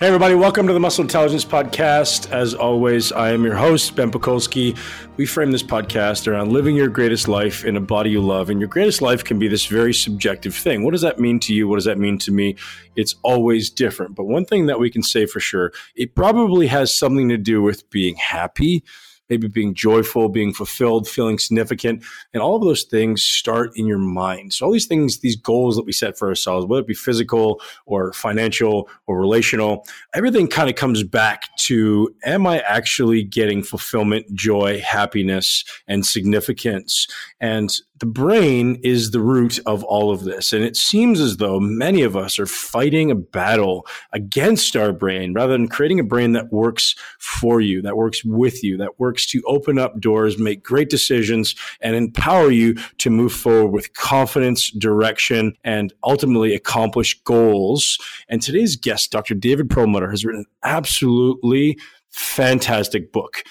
Hey, 0.00 0.06
everybody, 0.06 0.34
welcome 0.34 0.66
to 0.66 0.72
the 0.72 0.80
Muscle 0.80 1.02
Intelligence 1.02 1.44
Podcast. 1.44 2.32
As 2.32 2.54
always, 2.54 3.12
I 3.12 3.32
am 3.32 3.44
your 3.44 3.54
host, 3.54 3.94
Ben 3.96 4.10
Pakulski. 4.10 4.74
We 5.18 5.26
frame 5.26 5.52
this 5.52 5.62
podcast 5.62 6.26
around 6.26 6.52
living 6.52 6.74
your 6.74 6.88
greatest 6.88 7.28
life 7.28 7.66
in 7.66 7.76
a 7.76 7.82
body 7.82 8.08
you 8.08 8.22
love. 8.22 8.48
And 8.48 8.58
your 8.58 8.68
greatest 8.70 9.02
life 9.02 9.22
can 9.22 9.38
be 9.38 9.46
this 9.46 9.66
very 9.66 9.92
subjective 9.92 10.54
thing. 10.54 10.84
What 10.84 10.92
does 10.92 11.02
that 11.02 11.20
mean 11.20 11.38
to 11.40 11.52
you? 11.52 11.68
What 11.68 11.76
does 11.76 11.84
that 11.84 11.98
mean 11.98 12.16
to 12.20 12.32
me? 12.32 12.56
It's 12.96 13.16
always 13.22 13.68
different. 13.68 14.14
But 14.14 14.24
one 14.24 14.46
thing 14.46 14.64
that 14.68 14.80
we 14.80 14.88
can 14.88 15.02
say 15.02 15.26
for 15.26 15.38
sure, 15.38 15.70
it 15.94 16.14
probably 16.14 16.68
has 16.68 16.96
something 16.96 17.28
to 17.28 17.36
do 17.36 17.60
with 17.60 17.90
being 17.90 18.16
happy 18.16 18.82
maybe 19.30 19.48
being 19.48 19.72
joyful, 19.72 20.28
being 20.28 20.52
fulfilled, 20.52 21.08
feeling 21.08 21.38
significant. 21.38 22.04
And 22.34 22.42
all 22.42 22.56
of 22.56 22.62
those 22.62 22.82
things 22.82 23.22
start 23.22 23.70
in 23.76 23.86
your 23.86 23.98
mind. 23.98 24.52
So 24.52 24.66
all 24.66 24.72
these 24.72 24.86
things, 24.86 25.20
these 25.20 25.36
goals 25.36 25.76
that 25.76 25.86
we 25.86 25.92
set 25.92 26.18
for 26.18 26.28
ourselves, 26.28 26.66
whether 26.66 26.82
it 26.82 26.86
be 26.88 26.94
physical 26.94 27.60
or 27.86 28.12
financial 28.12 28.88
or 29.06 29.20
relational, 29.20 29.86
everything 30.12 30.48
kind 30.48 30.68
of 30.68 30.74
comes 30.74 31.02
back 31.04 31.56
to, 31.60 32.14
am 32.24 32.46
I 32.46 32.60
actually 32.60 33.22
getting 33.22 33.62
fulfillment, 33.62 34.26
joy, 34.34 34.80
happiness, 34.80 35.64
and 35.86 36.04
significance? 36.04 37.06
And 37.40 37.70
the 38.00 38.06
brain 38.06 38.80
is 38.82 39.10
the 39.10 39.20
root 39.20 39.58
of 39.66 39.84
all 39.84 40.10
of 40.10 40.24
this. 40.24 40.54
And 40.54 40.64
it 40.64 40.74
seems 40.74 41.20
as 41.20 41.36
though 41.36 41.60
many 41.60 42.02
of 42.02 42.16
us 42.16 42.38
are 42.38 42.46
fighting 42.46 43.10
a 43.10 43.14
battle 43.14 43.86
against 44.12 44.74
our 44.74 44.92
brain 44.92 45.34
rather 45.34 45.52
than 45.52 45.68
creating 45.68 46.00
a 46.00 46.04
brain 46.04 46.32
that 46.32 46.50
works 46.50 46.94
for 47.18 47.60
you, 47.60 47.82
that 47.82 47.98
works 47.98 48.24
with 48.24 48.64
you, 48.64 48.78
that 48.78 48.98
works 48.98 49.26
to 49.26 49.42
open 49.46 49.78
up 49.78 50.00
doors, 50.00 50.38
make 50.38 50.62
great 50.62 50.88
decisions, 50.88 51.54
and 51.82 51.94
empower 51.94 52.50
you 52.50 52.74
to 52.98 53.10
move 53.10 53.34
forward 53.34 53.70
with 53.70 53.92
confidence, 53.92 54.70
direction, 54.70 55.54
and 55.62 55.92
ultimately 56.02 56.54
accomplish 56.54 57.20
goals. 57.24 57.98
And 58.30 58.40
today's 58.40 58.76
guest, 58.76 59.12
Dr. 59.12 59.34
David 59.34 59.68
Perlmutter, 59.68 60.10
has 60.10 60.24
written 60.24 60.40
an 60.40 60.46
absolutely 60.62 61.78
fantastic 62.08 63.12
book 63.12 63.44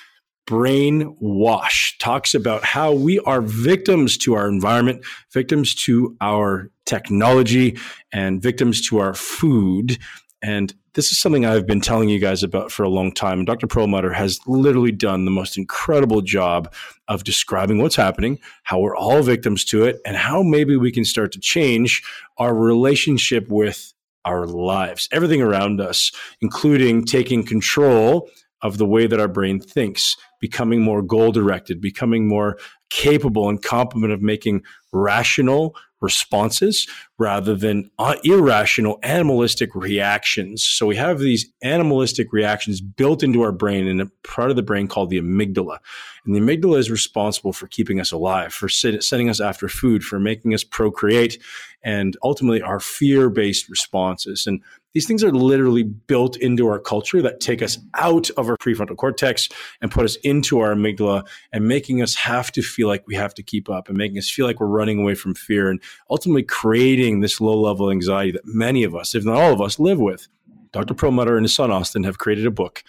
Brainwash 0.49 1.95
talks 1.99 2.33
about 2.33 2.63
how 2.63 2.91
we 2.91 3.19
are 3.19 3.39
victims 3.39 4.17
to 4.17 4.33
our 4.33 4.49
environment, 4.49 5.05
victims 5.31 5.75
to 5.75 6.17
our 6.21 6.71
technology, 6.87 7.77
and 8.11 8.41
victims 8.41 8.81
to 8.87 8.97
our 8.97 9.13
food. 9.13 9.99
And 10.41 10.73
this 10.95 11.11
is 11.11 11.21
something 11.21 11.45
I've 11.45 11.67
been 11.67 11.81
telling 11.81 12.09
you 12.09 12.17
guys 12.17 12.41
about 12.41 12.71
for 12.71 12.81
a 12.81 12.89
long 12.89 13.11
time. 13.11 13.37
And 13.37 13.45
Dr. 13.45 13.67
Perlmutter 13.67 14.11
has 14.11 14.39
literally 14.47 14.91
done 14.91 15.25
the 15.25 15.31
most 15.31 15.55
incredible 15.55 16.23
job 16.23 16.73
of 17.07 17.23
describing 17.23 17.77
what's 17.77 17.95
happening, 17.95 18.39
how 18.63 18.79
we're 18.79 18.97
all 18.97 19.21
victims 19.21 19.63
to 19.65 19.83
it, 19.83 20.01
and 20.03 20.17
how 20.17 20.41
maybe 20.41 20.75
we 20.75 20.91
can 20.91 21.05
start 21.05 21.31
to 21.33 21.39
change 21.39 22.01
our 22.39 22.55
relationship 22.55 23.49
with 23.49 23.93
our 24.25 24.47
lives, 24.47 25.07
everything 25.11 25.43
around 25.43 25.79
us, 25.79 26.11
including 26.41 27.05
taking 27.05 27.45
control 27.45 28.27
of 28.63 28.77
the 28.79 28.87
way 28.87 29.05
that 29.05 29.19
our 29.19 29.27
brain 29.27 29.59
thinks, 29.59 30.17
becoming 30.39 30.81
more 30.81 31.01
goal 31.01 31.31
directed, 31.31 31.81
becoming 31.81 32.27
more 32.27 32.57
capable 32.89 33.49
and 33.49 33.61
competent 33.61 34.11
of 34.11 34.21
making 34.21 34.63
rational 34.91 35.75
responses 36.01 36.87
rather 37.17 37.55
than 37.55 37.91
uh, 37.99 38.15
irrational 38.23 38.99
animalistic 39.03 39.75
reactions. 39.75 40.63
So 40.63 40.85
we 40.85 40.95
have 40.95 41.19
these 41.19 41.51
animalistic 41.61 42.31
reactions 42.31 42.79
built 42.79 43.21
into 43.21 43.41
our 43.41 43.51
brain 43.51 43.85
in 43.85 43.99
a 43.99 44.05
part 44.23 44.49
of 44.49 44.55
the 44.55 44.63
brain 44.63 44.87
called 44.87 45.09
the 45.09 45.19
amygdala. 45.19 45.79
And 46.25 46.35
the 46.35 46.39
amygdala 46.39 46.77
is 46.77 46.89
responsible 46.89 47.51
for 47.51 47.67
keeping 47.67 47.99
us 47.99 48.11
alive, 48.11 48.53
for 48.53 48.69
sending 48.69 49.29
us 49.29 49.41
after 49.41 49.67
food, 49.67 50.03
for 50.03 50.19
making 50.19 50.53
us 50.53 50.63
procreate, 50.63 51.37
and 51.83 52.15
ultimately 52.23 52.61
our 52.61 52.79
fear 52.79 53.29
based 53.29 53.69
responses. 53.69 54.47
And 54.47 54.61
these 54.93 55.07
things 55.07 55.23
are 55.23 55.31
literally 55.31 55.83
built 55.83 56.35
into 56.37 56.67
our 56.67 56.79
culture 56.79 57.21
that 57.21 57.39
take 57.39 57.61
us 57.61 57.77
out 57.95 58.29
of 58.31 58.49
our 58.49 58.57
prefrontal 58.57 58.97
cortex 58.97 59.49
and 59.81 59.91
put 59.91 60.05
us 60.05 60.15
into 60.17 60.59
our 60.59 60.73
amygdala 60.73 61.27
and 61.51 61.67
making 61.67 62.01
us 62.01 62.15
have 62.15 62.51
to 62.51 62.61
feel 62.61 62.87
like 62.87 63.05
we 63.07 63.15
have 63.15 63.33
to 63.35 63.43
keep 63.43 63.69
up 63.69 63.87
and 63.87 63.97
making 63.97 64.17
us 64.17 64.29
feel 64.29 64.45
like 64.45 64.59
we're 64.59 64.67
running 64.67 64.99
away 64.99 65.15
from 65.15 65.35
fear 65.35 65.69
and 65.69 65.81
ultimately 66.09 66.43
creating 66.43 67.19
this 67.19 67.39
low 67.39 67.59
level 67.59 67.91
anxiety 67.91 68.31
that 68.31 68.45
many 68.45 68.83
of 68.83 68.95
us, 68.95 69.13
if 69.13 69.23
not 69.23 69.35
all 69.35 69.53
of 69.53 69.61
us, 69.61 69.79
live 69.79 69.99
with. 69.99 70.27
Dr. 70.71 70.93
Perlmutter 70.93 71.35
and 71.35 71.43
his 71.43 71.55
son 71.55 71.71
Austin 71.71 72.03
have 72.03 72.17
created 72.17 72.45
a 72.45 72.51
book 72.51 72.83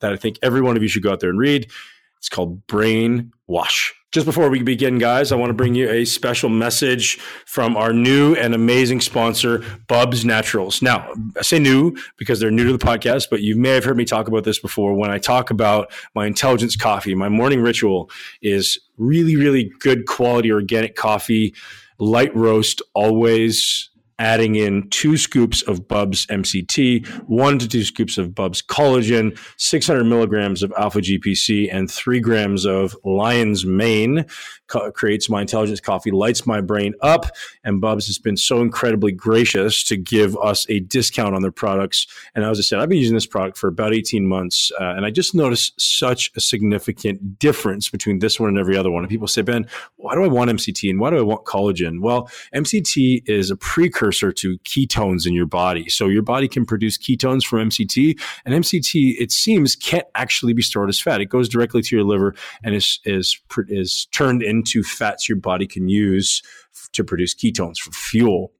that 0.00 0.12
I 0.12 0.16
think 0.16 0.38
every 0.42 0.60
one 0.60 0.76
of 0.76 0.82
you 0.82 0.88
should 0.88 1.02
go 1.02 1.12
out 1.12 1.20
there 1.20 1.30
and 1.30 1.38
read. 1.38 1.70
It's 2.20 2.28
called 2.28 2.66
Brain 2.66 3.32
Wash. 3.46 3.94
Just 4.12 4.26
before 4.26 4.50
we 4.50 4.62
begin, 4.62 4.98
guys, 4.98 5.32
I 5.32 5.36
want 5.36 5.48
to 5.50 5.54
bring 5.54 5.74
you 5.74 5.88
a 5.88 6.04
special 6.04 6.50
message 6.50 7.18
from 7.46 7.78
our 7.78 7.94
new 7.94 8.34
and 8.34 8.54
amazing 8.54 9.00
sponsor, 9.00 9.64
Bubs 9.86 10.22
Naturals. 10.22 10.82
Now, 10.82 11.10
I 11.38 11.42
say 11.42 11.58
new 11.58 11.96
because 12.18 12.38
they're 12.38 12.50
new 12.50 12.66
to 12.66 12.76
the 12.76 12.84
podcast, 12.84 13.28
but 13.30 13.40
you 13.40 13.56
may 13.56 13.70
have 13.70 13.84
heard 13.84 13.96
me 13.96 14.04
talk 14.04 14.28
about 14.28 14.44
this 14.44 14.58
before. 14.58 14.94
When 14.94 15.10
I 15.10 15.18
talk 15.18 15.50
about 15.50 15.92
my 16.14 16.26
intelligence 16.26 16.76
coffee, 16.76 17.14
my 17.14 17.30
morning 17.30 17.62
ritual 17.62 18.10
is 18.42 18.78
really, 18.98 19.36
really 19.36 19.72
good 19.78 20.06
quality 20.06 20.52
organic 20.52 20.96
coffee, 20.96 21.54
light 21.98 22.34
roast, 22.34 22.82
always 22.94 23.89
adding 24.20 24.54
in 24.54 24.88
two 24.90 25.16
scoops 25.16 25.62
of 25.62 25.88
Bubs 25.88 26.26
MCT, 26.26 27.06
one 27.28 27.58
to 27.58 27.66
two 27.66 27.82
scoops 27.82 28.18
of 28.18 28.34
Bubs 28.34 28.62
collagen, 28.62 29.36
600 29.56 30.04
milligrams 30.04 30.62
of 30.62 30.72
alpha 30.78 31.00
GPC, 31.00 31.68
and 31.72 31.90
three 31.90 32.20
grams 32.20 32.66
of 32.66 32.94
lion's 33.04 33.64
mane. 33.64 34.26
Co- 34.70 34.90
creates 34.92 35.28
my 35.28 35.40
intelligence 35.40 35.80
coffee, 35.80 36.12
lights 36.12 36.46
my 36.46 36.60
brain 36.60 36.94
up, 37.02 37.26
and 37.64 37.80
Bubs 37.80 38.06
has 38.06 38.18
been 38.18 38.36
so 38.36 38.60
incredibly 38.60 39.10
gracious 39.10 39.82
to 39.84 39.96
give 39.96 40.36
us 40.36 40.64
a 40.68 40.78
discount 40.78 41.34
on 41.34 41.42
their 41.42 41.50
products. 41.50 42.06
And 42.36 42.44
as 42.44 42.58
I 42.58 42.62
said, 42.62 42.78
I've 42.78 42.88
been 42.88 42.98
using 42.98 43.16
this 43.16 43.26
product 43.26 43.58
for 43.58 43.66
about 43.66 43.92
18 43.92 44.26
months, 44.26 44.70
uh, 44.80 44.94
and 44.96 45.04
I 45.04 45.10
just 45.10 45.34
noticed 45.34 45.80
such 45.80 46.30
a 46.36 46.40
significant 46.40 47.38
difference 47.38 47.88
between 47.88 48.20
this 48.20 48.38
one 48.38 48.48
and 48.48 48.58
every 48.58 48.76
other 48.76 48.92
one. 48.92 49.02
And 49.02 49.10
people 49.10 49.26
say, 49.26 49.42
Ben, 49.42 49.66
why 49.96 50.14
do 50.14 50.22
I 50.22 50.28
want 50.28 50.50
MCT 50.50 50.88
and 50.88 51.00
why 51.00 51.10
do 51.10 51.18
I 51.18 51.22
want 51.22 51.44
collagen? 51.44 52.00
Well, 52.00 52.30
MCT 52.54 53.28
is 53.28 53.50
a 53.50 53.56
precursor 53.56 54.30
to 54.30 54.56
ketones 54.58 55.26
in 55.26 55.34
your 55.34 55.46
body. 55.46 55.88
So 55.88 56.06
your 56.06 56.22
body 56.22 56.46
can 56.46 56.64
produce 56.64 56.96
ketones 56.96 57.44
from 57.44 57.70
MCT, 57.70 58.20
and 58.44 58.54
MCT 58.54 59.16
it 59.18 59.32
seems 59.32 59.74
can't 59.74 60.06
actually 60.14 60.52
be 60.52 60.62
stored 60.62 60.88
as 60.88 61.00
fat. 61.00 61.20
It 61.20 61.26
goes 61.26 61.48
directly 61.48 61.82
to 61.82 61.96
your 61.96 62.04
liver 62.04 62.36
and 62.62 62.74
is 62.74 63.00
is 63.04 63.36
is 63.68 64.06
turned 64.12 64.42
into 64.44 64.59
fats 64.82 65.28
your 65.28 65.38
body 65.38 65.66
can 65.66 65.88
use 65.88 66.42
to 66.92 67.04
produce 67.04 67.34
ketones 67.34 67.78
for 67.78 67.92
fuel. 67.92 68.52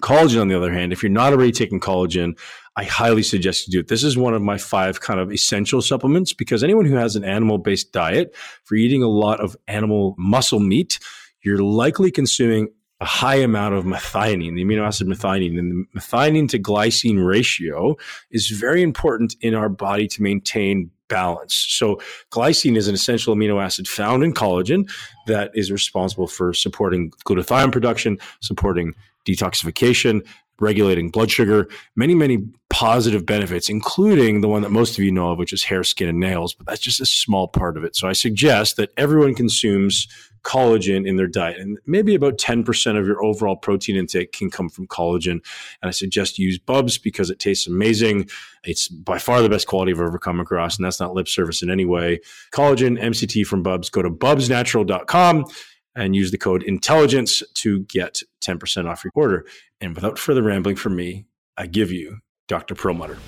Collagen, 0.00 0.40
on 0.40 0.48
the 0.48 0.56
other 0.56 0.72
hand, 0.72 0.92
if 0.92 1.02
you're 1.02 1.10
not 1.10 1.32
already 1.32 1.50
taking 1.50 1.80
collagen, 1.80 2.38
I 2.76 2.84
highly 2.84 3.24
suggest 3.24 3.66
you 3.66 3.72
do 3.72 3.80
it. 3.80 3.88
This 3.88 4.04
is 4.04 4.16
one 4.16 4.34
of 4.34 4.42
my 4.42 4.56
five 4.56 5.00
kind 5.00 5.18
of 5.18 5.32
essential 5.32 5.82
supplements 5.82 6.32
because 6.32 6.62
anyone 6.62 6.84
who 6.84 6.94
has 6.94 7.16
an 7.16 7.24
animal 7.24 7.58
based 7.58 7.92
diet, 7.92 8.36
for 8.62 8.76
eating 8.76 9.02
a 9.02 9.08
lot 9.08 9.40
of 9.40 9.56
animal 9.66 10.14
muscle 10.16 10.60
meat, 10.60 11.00
you're 11.42 11.58
likely 11.58 12.12
consuming 12.12 12.68
a 13.00 13.04
high 13.04 13.36
amount 13.36 13.74
of 13.74 13.84
methionine, 13.84 14.54
the 14.54 14.64
amino 14.64 14.86
acid 14.86 15.06
methionine. 15.06 15.58
And 15.58 15.86
the 15.92 16.00
methionine 16.00 16.48
to 16.50 16.58
glycine 16.58 17.24
ratio 17.24 17.96
is 18.30 18.48
very 18.48 18.82
important 18.82 19.34
in 19.40 19.54
our 19.54 19.68
body 19.68 20.06
to 20.08 20.22
maintain 20.22 20.90
balance. 21.08 21.66
So 21.68 22.00
glycine 22.30 22.76
is 22.76 22.88
an 22.88 22.94
essential 22.94 23.34
amino 23.34 23.62
acid 23.62 23.88
found 23.88 24.22
in 24.22 24.32
collagen 24.32 24.90
that 25.26 25.50
is 25.54 25.72
responsible 25.72 26.26
for 26.26 26.52
supporting 26.52 27.10
glutathione 27.24 27.72
production, 27.72 28.18
supporting 28.40 28.94
detoxification, 29.26 30.26
regulating 30.60 31.10
blood 31.10 31.30
sugar, 31.30 31.68
many, 31.94 32.14
many 32.14 32.38
positive 32.70 33.24
benefits, 33.24 33.68
including 33.68 34.40
the 34.40 34.48
one 34.48 34.62
that 34.62 34.70
most 34.70 34.98
of 34.98 35.04
you 35.04 35.12
know 35.12 35.30
of, 35.30 35.38
which 35.38 35.52
is 35.52 35.64
hair, 35.64 35.84
skin, 35.84 36.08
and 36.08 36.18
nails. 36.18 36.54
But 36.54 36.66
that's 36.66 36.80
just 36.80 37.00
a 37.00 37.06
small 37.06 37.48
part 37.48 37.76
of 37.76 37.84
it. 37.84 37.96
So 37.96 38.08
I 38.08 38.12
suggest 38.12 38.76
that 38.76 38.90
everyone 38.96 39.34
consumes 39.34 40.08
collagen 40.48 41.06
in 41.06 41.16
their 41.16 41.26
diet. 41.26 41.58
And 41.58 41.78
maybe 41.84 42.14
about 42.14 42.38
10% 42.38 42.98
of 42.98 43.06
your 43.06 43.22
overall 43.22 43.54
protein 43.54 43.96
intake 43.96 44.32
can 44.32 44.50
come 44.50 44.70
from 44.70 44.86
collagen. 44.86 45.42
And 45.82 45.84
I 45.84 45.90
suggest 45.90 46.38
use 46.38 46.58
Bubs 46.58 46.96
because 46.96 47.28
it 47.28 47.38
tastes 47.38 47.66
amazing. 47.66 48.30
It's 48.64 48.88
by 48.88 49.18
far 49.18 49.42
the 49.42 49.50
best 49.50 49.66
quality 49.66 49.92
I've 49.92 50.00
ever 50.00 50.18
come 50.18 50.40
across. 50.40 50.76
And 50.76 50.86
that's 50.86 51.00
not 51.00 51.12
lip 51.12 51.28
service 51.28 51.62
in 51.62 51.70
any 51.70 51.84
way. 51.84 52.20
Collagen, 52.52 52.98
MCT 52.98 53.46
from 53.46 53.62
Bubs. 53.62 53.90
Go 53.90 54.00
to 54.00 54.10
bubsnatural.com 54.10 55.44
and 55.94 56.16
use 56.16 56.30
the 56.30 56.38
code 56.38 56.62
intelligence 56.62 57.42
to 57.54 57.80
get 57.80 58.22
10% 58.40 58.88
off 58.88 59.04
your 59.04 59.12
order. 59.14 59.44
And 59.82 59.94
without 59.94 60.18
further 60.18 60.42
rambling 60.42 60.76
from 60.76 60.96
me, 60.96 61.26
I 61.58 61.66
give 61.66 61.92
you 61.92 62.20
Dr. 62.46 62.74
Perlmutter. 62.74 63.18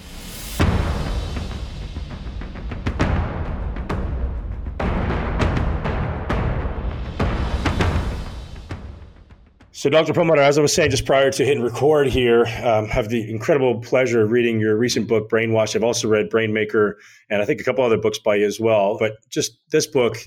So, 9.81 9.89
Dr. 9.89 10.13
Perlmutter, 10.13 10.43
as 10.43 10.59
I 10.59 10.61
was 10.61 10.75
saying 10.75 10.91
just 10.91 11.07
prior 11.07 11.31
to 11.31 11.43
hitting 11.43 11.63
record 11.63 12.09
here, 12.09 12.45
um, 12.63 12.87
have 12.89 13.09
the 13.09 13.31
incredible 13.31 13.81
pleasure 13.81 14.21
of 14.21 14.31
reading 14.31 14.61
your 14.61 14.77
recent 14.77 15.09
book, 15.09 15.31
Brainwash. 15.31 15.75
I've 15.75 15.83
also 15.83 16.07
read 16.07 16.29
Brainmaker 16.29 16.97
and 17.31 17.41
I 17.41 17.47
think 17.47 17.63
a 17.63 17.65
couple 17.65 17.83
other 17.83 17.97
books 17.97 18.19
by 18.19 18.35
you 18.35 18.47
as 18.47 18.61
well. 18.61 18.99
But 18.99 19.15
just 19.31 19.57
this 19.71 19.87
book, 19.87 20.19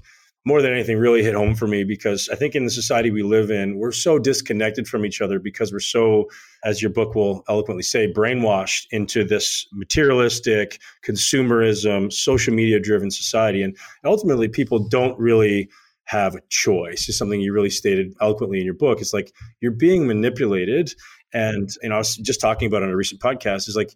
more 0.43 0.63
than 0.63 0.73
anything 0.73 0.97
really 0.97 1.21
hit 1.21 1.35
home 1.35 1.53
for 1.53 1.67
me 1.67 1.83
because 1.83 2.29
I 2.29 2.35
think 2.35 2.55
in 2.55 2.65
the 2.65 2.71
society 2.71 3.11
we 3.11 3.21
live 3.21 3.51
in, 3.51 3.77
we're 3.77 3.91
so 3.91 4.17
disconnected 4.17 4.87
from 4.87 5.05
each 5.05 5.21
other 5.21 5.37
because 5.37 5.71
we're 5.71 5.81
so, 5.81 6.31
as 6.63 6.81
your 6.81 6.89
book 6.89 7.13
will 7.13 7.43
eloquently 7.47 7.83
say, 7.83 8.11
brainwashed 8.11 8.87
into 8.89 9.23
this 9.23 9.67
materialistic, 9.71 10.81
consumerism, 11.05 12.11
social 12.11 12.55
media 12.55 12.79
driven 12.79 13.11
society. 13.11 13.61
And 13.61 13.77
ultimately, 14.03 14.47
people 14.47 14.79
don't 14.79 15.17
really 15.19 15.69
have 16.05 16.35
a 16.35 16.41
choice 16.49 17.07
is 17.09 17.17
something 17.17 17.39
you 17.39 17.53
really 17.53 17.69
stated 17.69 18.13
eloquently 18.21 18.59
in 18.59 18.65
your 18.65 18.73
book. 18.73 18.99
It's 19.01 19.13
like 19.13 19.31
you're 19.61 19.71
being 19.71 20.07
manipulated. 20.07 20.93
And, 21.33 21.69
you 21.81 21.89
know, 21.89 21.95
I 21.95 21.99
was 21.99 22.15
just 22.17 22.41
talking 22.41 22.67
about 22.67 22.83
on 22.83 22.89
a 22.89 22.95
recent 22.95 23.21
podcast 23.21 23.67
is 23.67 23.75
like, 23.75 23.95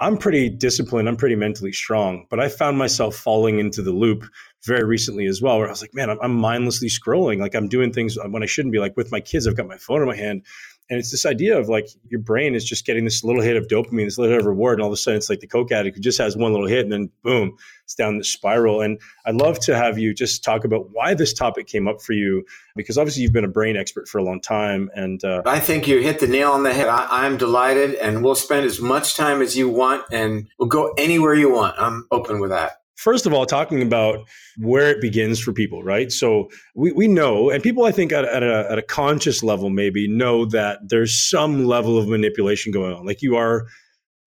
I'm 0.00 0.16
pretty 0.16 0.48
disciplined. 0.48 1.08
I'm 1.08 1.16
pretty 1.16 1.34
mentally 1.34 1.72
strong, 1.72 2.26
but 2.30 2.38
I 2.38 2.48
found 2.48 2.78
myself 2.78 3.16
falling 3.16 3.58
into 3.58 3.82
the 3.82 3.90
loop 3.90 4.24
very 4.64 4.84
recently 4.84 5.26
as 5.26 5.42
well, 5.42 5.58
where 5.58 5.66
I 5.66 5.70
was 5.70 5.82
like, 5.82 5.94
man, 5.94 6.08
I'm, 6.08 6.18
I'm 6.22 6.34
mindlessly 6.34 6.88
scrolling. 6.88 7.40
Like 7.40 7.56
I'm 7.56 7.68
doing 7.68 7.92
things 7.92 8.16
when 8.28 8.42
I 8.42 8.46
shouldn't 8.46 8.72
be 8.72 8.78
like 8.78 8.96
with 8.96 9.10
my 9.10 9.20
kids. 9.20 9.46
I've 9.46 9.56
got 9.56 9.66
my 9.66 9.76
phone 9.76 10.00
in 10.00 10.06
my 10.06 10.16
hand 10.16 10.44
and 10.90 10.98
it's 10.98 11.10
this 11.10 11.26
idea 11.26 11.58
of 11.58 11.68
like 11.68 11.88
your 12.08 12.20
brain 12.20 12.54
is 12.54 12.64
just 12.64 12.86
getting 12.86 13.04
this 13.04 13.22
little 13.22 13.42
hit 13.42 13.56
of 13.56 13.68
dopamine, 13.68 14.06
this 14.06 14.18
little 14.18 14.32
hit 14.32 14.40
of 14.40 14.46
reward, 14.46 14.78
and 14.78 14.82
all 14.82 14.88
of 14.88 14.92
a 14.92 14.96
sudden 14.96 15.18
it's 15.18 15.28
like 15.28 15.40
the 15.40 15.46
coke 15.46 15.70
addict 15.70 15.96
who 15.96 16.02
just 16.02 16.18
has 16.18 16.36
one 16.36 16.52
little 16.52 16.66
hit, 16.66 16.80
and 16.80 16.92
then 16.92 17.10
boom, 17.22 17.56
it's 17.84 17.94
down 17.94 18.18
the 18.18 18.24
spiral. 18.24 18.80
And 18.80 19.00
I'd 19.26 19.34
love 19.34 19.58
to 19.60 19.76
have 19.76 19.98
you 19.98 20.14
just 20.14 20.42
talk 20.42 20.64
about 20.64 20.90
why 20.92 21.14
this 21.14 21.32
topic 21.32 21.66
came 21.66 21.86
up 21.86 22.00
for 22.00 22.14
you, 22.14 22.44
because 22.74 22.96
obviously 22.96 23.22
you've 23.22 23.32
been 23.32 23.44
a 23.44 23.48
brain 23.48 23.76
expert 23.76 24.08
for 24.08 24.18
a 24.18 24.22
long 24.22 24.40
time. 24.40 24.90
And 24.94 25.22
uh, 25.24 25.42
I 25.44 25.60
think 25.60 25.86
you 25.86 26.00
hit 26.00 26.20
the 26.20 26.26
nail 26.26 26.52
on 26.52 26.62
the 26.62 26.72
head. 26.72 26.88
I, 26.88 27.06
I'm 27.10 27.36
delighted, 27.36 27.94
and 27.96 28.24
we'll 28.24 28.34
spend 28.34 28.64
as 28.64 28.80
much 28.80 29.14
time 29.14 29.42
as 29.42 29.56
you 29.56 29.68
want, 29.68 30.04
and 30.10 30.48
we'll 30.58 30.68
go 30.68 30.94
anywhere 30.96 31.34
you 31.34 31.52
want. 31.52 31.74
I'm 31.78 32.06
open 32.10 32.40
with 32.40 32.50
that 32.50 32.77
first 32.98 33.26
of 33.26 33.32
all, 33.32 33.46
talking 33.46 33.80
about 33.80 34.28
where 34.56 34.90
it 34.90 35.00
begins 35.00 35.38
for 35.40 35.52
people, 35.52 35.84
right? 35.84 36.10
So 36.10 36.50
we, 36.74 36.90
we 36.90 37.06
know, 37.06 37.48
and 37.48 37.62
people 37.62 37.84
I 37.84 37.92
think 37.92 38.10
at, 38.10 38.24
at, 38.24 38.42
a, 38.42 38.66
at 38.70 38.76
a 38.76 38.82
conscious 38.82 39.42
level 39.42 39.70
maybe 39.70 40.08
know 40.08 40.44
that 40.46 40.80
there's 40.82 41.14
some 41.14 41.64
level 41.64 41.96
of 41.96 42.08
manipulation 42.08 42.72
going 42.72 42.92
on. 42.92 43.06
Like 43.06 43.22
you 43.22 43.36
are 43.36 43.66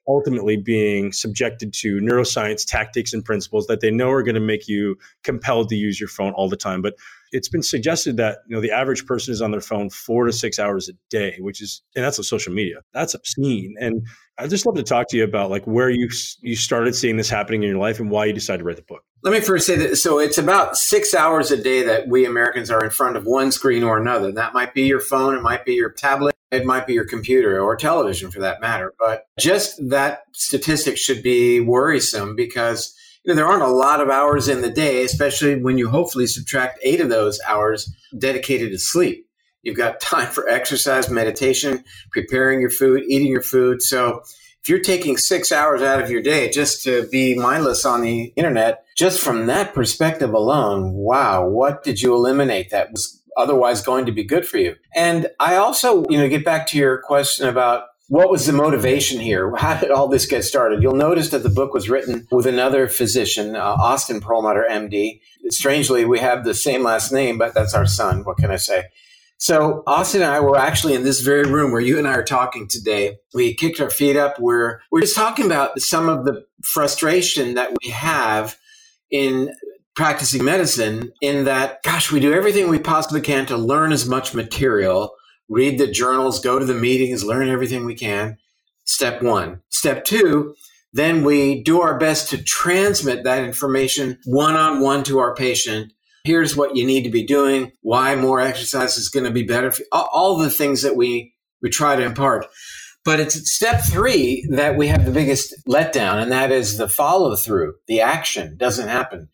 ultimately 0.08 0.56
being 0.56 1.12
subjected 1.12 1.74
to 1.74 2.00
neuroscience 2.00 2.66
tactics 2.66 3.14
and 3.14 3.24
principles 3.26 3.68
that 3.68 3.82
they 3.82 3.92
know 3.92 4.10
are 4.10 4.24
going 4.24 4.36
to 4.36 4.42
make 4.42 4.70
you 4.70 4.98
compelled 5.24 5.68
to 5.70 5.76
use 5.76 6.00
your 6.00 6.10
phone 6.10 6.32
all 6.34 6.50
the 6.50 6.58
time. 6.58 6.82
But 6.82 6.96
it's 7.32 7.50
been 7.50 7.64
suggested 7.64 8.18
that 8.18 8.40
you 8.48 8.56
know 8.56 8.62
the 8.62 8.72
average 8.72 9.06
person 9.06 9.32
is 9.32 9.42
on 9.42 9.52
their 9.52 9.62
phone 9.62 9.90
four 9.90 10.26
to 10.26 10.34
six 10.34 10.60
hours 10.60 10.90
a 10.90 10.94
day, 11.10 11.36
which 11.40 11.62
is 11.62 11.82
and 11.96 12.04
that's 12.04 12.20
on 12.20 12.24
social 12.24 12.54
media. 12.54 12.78
That's 12.94 13.14
obscene. 13.14 13.76
And 13.80 14.06
I'd 14.38 14.50
just 14.50 14.66
love 14.66 14.76
to 14.76 14.84
talk 14.84 15.08
to 15.10 15.18
you 15.18 15.24
about 15.24 15.50
like 15.50 15.66
where 15.66 15.90
you 15.90 16.10
you 16.42 16.56
started 16.56 16.96
seeing 16.96 17.18
this 17.18 17.30
happening 17.30 17.64
in 17.64 17.70
your 17.70 17.78
life 17.80 18.00
and 18.00 18.10
why 18.10 18.26
you 18.26 18.34
decided 18.34 18.60
to 18.60 18.66
write 18.66 18.78
the 18.78 18.84
book. 18.84 19.04
Let 19.24 19.34
me 19.34 19.40
first 19.40 19.68
say 19.68 19.76
that 19.78 19.98
so 19.98 20.20
it's 20.20 20.38
about 20.38 20.78
six 20.78 21.14
hours 21.14 21.52
a 21.52 21.62
day 21.62 21.84
that 21.84 22.08
we 22.08 22.26
Americans 22.26 22.72
are 22.72 22.84
in 22.84 22.90
front 22.90 23.18
of 23.18 23.26
one 23.26 23.52
screen 23.52 23.84
or 23.84 23.98
another. 23.98 24.32
That 24.32 24.54
might 24.54 24.74
be 24.74 24.84
your 24.84 25.00
phone, 25.00 25.36
it 25.36 25.42
might 25.42 25.64
be 25.64 25.74
your 25.74 25.92
tablet, 25.92 26.36
it 26.52 26.66
might 26.66 26.88
be 26.88 26.94
your 26.94 27.06
computer 27.06 27.62
or 27.62 27.76
television 27.76 28.32
for 28.32 28.40
that 28.40 28.62
matter. 28.62 28.94
But 29.00 29.26
just 29.40 29.78
that 29.90 30.24
statistic 30.34 30.98
should 30.98 31.22
be 31.24 31.60
worrisome 31.60 32.36
because 32.36 32.96
you 33.24 33.32
know, 33.32 33.36
there 33.36 33.48
aren't 33.48 33.64
a 33.64 33.68
lot 33.68 34.02
of 34.02 34.10
hours 34.10 34.48
in 34.48 34.62
the 34.62 34.70
day, 34.70 35.04
especially 35.04 35.62
when 35.62 35.78
you 35.78 35.90
hopefully 35.90 36.28
subtract 36.28 36.80
eight 36.84 37.02
of 37.02 37.10
those 37.10 37.40
hours 37.48 37.94
dedicated 38.18 38.72
to 38.72 38.80
sleep. 38.80 39.28
You've 39.62 39.78
got 39.78 40.00
time 40.02 40.28
for 40.28 40.48
exercise, 40.50 41.10
meditation, 41.10 41.84
preparing 42.12 42.62
your 42.62 42.72
food, 42.72 43.04
eating 43.08 43.32
your 43.32 43.44
food. 43.44 43.82
So 43.82 44.22
if 44.62 44.70
you're 44.70 44.80
taking 44.80 45.18
six 45.18 45.52
hours 45.52 45.82
out 45.82 46.02
of 46.02 46.10
your 46.10 46.22
day 46.22 46.50
just 46.50 46.84
to 46.84 47.08
be 47.10 47.36
mindless 47.36 47.86
on 47.86 48.02
the 48.02 48.34
internet, 48.36 48.86
just 48.98 49.22
from 49.22 49.48
that 49.48 49.74
perspective 49.74 50.34
alone, 50.34 50.94
wow, 50.94 51.48
what 51.48 51.84
did 51.84 52.02
you 52.02 52.14
eliminate 52.14 52.70
that 52.70 52.92
was 52.92 53.22
otherwise 53.38 53.82
going 53.82 54.06
to 54.06 54.12
be 54.12 54.24
good 54.24 54.48
for 54.48 54.58
you? 54.58 54.76
And 54.96 55.28
I 55.40 55.56
also, 55.56 56.06
you 56.10 56.18
know, 56.18 56.30
get 56.30 56.46
back 56.46 56.68
to 56.68 56.78
your 56.78 57.00
question 57.00 57.48
about 57.48 57.86
what 58.12 58.30
was 58.30 58.46
the 58.46 58.52
motivation 58.52 59.22
here? 59.22 59.56
How 59.56 59.80
did 59.80 59.90
all 59.90 60.10
this 60.10 60.26
get 60.26 60.44
started? 60.44 60.84
You'll 60.84 60.98
notice 60.98 61.30
that 61.30 61.44
the 61.44 61.50
book 61.50 61.74
was 61.74 61.90
written 61.90 62.28
with 62.30 62.46
another 62.46 62.90
physician, 62.90 63.56
uh, 63.56 63.78
Austin 63.80 64.20
Perlmutter, 64.20 64.68
MD. 64.70 65.22
Strangely, 65.48 66.04
we 66.04 66.20
have 66.20 66.44
the 66.44 66.54
same 66.54 66.84
last 66.84 67.14
name, 67.14 67.38
but 67.38 67.54
that's 67.54 67.74
our 67.74 67.86
son. 67.86 68.26
What 68.26 68.36
can 68.36 68.52
I 68.52 68.58
say? 68.58 68.84
So 69.38 69.82
Austin 69.88 70.24
and 70.24 70.30
I 70.30 70.42
were 70.42 70.58
actually 70.58 70.94
in 70.94 71.06
this 71.06 71.22
very 71.22 71.44
room 71.50 71.72
where 71.72 71.80
you 71.80 71.98
and 71.98 72.06
I 72.06 72.16
are 72.16 72.24
talking 72.24 72.68
today. 72.68 73.16
We 73.34 73.56
kicked 73.56 73.80
our 73.80 73.90
feet 73.90 74.18
up. 74.18 74.38
We're 74.42 74.82
we're 74.92 75.00
just 75.00 75.16
talking 75.16 75.46
about 75.46 75.80
some 75.80 76.10
of 76.10 76.26
the 76.26 76.46
frustration 76.66 77.54
that 77.54 77.72
we 77.82 77.92
have 77.92 78.58
in 79.10 79.56
practicing 79.96 80.44
medicine 80.44 81.14
in 81.22 81.46
that, 81.46 81.82
gosh, 81.84 82.12
we 82.12 82.20
do 82.20 82.34
everything 82.34 82.68
we 82.68 82.78
possibly 82.78 83.22
can 83.22 83.46
to 83.46 83.56
learn 83.56 83.94
as 83.94 84.06
much 84.06 84.34
material 84.34 85.14
read 85.52 85.78
the 85.78 85.86
journals, 85.88 86.40
go 86.40 86.58
to 86.58 86.66
the 86.66 86.74
meetings, 86.74 87.24
learn 87.24 87.50
everything 87.50 87.86
we 87.86 87.94
can. 87.94 88.38
Step 88.86 89.22
one. 89.22 89.62
Step 89.70 90.06
two, 90.06 90.56
then 90.94 91.24
we 91.24 91.62
do 91.62 91.82
our 91.82 91.98
best 91.98 92.30
to 92.30 92.42
transmit 92.42 93.26
that 93.26 93.44
information 93.44 94.18
one 94.26 94.56
on 94.56 94.80
one 94.80 95.04
to 95.04 95.20
our 95.20 95.36
patient. 95.36 95.92
Here's 96.24 96.56
what 96.56 96.76
you 96.76 96.86
need 96.86 97.04
to 97.04 97.10
be 97.10 97.26
doing, 97.26 97.74
why 97.82 98.16
more 98.16 98.40
exercise 98.40 98.98
is 98.98 99.10
going 99.10 99.26
to 99.26 99.32
be 99.32 99.44
better, 99.44 99.72
for, 99.72 99.84
all 99.92 100.38
the 100.38 100.50
things 100.50 100.84
that 100.84 100.96
we, 100.96 101.34
we 101.62 101.70
try 101.70 101.96
to 101.96 102.04
impart. 102.04 102.46
But 103.04 103.20
it's 103.20 103.52
step 103.54 103.82
three 103.82 104.48
that 104.52 104.78
we 104.78 104.88
have 104.88 105.06
the 105.06 105.12
biggest 105.12 105.56
letdown, 105.68 106.22
and 106.22 106.32
that 106.32 106.52
is 106.52 106.78
the 106.78 106.88
follow 106.88 107.36
through. 107.36 107.74
The 107.88 108.02
action 108.02 108.56
doesn't 108.58 108.88
happen. 108.88 109.28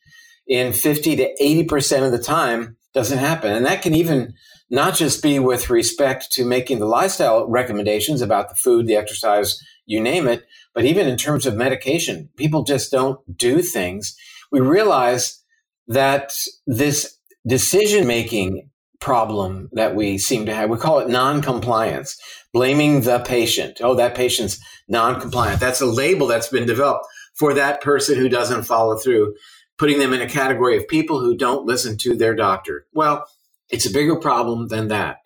In 0.48 0.72
50 0.72 1.18
to 1.18 1.36
80% 1.42 2.06
of 2.06 2.12
the 2.14 2.24
time, 2.24 2.78
doesn't 2.94 3.18
happen. 3.20 3.52
And 3.52 3.66
that 3.66 3.82
can 3.82 3.94
even 3.94 4.34
not 4.70 4.96
just 4.96 5.24
be 5.24 5.40
with 5.40 5.70
respect 5.70 6.32
to 6.34 6.46
making 6.46 6.80
the 6.80 6.86
lifestyle 6.86 7.48
recommendations 7.48 8.22
about 8.22 8.50
the 8.50 8.56
food, 8.56 8.88
the 8.88 8.96
exercise, 8.96 9.62
you 9.86 10.02
name 10.02 10.28
it, 10.28 10.46
but 10.74 10.86
even 10.86 11.08
in 11.08 11.18
terms 11.18 11.46
of 11.46 11.56
medication. 11.56 12.30
People 12.36 12.64
just 12.64 12.92
don't 12.92 13.20
do 13.38 13.62
things. 13.62 14.16
We 14.52 14.60
realize 14.60 15.42
that 15.88 16.34
this 16.66 17.18
decision 17.48 18.06
making 18.06 18.70
problem 19.00 19.70
that 19.74 19.96
we 19.96 20.18
seem 20.18 20.46
to 20.46 20.54
have, 20.54 20.70
we 20.70 20.78
call 20.78 21.00
it 21.00 21.10
non 21.10 21.42
compliance, 21.42 22.20
blaming 22.54 23.02
the 23.02 23.20
patient. 23.20 23.80
Oh, 23.82 23.96
that 23.96 24.16
patient's 24.16 24.60
non 24.88 25.20
compliant. 25.20 25.60
That's 25.60 25.82
a 25.82 25.86
label 25.86 26.28
that's 26.28 26.50
been 26.50 26.66
developed 26.66 27.06
for 27.36 27.54
that 27.54 27.82
person 27.82 28.18
who 28.18 28.30
doesn't 28.30 28.64
follow 28.64 28.98
through, 28.98 29.36
putting 29.78 30.00
them 30.00 30.14
in 30.14 30.22
a 30.22 30.30
category 30.30 30.76
of 30.76 30.88
people 30.88 31.20
who 31.20 31.38
don't 31.38 31.66
listen 31.66 31.98
to 32.00 32.16
their 32.16 32.36
doctor. 32.36 32.86
Well, 32.94 33.26
it's 33.70 33.86
a 33.86 33.92
bigger 33.92 34.16
problem 34.16 34.68
than 34.68 34.88
that. 34.90 35.18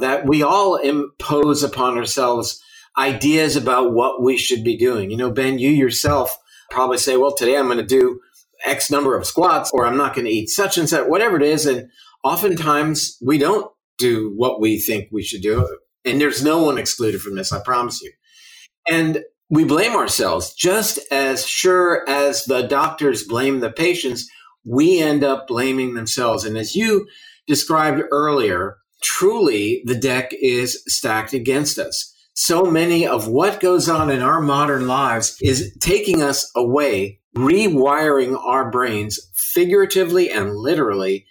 That 0.00 0.26
we 0.26 0.42
all 0.42 0.76
impose 0.76 1.62
upon 1.62 1.96
ourselves 1.96 2.62
ideas 2.98 3.56
about 3.56 3.92
what 3.92 4.22
we 4.22 4.36
should 4.36 4.64
be 4.64 4.76
doing. 4.76 5.10
You 5.10 5.16
know, 5.16 5.30
Ben, 5.30 5.58
you 5.58 5.70
yourself 5.70 6.36
probably 6.70 6.98
say, 6.98 7.16
well, 7.16 7.34
today 7.34 7.56
I'm 7.56 7.66
going 7.66 7.78
to 7.78 7.84
do 7.84 8.20
X 8.64 8.90
number 8.90 9.16
of 9.16 9.26
squats 9.26 9.70
or 9.72 9.86
I'm 9.86 9.96
not 9.96 10.14
going 10.14 10.26
to 10.26 10.32
eat 10.32 10.48
such 10.48 10.78
and 10.78 10.88
such, 10.88 11.06
whatever 11.06 11.36
it 11.36 11.42
is. 11.42 11.66
And 11.66 11.90
oftentimes 12.24 13.18
we 13.22 13.38
don't 13.38 13.70
do 13.98 14.32
what 14.36 14.60
we 14.60 14.78
think 14.78 15.08
we 15.10 15.22
should 15.22 15.42
do. 15.42 15.78
And 16.04 16.20
there's 16.20 16.44
no 16.44 16.62
one 16.62 16.78
excluded 16.78 17.20
from 17.20 17.34
this, 17.34 17.52
I 17.52 17.60
promise 17.60 18.02
you. 18.02 18.12
And 18.88 19.24
we 19.48 19.64
blame 19.64 19.92
ourselves 19.92 20.54
just 20.54 20.98
as 21.10 21.46
sure 21.46 22.08
as 22.08 22.44
the 22.44 22.62
doctors 22.62 23.24
blame 23.24 23.60
the 23.60 23.70
patients, 23.70 24.28
we 24.64 25.00
end 25.00 25.22
up 25.22 25.46
blaming 25.46 25.94
themselves. 25.94 26.44
And 26.44 26.56
as 26.56 26.74
you 26.74 27.06
described 27.46 28.02
earlier, 28.10 28.78
truly 29.02 29.82
the 29.84 29.94
deck 29.94 30.30
is 30.40 30.82
stacked 30.86 31.32
against 31.32 31.78
us. 31.78 32.12
So 32.34 32.64
many 32.64 33.06
of 33.06 33.28
what 33.28 33.60
goes 33.60 33.88
on 33.88 34.10
in 34.10 34.20
our 34.20 34.40
modern 34.40 34.86
lives 34.86 35.38
is 35.40 35.74
taking 35.80 36.22
us 36.22 36.50
away, 36.54 37.20
rewiring 37.34 38.38
our 38.38 38.70
brains 38.70 39.18
figuratively 39.34 40.30
and 40.30 40.54
literally 40.54 41.26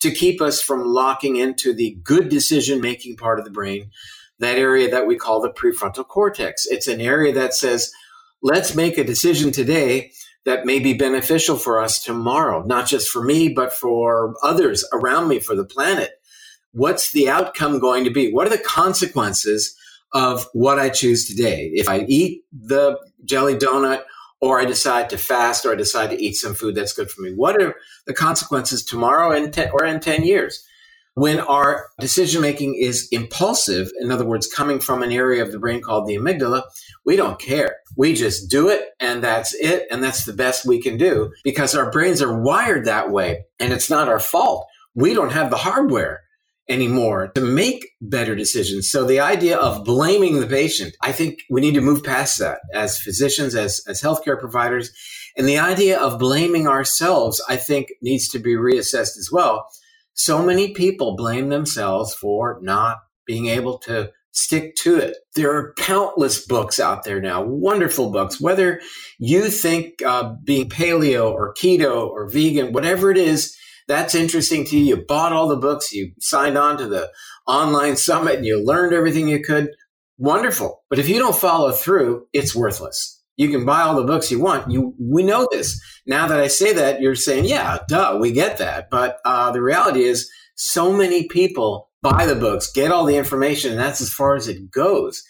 to 0.00 0.10
keep 0.10 0.40
us 0.40 0.60
from 0.60 0.84
locking 0.84 1.36
into 1.36 1.72
the 1.72 1.96
good 2.02 2.28
decision 2.28 2.80
making 2.80 3.16
part 3.16 3.38
of 3.38 3.44
the 3.44 3.50
brain, 3.50 3.90
that 4.38 4.58
area 4.58 4.90
that 4.90 5.06
we 5.06 5.16
call 5.16 5.40
the 5.40 5.50
prefrontal 5.50 6.06
cortex. 6.06 6.66
It's 6.66 6.88
an 6.88 7.00
area 7.00 7.32
that 7.32 7.54
says, 7.54 7.90
let's 8.42 8.74
make 8.74 8.98
a 8.98 9.04
decision 9.04 9.52
today 9.52 10.12
that 10.44 10.64
may 10.64 10.78
be 10.78 10.94
beneficial 10.94 11.56
for 11.56 11.80
us 11.80 12.02
tomorrow, 12.02 12.62
not 12.64 12.86
just 12.86 13.08
for 13.08 13.22
me, 13.22 13.48
but 13.48 13.72
for 13.72 14.34
others 14.42 14.84
around 14.92 15.28
me, 15.28 15.38
for 15.38 15.54
the 15.54 15.64
planet. 15.64 16.12
What's 16.72 17.12
the 17.12 17.28
outcome 17.28 17.78
going 17.78 18.04
to 18.04 18.10
be? 18.10 18.32
What 18.32 18.46
are 18.46 18.50
the 18.50 18.58
consequences 18.58 19.76
of 20.12 20.46
what 20.52 20.78
I 20.78 20.88
choose 20.88 21.26
today? 21.26 21.70
If 21.74 21.88
I 21.88 22.00
eat 22.08 22.44
the 22.52 22.98
jelly 23.24 23.56
donut 23.56 24.02
or 24.40 24.60
I 24.60 24.64
decide 24.64 25.10
to 25.10 25.18
fast 25.18 25.66
or 25.66 25.72
I 25.72 25.76
decide 25.76 26.10
to 26.10 26.22
eat 26.22 26.34
some 26.36 26.54
food 26.54 26.74
that's 26.74 26.92
good 26.92 27.10
for 27.10 27.20
me, 27.22 27.32
what 27.34 27.60
are 27.60 27.74
the 28.06 28.14
consequences 28.14 28.84
tomorrow 28.84 29.32
and 29.32 29.54
or 29.72 29.84
in 29.84 30.00
10 30.00 30.24
years? 30.24 30.64
When 31.14 31.40
our 31.40 31.88
decision 31.98 32.40
making 32.40 32.76
is 32.76 33.08
impulsive, 33.10 33.90
in 34.00 34.10
other 34.10 34.24
words, 34.24 34.46
coming 34.46 34.78
from 34.78 35.02
an 35.02 35.10
area 35.10 35.42
of 35.42 35.52
the 35.52 35.58
brain 35.58 35.80
called 35.80 36.06
the 36.06 36.16
amygdala, 36.16 36.62
we 37.04 37.16
don't 37.16 37.40
care. 37.40 37.76
We 37.96 38.14
just 38.14 38.50
do 38.50 38.68
it 38.68 38.90
and 39.00 39.22
that's 39.22 39.52
it. 39.54 39.86
And 39.90 40.02
that's 40.02 40.24
the 40.24 40.32
best 40.32 40.64
we 40.64 40.80
can 40.80 40.96
do 40.96 41.32
because 41.42 41.74
our 41.74 41.90
brains 41.90 42.22
are 42.22 42.40
wired 42.40 42.84
that 42.84 43.10
way. 43.10 43.44
And 43.58 43.72
it's 43.72 43.90
not 43.90 44.08
our 44.08 44.20
fault. 44.20 44.66
we 44.94 45.14
don't 45.14 45.32
have 45.32 45.50
the 45.50 45.56
hardware 45.56 46.22
anymore 46.70 47.28
to 47.34 47.40
make 47.40 47.90
better 48.00 48.34
decisions. 48.34 48.88
So 48.88 49.04
the 49.04 49.20
idea 49.20 49.58
of 49.58 49.84
blaming 49.84 50.40
the 50.40 50.46
patient, 50.46 50.94
I 51.02 51.12
think 51.12 51.40
we 51.50 51.60
need 51.60 51.74
to 51.74 51.80
move 51.80 52.04
past 52.04 52.38
that 52.38 52.60
as 52.72 53.00
physicians, 53.00 53.54
as, 53.54 53.82
as 53.88 54.00
healthcare 54.00 54.38
providers. 54.38 54.90
And 55.36 55.48
the 55.48 55.58
idea 55.58 55.98
of 55.98 56.18
blaming 56.18 56.68
ourselves, 56.68 57.42
I 57.48 57.56
think 57.56 57.88
needs 58.00 58.28
to 58.28 58.38
be 58.38 58.54
reassessed 58.54 59.18
as 59.18 59.30
well. 59.32 59.66
So 60.14 60.42
many 60.42 60.72
people 60.72 61.16
blame 61.16 61.48
themselves 61.48 62.14
for 62.14 62.58
not 62.62 62.98
being 63.26 63.46
able 63.46 63.78
to 63.78 64.10
stick 64.32 64.76
to 64.76 64.96
it. 64.96 65.16
There 65.34 65.54
are 65.54 65.74
countless 65.74 66.46
books 66.46 66.78
out 66.78 67.04
there 67.04 67.20
now, 67.20 67.42
wonderful 67.42 68.10
books. 68.10 68.40
Whether 68.40 68.80
you 69.18 69.50
think 69.50 70.02
uh, 70.02 70.34
being 70.44 70.68
paleo 70.68 71.30
or 71.30 71.54
keto 71.54 72.08
or 72.08 72.28
vegan, 72.28 72.72
whatever 72.72 73.10
it 73.10 73.18
is, 73.18 73.56
that's 73.88 74.14
interesting 74.14 74.64
to 74.66 74.78
you. 74.78 74.96
You 74.96 75.04
bought 75.04 75.32
all 75.32 75.48
the 75.48 75.56
books, 75.56 75.92
you 75.92 76.12
signed 76.20 76.56
on 76.56 76.78
to 76.78 76.86
the 76.86 77.10
online 77.46 77.96
summit, 77.96 78.36
and 78.36 78.46
you 78.46 78.64
learned 78.64 78.94
everything 78.94 79.28
you 79.28 79.42
could. 79.42 79.70
Wonderful. 80.16 80.84
But 80.88 80.98
if 80.98 81.08
you 81.08 81.18
don't 81.18 81.34
follow 81.34 81.72
through, 81.72 82.26
it's 82.32 82.54
worthless. 82.54 83.19
You 83.40 83.48
can 83.48 83.64
buy 83.64 83.80
all 83.80 83.96
the 83.96 84.04
books 84.04 84.30
you 84.30 84.38
want. 84.38 84.70
You, 84.70 84.94
we 85.00 85.22
know 85.22 85.48
this. 85.50 85.80
Now 86.04 86.28
that 86.28 86.38
I 86.38 86.46
say 86.48 86.74
that, 86.74 87.00
you're 87.00 87.14
saying, 87.14 87.46
yeah, 87.46 87.78
duh, 87.88 88.18
we 88.20 88.32
get 88.32 88.58
that. 88.58 88.90
But 88.90 89.16
uh, 89.24 89.50
the 89.50 89.62
reality 89.62 90.02
is, 90.02 90.30
so 90.56 90.92
many 90.92 91.26
people 91.26 91.88
buy 92.02 92.26
the 92.26 92.34
books, 92.34 92.70
get 92.70 92.92
all 92.92 93.06
the 93.06 93.16
information, 93.16 93.70
and 93.70 93.80
that's 93.80 94.02
as 94.02 94.12
far 94.12 94.34
as 94.34 94.46
it 94.46 94.70
goes. 94.70 95.22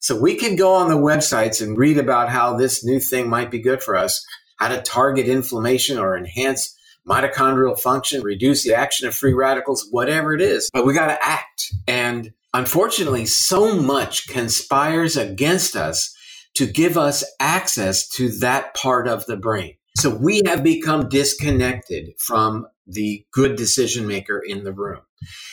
So 0.00 0.20
we 0.20 0.34
can 0.34 0.56
go 0.56 0.74
on 0.74 0.88
the 0.88 0.96
websites 0.96 1.62
and 1.62 1.78
read 1.78 1.98
about 1.98 2.30
how 2.30 2.56
this 2.56 2.84
new 2.84 2.98
thing 2.98 3.30
might 3.30 3.52
be 3.52 3.62
good 3.62 3.80
for 3.80 3.94
us, 3.94 4.26
how 4.56 4.66
to 4.66 4.82
target 4.82 5.28
inflammation 5.28 6.00
or 6.00 6.16
enhance 6.16 6.76
mitochondrial 7.08 7.78
function, 7.78 8.22
reduce 8.22 8.64
the 8.64 8.74
action 8.74 9.06
of 9.06 9.14
free 9.14 9.34
radicals, 9.34 9.86
whatever 9.92 10.34
it 10.34 10.40
is. 10.40 10.68
But 10.72 10.84
we 10.84 10.94
got 10.94 11.06
to 11.06 11.24
act. 11.24 11.72
And 11.86 12.32
unfortunately, 12.52 13.26
so 13.26 13.80
much 13.80 14.26
conspires 14.26 15.16
against 15.16 15.76
us 15.76 16.11
to 16.54 16.66
give 16.66 16.98
us 16.98 17.24
access 17.40 18.08
to 18.10 18.28
that 18.38 18.74
part 18.74 19.08
of 19.08 19.26
the 19.26 19.36
brain. 19.36 19.74
So 19.96 20.10
we 20.10 20.42
have 20.46 20.62
become 20.62 21.08
disconnected 21.08 22.14
from 22.18 22.66
the 22.86 23.24
good 23.32 23.56
decision 23.56 24.06
maker 24.06 24.38
in 24.38 24.64
the 24.64 24.72
room. 24.72 25.00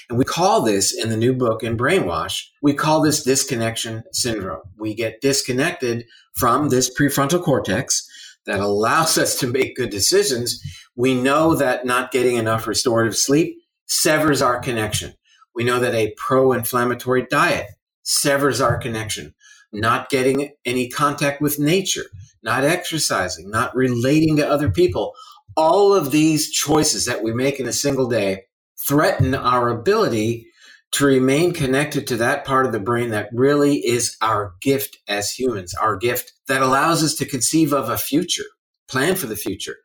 And 0.09 0.17
we 0.17 0.25
call 0.25 0.61
this 0.61 0.93
in 0.93 1.09
the 1.09 1.17
new 1.17 1.33
book 1.33 1.63
in 1.63 1.77
Brainwash, 1.77 2.45
we 2.61 2.73
call 2.73 3.01
this 3.01 3.23
disconnection 3.23 4.03
syndrome. 4.11 4.63
We 4.77 4.95
get 4.95 5.21
disconnected 5.21 6.05
from 6.33 6.69
this 6.69 6.89
prefrontal 6.93 7.43
cortex 7.43 8.07
that 8.45 8.59
allows 8.59 9.17
us 9.17 9.37
to 9.39 9.47
make 9.47 9.75
good 9.75 9.91
decisions. 9.91 10.59
We 10.95 11.13
know 11.13 11.53
that 11.55 11.85
not 11.85 12.11
getting 12.11 12.37
enough 12.37 12.65
restorative 12.65 13.15
sleep 13.15 13.57
severs 13.85 14.41
our 14.41 14.59
connection. 14.59 15.13
We 15.53 15.63
know 15.63 15.79
that 15.79 15.93
a 15.93 16.13
pro 16.17 16.53
inflammatory 16.53 17.27
diet 17.29 17.67
severs 18.03 18.61
our 18.61 18.77
connection. 18.77 19.35
Not 19.71 20.09
getting 20.09 20.51
any 20.65 20.89
contact 20.89 21.41
with 21.41 21.59
nature, 21.59 22.05
not 22.41 22.63
exercising, 22.63 23.49
not 23.49 23.75
relating 23.75 24.35
to 24.37 24.47
other 24.47 24.69
people. 24.69 25.13
All 25.55 25.93
of 25.93 26.11
these 26.11 26.51
choices 26.51 27.05
that 27.05 27.23
we 27.23 27.33
make 27.33 27.59
in 27.59 27.67
a 27.67 27.73
single 27.73 28.07
day 28.07 28.45
threaten 28.87 29.35
our 29.35 29.69
ability 29.69 30.47
to 30.91 31.05
remain 31.05 31.53
connected 31.53 32.07
to 32.07 32.17
that 32.17 32.45
part 32.45 32.65
of 32.65 32.71
the 32.71 32.79
brain 32.79 33.11
that 33.11 33.29
really 33.31 33.77
is 33.85 34.17
our 34.21 34.53
gift 34.61 34.97
as 35.07 35.29
humans, 35.29 35.73
our 35.75 35.95
gift 35.95 36.33
that 36.47 36.61
allows 36.61 37.03
us 37.03 37.13
to 37.15 37.25
conceive 37.25 37.73
of 37.73 37.89
a 37.89 37.97
future, 37.97 38.45
plan 38.89 39.15
for 39.15 39.27
the 39.27 39.35
future, 39.35 39.77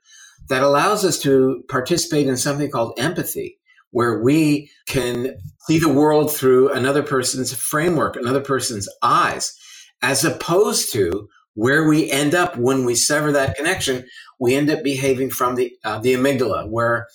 that 0.48 0.62
allows 0.62 1.04
us 1.04 1.18
to 1.18 1.62
participate 1.68 2.26
in 2.26 2.36
something 2.36 2.70
called 2.70 2.98
empathy, 2.98 3.58
where 3.90 4.22
we 4.22 4.70
can 4.86 5.36
see 5.66 5.78
the 5.78 5.92
world 5.92 6.34
through 6.34 6.72
another 6.72 7.02
person's 7.02 7.54
framework, 7.54 8.16
another 8.16 8.40
person's 8.40 8.88
eyes, 9.02 9.58
as 10.02 10.24
opposed 10.24 10.92
to 10.92 11.28
where 11.54 11.88
we 11.88 12.10
end 12.10 12.34
up 12.34 12.56
when 12.56 12.84
we 12.84 12.94
sever 12.94 13.32
that 13.32 13.56
connection, 13.56 14.04
we 14.40 14.54
end 14.54 14.70
up 14.70 14.82
behaving 14.82 15.30
from 15.30 15.54
the, 15.54 15.72
uh, 15.84 15.98
the 15.98 16.14
amygdala, 16.14 16.68
where 16.68 17.06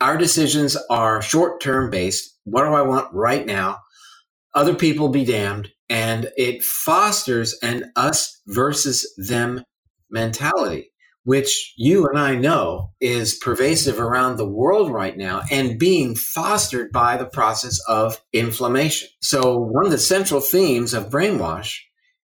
our 0.00 0.16
decisions 0.16 0.76
are 0.90 1.22
short 1.22 1.60
term 1.60 1.90
based. 1.90 2.38
What 2.44 2.64
do 2.64 2.74
I 2.74 2.82
want 2.82 3.12
right 3.12 3.44
now? 3.44 3.78
Other 4.54 4.74
people 4.74 5.08
be 5.08 5.24
damned. 5.24 5.70
And 5.90 6.30
it 6.36 6.62
fosters 6.62 7.56
an 7.62 7.90
us 7.96 8.40
versus 8.46 9.10
them 9.16 9.64
mentality, 10.10 10.92
which 11.24 11.72
you 11.76 12.06
and 12.06 12.18
I 12.18 12.34
know 12.34 12.90
is 13.00 13.36
pervasive 13.36 13.98
around 13.98 14.36
the 14.36 14.48
world 14.48 14.90
right 14.90 15.16
now 15.16 15.42
and 15.50 15.78
being 15.78 16.14
fostered 16.14 16.92
by 16.92 17.16
the 17.16 17.26
process 17.26 17.80
of 17.88 18.20
inflammation. 18.32 19.08
So, 19.22 19.56
one 19.56 19.86
of 19.86 19.90
the 19.90 19.98
central 19.98 20.40
themes 20.40 20.92
of 20.92 21.08
brainwash 21.08 21.78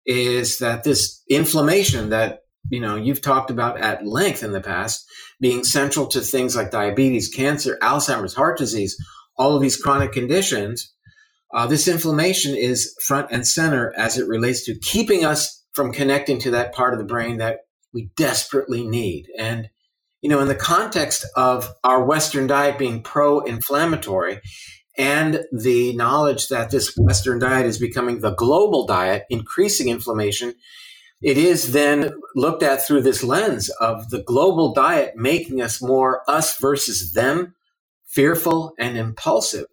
is 0.06 0.58
that 0.58 0.84
this 0.84 1.22
inflammation 1.28 2.10
that 2.10 2.40
you 2.70 2.80
know 2.80 2.96
you've 2.96 3.22
talked 3.22 3.50
about 3.50 3.80
at 3.80 4.06
length 4.06 4.42
in 4.42 4.52
the 4.52 4.60
past 4.60 5.04
being 5.40 5.64
central 5.64 6.06
to 6.06 6.20
things 6.20 6.56
like 6.56 6.70
diabetes 6.70 7.28
cancer 7.28 7.78
alzheimer's 7.82 8.34
heart 8.34 8.58
disease 8.58 8.96
all 9.36 9.54
of 9.54 9.62
these 9.62 9.76
chronic 9.76 10.12
conditions 10.12 10.92
uh, 11.52 11.66
this 11.66 11.86
inflammation 11.86 12.56
is 12.56 12.96
front 13.06 13.28
and 13.30 13.46
center 13.46 13.92
as 13.96 14.16
it 14.16 14.26
relates 14.26 14.64
to 14.64 14.78
keeping 14.78 15.24
us 15.24 15.62
from 15.72 15.92
connecting 15.92 16.38
to 16.38 16.50
that 16.52 16.72
part 16.74 16.94
of 16.94 16.98
the 16.98 17.04
brain 17.04 17.38
that 17.38 17.60
we 17.92 18.10
desperately 18.16 18.86
need. 18.86 19.26
And 19.38 19.68
you 20.22 20.30
know 20.30 20.40
in 20.40 20.48
the 20.48 20.54
context 20.54 21.26
of 21.36 21.68
our 21.84 22.02
western 22.04 22.46
diet 22.46 22.78
being 22.78 23.02
pro-inflammatory 23.02 24.40
and 24.98 25.44
the 25.52 25.94
knowledge 25.96 26.48
that 26.48 26.70
this 26.70 26.96
western 26.96 27.38
diet 27.38 27.66
is 27.66 27.78
becoming 27.78 28.20
the 28.20 28.34
global 28.34 28.86
diet 28.86 29.24
increasing 29.30 29.88
inflammation 29.88 30.54
it 31.22 31.38
is 31.38 31.70
then 31.70 32.12
looked 32.34 32.64
at 32.64 32.84
through 32.84 33.02
this 33.02 33.22
lens 33.22 33.70
of 33.80 34.10
the 34.10 34.22
global 34.22 34.74
diet 34.74 35.14
making 35.14 35.62
us 35.62 35.80
more 35.80 36.28
us 36.28 36.58
versus 36.58 37.12
them, 37.12 37.54
fearful 38.06 38.74
and 38.76 38.98
impulsive. 38.98 39.66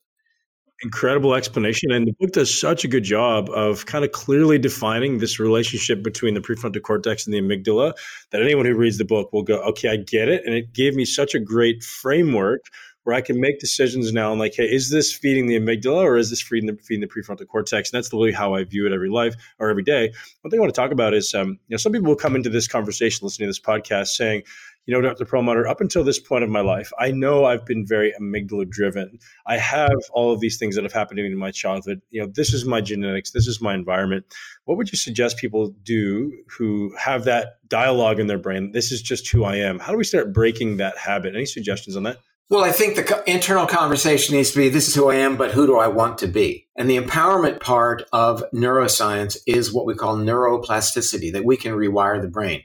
Incredible 0.84 1.34
explanation. 1.34 1.92
And 1.92 2.08
the 2.08 2.14
book 2.14 2.32
does 2.32 2.58
such 2.58 2.86
a 2.86 2.88
good 2.88 3.04
job 3.04 3.50
of 3.50 3.88
kind 3.88 4.06
of 4.06 4.12
clearly 4.12 4.60
defining 4.60 5.18
this 5.18 5.40
relationship 5.40 6.04
between 6.04 6.36
the 6.36 6.40
prefrontal 6.40 6.82
cortex 6.82 7.26
and 7.26 7.34
the 7.34 7.42
amygdala 7.42 7.94
that 8.30 8.42
anyone 8.42 8.66
who 8.66 8.76
reads 8.76 8.98
the 8.98 9.04
book 9.04 9.34
will 9.34 9.44
go, 9.44 9.60
okay, 9.64 9.90
I 9.90 9.98
get 9.98 10.30
it. 10.30 10.46
And 10.46 10.54
it 10.54 10.72
gave 10.72 10.96
me 10.96 11.04
such 11.04 11.34
a 11.34 11.40
great 11.40 11.84
framework 11.84 12.62
where 13.04 13.16
I 13.16 13.22
can 13.22 13.40
make 13.40 13.60
decisions 13.60 14.12
now 14.12 14.32
and 14.32 14.40
like, 14.40 14.54
hey, 14.56 14.66
is 14.66 14.90
this 14.90 15.14
feeding 15.14 15.48
the 15.48 15.60
amygdala 15.60 16.04
or 16.04 16.18
is 16.18 16.30
this 16.30 16.42
feeding 16.42 16.68
the, 16.68 16.82
feeding 16.84 17.02
the 17.02 17.08
prefrontal 17.08 17.48
cortex? 17.48 17.92
And 17.92 17.98
that's 17.98 18.12
literally 18.14 18.34
how 18.34 18.56
I 18.56 18.64
view 18.64 18.86
it 18.86 18.94
every 18.94 19.10
life 19.10 19.36
or 19.58 19.70
every 19.70 19.84
day. 19.84 20.12
One 20.42 20.52
thing 20.52 20.60
I 20.60 20.62
want 20.62 20.74
to 20.74 20.80
talk 20.80 20.92
about 20.92 21.14
is, 21.14 21.34
um, 21.34 21.60
you 21.68 21.74
know, 21.74 21.78
some 21.78 21.92
people 21.92 22.08
will 22.08 22.16
come 22.16 22.36
into 22.36 22.50
this 22.50 22.68
conversation, 22.68 23.26
listening 23.26 23.48
to 23.48 23.50
this 23.50 23.60
podcast, 23.60 24.10
saying, 24.10 24.44
you 24.90 24.96
know, 24.96 25.08
Dr. 25.08 25.24
Perlmutter, 25.24 25.68
up 25.68 25.82
until 25.82 26.04
this 26.04 26.18
point 26.18 26.44
of 26.44 26.50
my 26.50 26.62
life, 26.62 26.92
I 26.98 27.12
know 27.12 27.46
I've 27.46 27.64
been 27.64 27.86
very 27.86 28.12
amygdala 28.20 28.68
driven. 28.68 29.20
I 29.46 29.58
have 29.58 30.00
all 30.14 30.32
of 30.34 30.40
these 30.40 30.58
things 30.58 30.76
that 30.76 30.84
have 30.84 30.94
happened 30.94 31.18
to 31.18 31.24
me 31.24 31.32
in 31.32 31.38
my 31.38 31.52
childhood. 31.52 32.02
You 32.10 32.22
know, 32.22 32.32
this 32.34 32.54
is 32.54 32.66
my 32.66 32.82
genetics, 32.82 33.30
this 33.30 33.48
is 33.48 33.62
my 33.62 33.76
environment. 33.76 34.26
What 34.66 34.78
would 34.78 34.92
you 34.92 34.98
suggest 34.98 35.38
people 35.38 35.76
do 35.84 36.34
who 36.48 36.92
have 36.98 37.26
that 37.26 37.60
dialogue 37.68 38.20
in 38.20 38.26
their 38.26 38.40
brain? 38.40 38.72
This 38.72 38.92
is 38.92 39.02
just 39.02 39.30
who 39.30 39.44
I 39.44 39.58
am. 39.58 39.78
How 39.78 39.92
do 39.92 39.98
we 39.98 40.04
start 40.04 40.34
breaking 40.34 40.78
that 40.78 40.98
habit? 40.98 41.36
Any 41.36 41.46
suggestions 41.46 41.96
on 41.96 42.02
that? 42.04 42.18
Well, 42.50 42.64
I 42.64 42.72
think 42.72 42.96
the 42.96 43.24
internal 43.28 43.68
conversation 43.68 44.36
needs 44.36 44.50
to 44.52 44.58
be 44.58 44.70
this 44.70 44.88
is 44.88 44.96
who 44.96 45.12
I 45.12 45.16
am, 45.16 45.38
but 45.38 45.52
who 45.52 45.68
do 45.68 45.78
I 45.78 45.88
want 45.88 46.18
to 46.20 46.28
be? 46.28 46.68
And 46.76 46.90
the 46.90 46.98
empowerment 46.98 47.60
part 47.60 48.06
of 48.12 48.44
neuroscience 48.52 49.38
is 49.46 49.72
what 49.72 49.86
we 49.86 49.94
call 49.94 50.18
neuroplasticity, 50.18 51.32
that 51.34 51.46
we 51.46 51.58
can 51.58 51.74
rewire 51.74 52.20
the 52.20 52.28
brain. 52.28 52.64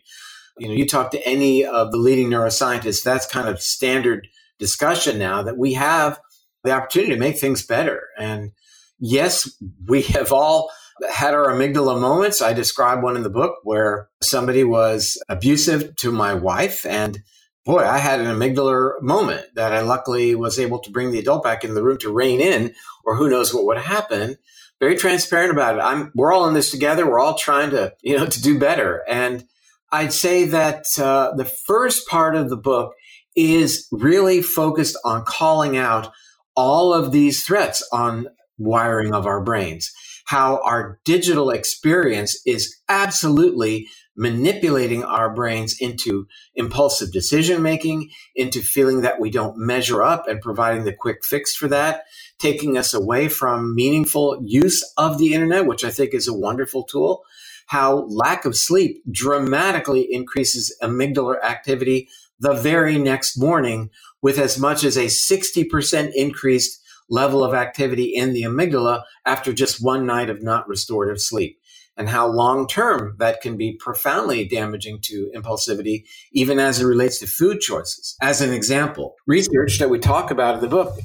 You 0.57 0.69
know, 0.69 0.75
you 0.75 0.87
talk 0.87 1.11
to 1.11 1.27
any 1.27 1.67
of 1.67 1.93
the 1.93 1.99
leading 1.99 2.31
neuroscientists, 2.31 3.03
that's 3.03 3.27
kind 3.27 3.47
of 3.47 3.61
standard 3.61 4.27
discussion 4.59 5.19
now 5.19 5.43
that 5.43 5.59
we 5.59 5.75
have 5.75 6.19
the 6.63 6.71
opportunity 6.71 7.13
to 7.13 7.21
make 7.21 7.37
things 7.37 7.67
better. 7.67 8.05
And 8.19 8.53
yes, 8.99 9.55
we 9.87 10.01
have 10.03 10.33
all 10.33 10.71
had 11.13 11.35
our 11.35 11.49
amygdala 11.49 12.01
moments. 12.01 12.41
I 12.41 12.55
describe 12.55 13.03
one 13.03 13.17
in 13.17 13.23
the 13.23 13.29
book 13.29 13.57
where 13.65 14.09
somebody 14.23 14.65
was 14.65 15.23
abusive 15.29 15.95
to 15.97 16.11
my 16.11 16.33
wife 16.33 16.87
and 16.87 17.19
boy, 17.65 17.81
I 17.81 17.99
had 17.99 18.21
an 18.21 18.27
amygdala 18.27 19.01
moment 19.01 19.47
that 19.55 19.73
I 19.73 19.81
luckily 19.81 20.35
was 20.35 20.59
able 20.59 20.79
to 20.81 20.91
bring 20.91 21.11
the 21.11 21.19
adult 21.19 21.43
back 21.43 21.65
in 21.65 21.75
the 21.75 21.83
room 21.83 21.99
to 21.99 22.13
rein 22.13 22.41
in, 22.41 22.75
or 23.05 23.17
who 23.17 23.31
knows 23.31 23.55
what 23.55 23.65
would 23.65 23.79
happen. 23.79 24.37
Very 24.81 24.97
transparent 24.97 25.53
about 25.53 25.77
it. 25.77 25.81
I'm, 25.81 26.13
we're 26.15 26.33
all 26.33 26.47
in 26.49 26.55
this 26.55 26.71
together. 26.71 27.09
We're 27.09 27.21
all 27.21 27.39
trying 27.39 27.71
to, 27.71 27.95
you 28.03 28.17
know, 28.17 28.27
to 28.27 28.43
do 28.43 28.59
better. 28.59 29.03
And 29.09 29.47
I'd 29.91 30.13
say 30.13 30.45
that 30.47 30.87
uh, 30.99 31.33
the 31.37 31.45
first 31.45 32.07
part 32.09 32.37
of 32.37 32.51
the 32.51 32.57
book 32.57 32.95
is 33.37 33.87
really 33.91 34.43
focused 34.43 34.97
on 35.05 35.25
calling 35.25 35.77
out 35.77 36.13
all 36.57 36.93
of 36.93 37.13
these 37.13 37.45
threats 37.45 37.87
on 37.93 38.29
wiring 38.59 39.13
of 39.13 39.27
our 39.27 39.43
brains, 39.43 39.93
how 40.27 40.61
our 40.65 41.01
digital 41.05 41.51
experience 41.51 42.41
is 42.47 42.77
absolutely 42.89 43.89
manipulating 44.17 45.05
our 45.05 45.33
brains 45.33 45.77
into 45.81 46.27
impulsive 46.55 47.13
decision 47.13 47.63
making, 47.63 48.11
into 48.35 48.61
feeling 48.61 49.03
that 49.03 49.21
we 49.21 49.31
don't 49.31 49.57
measure 49.57 50.03
up 50.03 50.29
and 50.29 50.41
providing 50.41 50.85
the 50.85 50.95
quick 50.95 51.25
fix 51.25 51.55
for 51.55 51.69
that, 51.69 52.05
taking 52.39 52.77
us 52.79 52.95
away 52.95 53.29
from 53.29 53.75
meaningful 53.75 54.39
use 54.43 54.83
of 54.97 55.19
the 55.19 55.35
internet, 55.35 55.67
which 55.67 55.85
I 55.85 55.91
think 55.91 56.15
is 56.15 56.29
a 56.29 56.35
wonderful 56.35 56.85
tool. 56.85 57.23
How 57.67 58.05
lack 58.09 58.45
of 58.45 58.57
sleep 58.57 59.03
dramatically 59.11 60.07
increases 60.13 60.77
amygdala 60.83 61.43
activity 61.43 62.09
the 62.41 62.53
very 62.53 62.99
next 62.99 63.39
morning 63.39 63.91
with 64.23 64.39
as 64.39 64.59
much 64.59 64.85
as 64.85 64.97
a 64.97 65.07
60% 65.07 66.13
increased 66.15 66.81
level 67.09 67.45
of 67.45 67.55
activity 67.55 68.15
in 68.15 68.33
the 68.33 68.43
amygdala 68.43 69.03
after 69.27 69.53
just 69.53 69.83
one 69.83 70.07
night 70.07 70.31
of 70.31 70.43
not 70.43 70.69
restorative 70.69 71.21
sleep 71.21 71.59
and 71.97 72.09
how 72.09 72.27
long 72.27 72.67
term 72.67 73.15
that 73.19 73.41
can 73.41 73.57
be 73.57 73.77
profoundly 73.79 74.47
damaging 74.47 75.01
to 75.03 75.31
impulsivity, 75.35 76.05
even 76.33 76.59
as 76.59 76.81
it 76.81 76.87
relates 76.87 77.19
to 77.19 77.27
food 77.27 77.61
choices. 77.61 78.17
As 78.21 78.41
an 78.41 78.53
example, 78.53 79.15
research 79.27 79.79
that 79.79 79.91
we 79.91 79.99
talk 79.99 80.31
about 80.31 80.57
in 80.57 80.61
the 80.61 80.69
book 80.69 80.99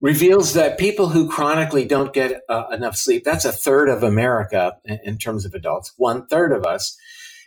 reveals 0.00 0.54
that 0.54 0.78
people 0.78 1.08
who 1.08 1.28
chronically 1.28 1.84
don't 1.84 2.12
get 2.12 2.40
uh, 2.48 2.64
enough 2.72 2.96
sleep, 2.96 3.24
that's 3.24 3.44
a 3.44 3.52
third 3.52 3.88
of 3.88 4.02
America 4.02 4.76
in, 4.84 4.98
in 5.04 5.18
terms 5.18 5.44
of 5.44 5.54
adults, 5.54 5.92
one 5.96 6.26
third 6.26 6.52
of 6.52 6.64
us, 6.64 6.96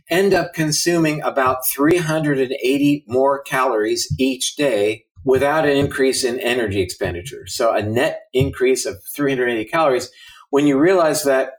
end 0.10 0.34
up 0.34 0.54
consuming 0.54 1.22
about 1.22 1.66
380 1.68 3.06
more 3.08 3.42
calories 3.42 4.14
each 4.20 4.56
day 4.56 5.06
without 5.24 5.66
an 5.66 5.78
increase 5.78 6.24
in 6.24 6.40
energy 6.42 6.82
expenditure. 6.82 7.48
So 7.48 7.74
a 7.74 7.82
net 7.82 8.24
increase 8.34 8.86
of 8.86 9.02
380 9.16 9.70
calories. 9.70 10.12
When 10.50 10.68
you 10.68 10.78
realize 10.78 11.24
that 11.24 11.54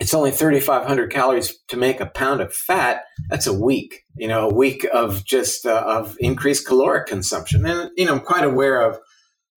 it's 0.00 0.14
only 0.14 0.30
3,500 0.30 1.12
calories 1.12 1.58
to 1.68 1.76
make 1.76 2.00
a 2.00 2.06
pound 2.06 2.40
of 2.40 2.54
fat. 2.54 3.04
That's 3.28 3.46
a 3.46 3.52
week, 3.52 4.06
you 4.16 4.26
know, 4.26 4.48
a 4.48 4.54
week 4.54 4.86
of 4.92 5.24
just 5.24 5.66
uh, 5.66 5.84
of 5.86 6.16
increased 6.18 6.66
caloric 6.66 7.06
consumption. 7.06 7.66
And, 7.66 7.90
you 7.96 8.06
know, 8.06 8.14
I'm 8.14 8.20
quite 8.20 8.44
aware 8.44 8.80
of 8.80 8.98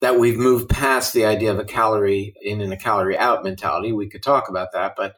that 0.02 0.20
we've 0.20 0.38
moved 0.38 0.68
past 0.68 1.14
the 1.14 1.26
idea 1.26 1.50
of 1.50 1.60
a 1.60 1.64
calorie 1.64 2.34
in 2.42 2.60
and 2.60 2.74
a 2.74 2.78
calorie 2.78 3.18
out 3.18 3.46
mentality. 3.46 3.94
We 3.94 4.10
could 4.10 4.22
talk 4.22 4.50
about 4.50 4.74
that, 4.74 4.96
but 4.98 5.16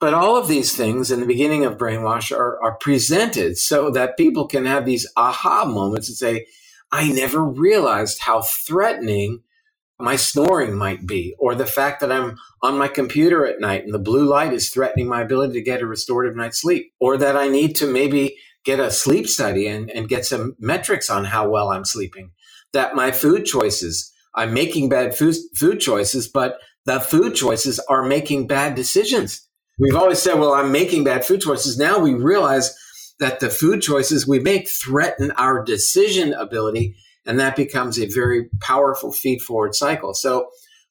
but 0.00 0.14
all 0.14 0.36
of 0.36 0.48
these 0.48 0.76
things 0.76 1.10
in 1.10 1.20
the 1.20 1.26
beginning 1.26 1.64
of 1.64 1.78
brainwash 1.78 2.30
are, 2.30 2.62
are 2.62 2.76
presented 2.76 3.56
so 3.56 3.90
that 3.90 4.18
people 4.18 4.46
can 4.46 4.66
have 4.66 4.84
these 4.84 5.10
aha 5.16 5.64
moments 5.64 6.08
and 6.08 6.16
say, 6.16 6.46
I 6.92 7.10
never 7.10 7.42
realized 7.42 8.20
how 8.20 8.42
threatening 8.42 9.42
my 9.98 10.16
snoring 10.16 10.74
might 10.74 11.06
be, 11.06 11.34
or 11.38 11.54
the 11.54 11.66
fact 11.66 12.00
that 12.00 12.10
I'm 12.10 12.36
on 12.62 12.78
my 12.78 12.88
computer 12.88 13.46
at 13.46 13.60
night 13.60 13.84
and 13.84 13.94
the 13.94 13.98
blue 13.98 14.26
light 14.26 14.52
is 14.52 14.70
threatening 14.70 15.08
my 15.08 15.22
ability 15.22 15.54
to 15.54 15.62
get 15.62 15.82
a 15.82 15.86
restorative 15.86 16.36
night's 16.36 16.60
sleep, 16.60 16.92
or 17.00 17.16
that 17.16 17.36
I 17.36 17.48
need 17.48 17.76
to 17.76 17.86
maybe 17.86 18.36
get 18.64 18.80
a 18.80 18.90
sleep 18.90 19.28
study 19.28 19.66
and, 19.66 19.90
and 19.90 20.08
get 20.08 20.24
some 20.24 20.56
metrics 20.58 21.10
on 21.10 21.26
how 21.26 21.48
well 21.48 21.70
I'm 21.70 21.84
sleeping, 21.84 22.32
that 22.72 22.96
my 22.96 23.12
food 23.12 23.44
choices, 23.44 24.12
I'm 24.34 24.52
making 24.52 24.88
bad 24.88 25.16
food, 25.16 25.36
food 25.54 25.80
choices, 25.80 26.28
but 26.28 26.58
the 26.86 26.98
food 26.98 27.34
choices 27.34 27.78
are 27.88 28.02
making 28.02 28.46
bad 28.46 28.74
decisions. 28.74 29.46
We've 29.78 29.96
always 29.96 30.20
said, 30.20 30.38
well, 30.38 30.54
I'm 30.54 30.72
making 30.72 31.04
bad 31.04 31.24
food 31.24 31.40
choices. 31.40 31.78
Now 31.78 31.98
we 31.98 32.14
realize 32.14 32.76
that 33.20 33.40
the 33.40 33.50
food 33.50 33.80
choices 33.80 34.26
we 34.26 34.40
make 34.40 34.68
threaten 34.68 35.30
our 35.32 35.62
decision 35.62 36.32
ability 36.34 36.96
and 37.26 37.40
that 37.40 37.56
becomes 37.56 37.98
a 37.98 38.06
very 38.06 38.48
powerful 38.60 39.12
feed 39.12 39.40
forward 39.40 39.74
cycle. 39.74 40.14
So 40.14 40.48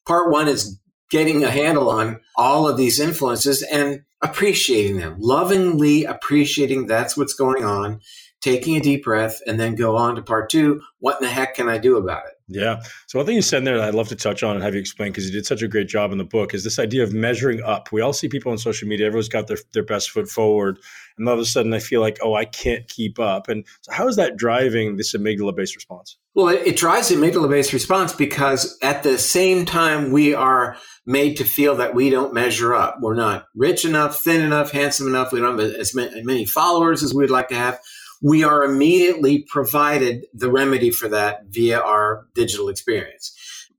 part 0.07 0.31
one 0.31 0.47
is 0.47 0.79
getting 1.09 1.43
a 1.43 1.51
handle 1.51 1.89
on 1.89 2.19
all 2.35 2.67
of 2.67 2.77
these 2.77 2.99
influences 2.99 3.61
and 3.61 4.01
appreciating 4.21 4.97
them, 4.97 5.15
lovingly 5.19 6.05
appreciating 6.05 6.87
that's 6.87 7.15
what's 7.15 7.33
going 7.33 7.63
on, 7.63 7.99
taking 8.41 8.75
a 8.75 8.81
deep 8.81 9.03
breath, 9.03 9.39
and 9.45 9.59
then 9.59 9.75
go 9.75 9.95
on 9.95 10.15
to 10.15 10.21
part 10.21 10.49
two. 10.49 10.81
What 10.99 11.17
in 11.19 11.27
the 11.27 11.31
heck 11.31 11.55
can 11.55 11.69
I 11.69 11.77
do 11.77 11.97
about 11.97 12.23
it? 12.25 12.32
Yeah. 12.47 12.81
So 13.07 13.19
one 13.19 13.25
thing 13.25 13.35
you 13.35 13.41
said 13.41 13.59
in 13.59 13.63
there 13.63 13.77
that 13.77 13.87
I'd 13.87 13.95
love 13.95 14.09
to 14.09 14.15
touch 14.15 14.43
on 14.43 14.55
and 14.55 14.63
have 14.63 14.73
you 14.73 14.79
explain 14.79 15.11
because 15.11 15.25
you 15.25 15.31
did 15.31 15.45
such 15.45 15.61
a 15.61 15.67
great 15.67 15.87
job 15.87 16.11
in 16.11 16.17
the 16.17 16.25
book 16.25 16.53
is 16.53 16.63
this 16.63 16.77
idea 16.77 17.03
of 17.03 17.13
measuring 17.13 17.61
up. 17.63 17.91
We 17.91 18.01
all 18.01 18.13
see 18.13 18.27
people 18.27 18.51
on 18.51 18.57
social 18.57 18.87
media, 18.87 19.07
everyone's 19.07 19.29
got 19.29 19.47
their, 19.47 19.57
their 19.73 19.83
best 19.83 20.09
foot 20.09 20.27
forward. 20.27 20.77
And 21.17 21.27
all 21.27 21.35
of 21.35 21.39
a 21.39 21.45
sudden 21.45 21.73
I 21.73 21.79
feel 21.79 22.01
like, 22.01 22.19
oh, 22.21 22.33
I 22.33 22.45
can't 22.45 22.87
keep 22.87 23.19
up. 23.19 23.47
And 23.47 23.65
so 23.81 23.91
how 23.91 24.07
is 24.07 24.17
that 24.17 24.35
driving 24.35 24.97
this 24.97 25.15
amygdala 25.15 25.55
based 25.55 25.75
response? 25.75 26.17
Well, 26.35 26.49
it, 26.49 26.67
it 26.67 26.77
drives 26.77 27.09
the 27.09 27.15
amygdala 27.15 27.49
based 27.49 27.71
response 27.71 28.13
because 28.13 28.77
at 28.81 29.03
the 29.03 29.17
same 29.17 29.65
time 29.65 30.11
we 30.11 30.33
are 30.33 30.75
made 31.05 31.37
to 31.37 31.45
feel 31.45 31.75
that 31.75 31.95
we 31.95 32.09
don't 32.09 32.33
measure 32.33 32.73
up. 32.73 32.97
We're 33.01 33.15
not 33.15 33.45
rich 33.55 33.85
enough, 33.85 34.19
thin 34.19 34.41
enough, 34.41 34.71
handsome 34.71 35.07
enough. 35.07 35.31
We 35.31 35.39
don't 35.39 35.57
have 35.59 35.75
as 35.75 35.95
many 35.95 36.45
followers 36.45 37.03
as 37.03 37.13
we'd 37.13 37.29
like 37.29 37.49
to 37.49 37.55
have 37.55 37.79
we 38.23 38.43
are 38.43 38.63
immediately 38.63 39.45
provided 39.49 40.25
the 40.33 40.49
remedy 40.49 40.89
for 40.89 41.09
that 41.09 41.41
via 41.49 41.79
our 41.79 42.25
digital 42.33 42.69
experience. 42.69 43.35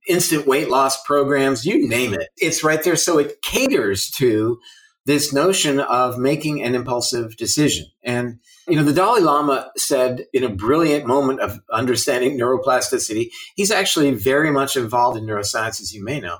Instant 0.07 0.47
weight 0.47 0.69
loss 0.69 1.03
programs, 1.03 1.65
you 1.65 1.89
name 1.89 2.13
it, 2.13 2.29
it's 2.37 2.63
right 2.63 2.83
there. 2.83 2.95
So 2.95 3.19
it 3.19 3.41
caters 3.41 4.11
to 4.13 4.61
this 5.07 5.33
notion 5.33 5.81
of 5.81 6.19
making 6.19 6.63
an 6.63 6.75
impulsive 6.75 7.37
decision. 7.39 7.87
And, 8.03 8.39
you 8.69 8.77
know, 8.77 8.85
the 8.85 8.93
Dalai 8.93 9.21
Lama 9.21 9.71
said 9.79 10.27
in 10.35 10.45
a 10.45 10.55
brilliant 10.55 11.07
moment 11.07 11.41
of 11.41 11.61
understanding 11.73 12.39
neuroplasticity, 12.39 13.31
he's 13.55 13.71
actually 13.71 14.13
very 14.13 14.51
much 14.51 14.77
involved 14.77 15.17
in 15.17 15.25
neuroscience, 15.25 15.81
as 15.81 15.95
you 15.95 16.05
may 16.05 16.21
know. 16.21 16.39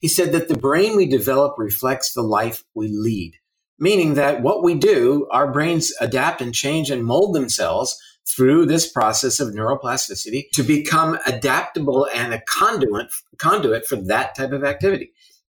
He 0.00 0.08
said 0.08 0.32
that 0.32 0.48
the 0.48 0.58
brain 0.58 0.94
we 0.94 1.06
develop 1.06 1.54
reflects 1.56 2.12
the 2.12 2.22
life 2.22 2.64
we 2.74 2.88
lead 2.88 3.38
meaning 3.78 4.14
that 4.14 4.42
what 4.42 4.62
we 4.62 4.74
do, 4.74 5.26
our 5.30 5.50
brains 5.50 5.92
adapt 6.00 6.40
and 6.40 6.54
change 6.54 6.90
and 6.90 7.04
mold 7.04 7.34
themselves 7.34 7.96
through 8.26 8.66
this 8.66 8.90
process 8.90 9.38
of 9.38 9.54
neuroplasticity 9.54 10.50
to 10.52 10.62
become 10.62 11.18
adaptable 11.26 12.08
and 12.14 12.34
a 12.34 12.42
conduit, 12.42 13.08
conduit 13.38 13.86
for 13.86 13.96
that 13.96 14.34
type 14.34 14.52
of 14.52 14.64
activity. 14.64 15.12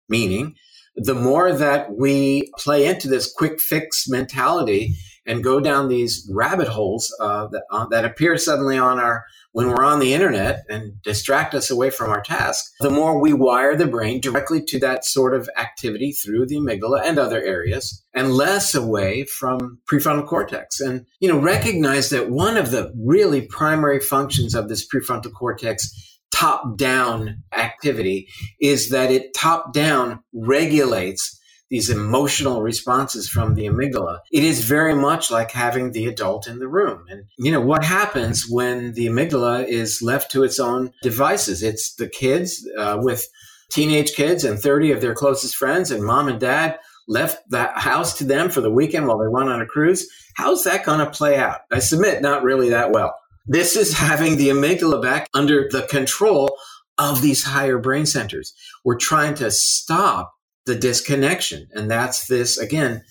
Meaning, 0.07 0.55
the 0.95 1.15
more 1.15 1.53
that 1.53 1.95
we 1.95 2.51
play 2.57 2.85
into 2.85 3.07
this 3.07 3.31
quick 3.31 3.59
fix 3.59 4.07
mentality 4.07 4.95
and 5.31 5.45
go 5.45 5.61
down 5.61 5.87
these 5.87 6.29
rabbit 6.29 6.67
holes 6.67 7.15
uh, 7.21 7.47
that, 7.47 7.63
uh, 7.71 7.85
that 7.85 8.03
appear 8.03 8.37
suddenly 8.37 8.77
on 8.77 8.99
our 8.99 9.23
when 9.53 9.67
we're 9.67 9.83
on 9.83 9.99
the 9.99 10.13
internet 10.13 10.63
and 10.69 11.01
distract 11.01 11.53
us 11.53 11.69
away 11.69 11.89
from 11.89 12.09
our 12.09 12.21
task, 12.21 12.71
the 12.79 12.89
more 12.89 13.19
we 13.19 13.31
wire 13.33 13.75
the 13.75 13.87
brain 13.87 14.19
directly 14.19 14.61
to 14.63 14.79
that 14.79 15.05
sort 15.05 15.33
of 15.33 15.49
activity 15.57 16.11
through 16.11 16.45
the 16.45 16.55
amygdala 16.55 17.01
and 17.05 17.17
other 17.17 17.41
areas 17.41 18.03
and 18.13 18.33
less 18.33 18.75
away 18.75 19.25
from 19.25 19.79
prefrontal 19.89 20.25
cortex. 20.27 20.79
And, 20.79 21.05
you 21.19 21.29
know, 21.29 21.39
recognize 21.39 22.09
that 22.09 22.29
one 22.29 22.57
of 22.57 22.71
the 22.71 22.93
really 22.97 23.41
primary 23.41 23.99
functions 23.99 24.53
of 24.53 24.69
this 24.69 24.87
prefrontal 24.87 25.33
cortex 25.33 26.19
top 26.33 26.77
down 26.77 27.43
activity 27.55 28.27
is 28.61 28.89
that 28.89 29.11
it 29.11 29.33
top 29.33 29.73
down 29.73 30.23
regulates 30.33 31.37
these 31.71 31.89
emotional 31.89 32.61
responses 32.61 33.29
from 33.29 33.55
the 33.55 33.65
amygdala. 33.65 34.19
It 34.31 34.43
is 34.43 34.65
very 34.65 34.93
much 34.93 35.31
like 35.31 35.51
having 35.51 35.93
the 35.93 36.05
adult 36.05 36.45
in 36.45 36.59
the 36.59 36.67
room. 36.67 37.05
And, 37.09 37.23
you 37.39 37.49
know, 37.49 37.61
what 37.61 37.85
happens 37.85 38.45
when 38.47 38.93
the 38.93 39.07
amygdala 39.07 39.65
is 39.65 40.01
left 40.01 40.29
to 40.31 40.43
its 40.43 40.59
own 40.59 40.91
devices? 41.01 41.63
It's 41.63 41.95
the 41.95 42.09
kids 42.09 42.67
uh, 42.77 42.97
with 42.99 43.25
teenage 43.71 44.13
kids 44.13 44.43
and 44.43 44.59
30 44.59 44.91
of 44.91 44.99
their 44.99 45.15
closest 45.15 45.55
friends, 45.55 45.91
and 45.91 46.03
mom 46.03 46.27
and 46.27 46.41
dad 46.41 46.77
left 47.07 47.49
the 47.49 47.71
house 47.75 48.17
to 48.17 48.25
them 48.25 48.49
for 48.49 48.59
the 48.59 48.69
weekend 48.69 49.07
while 49.07 49.17
they 49.17 49.29
went 49.29 49.49
on 49.49 49.61
a 49.61 49.65
cruise. 49.65 50.07
How's 50.35 50.65
that 50.65 50.85
going 50.85 50.99
to 50.99 51.09
play 51.09 51.37
out? 51.37 51.61
I 51.71 51.79
submit, 51.79 52.21
not 52.21 52.43
really 52.43 52.69
that 52.69 52.91
well. 52.91 53.15
This 53.47 53.77
is 53.77 53.97
having 53.97 54.35
the 54.35 54.49
amygdala 54.49 55.01
back 55.01 55.29
under 55.33 55.69
the 55.71 55.83
control 55.83 56.57
of 56.97 57.21
these 57.21 57.43
higher 57.43 57.79
brain 57.79 58.05
centers. 58.05 58.53
We're 58.83 58.97
trying 58.97 59.35
to 59.35 59.49
stop 59.51 60.33
the 60.65 60.75
disconnection. 60.75 61.67
And 61.71 61.89
that's 61.89 62.27
this, 62.27 62.57
again, 62.57 63.03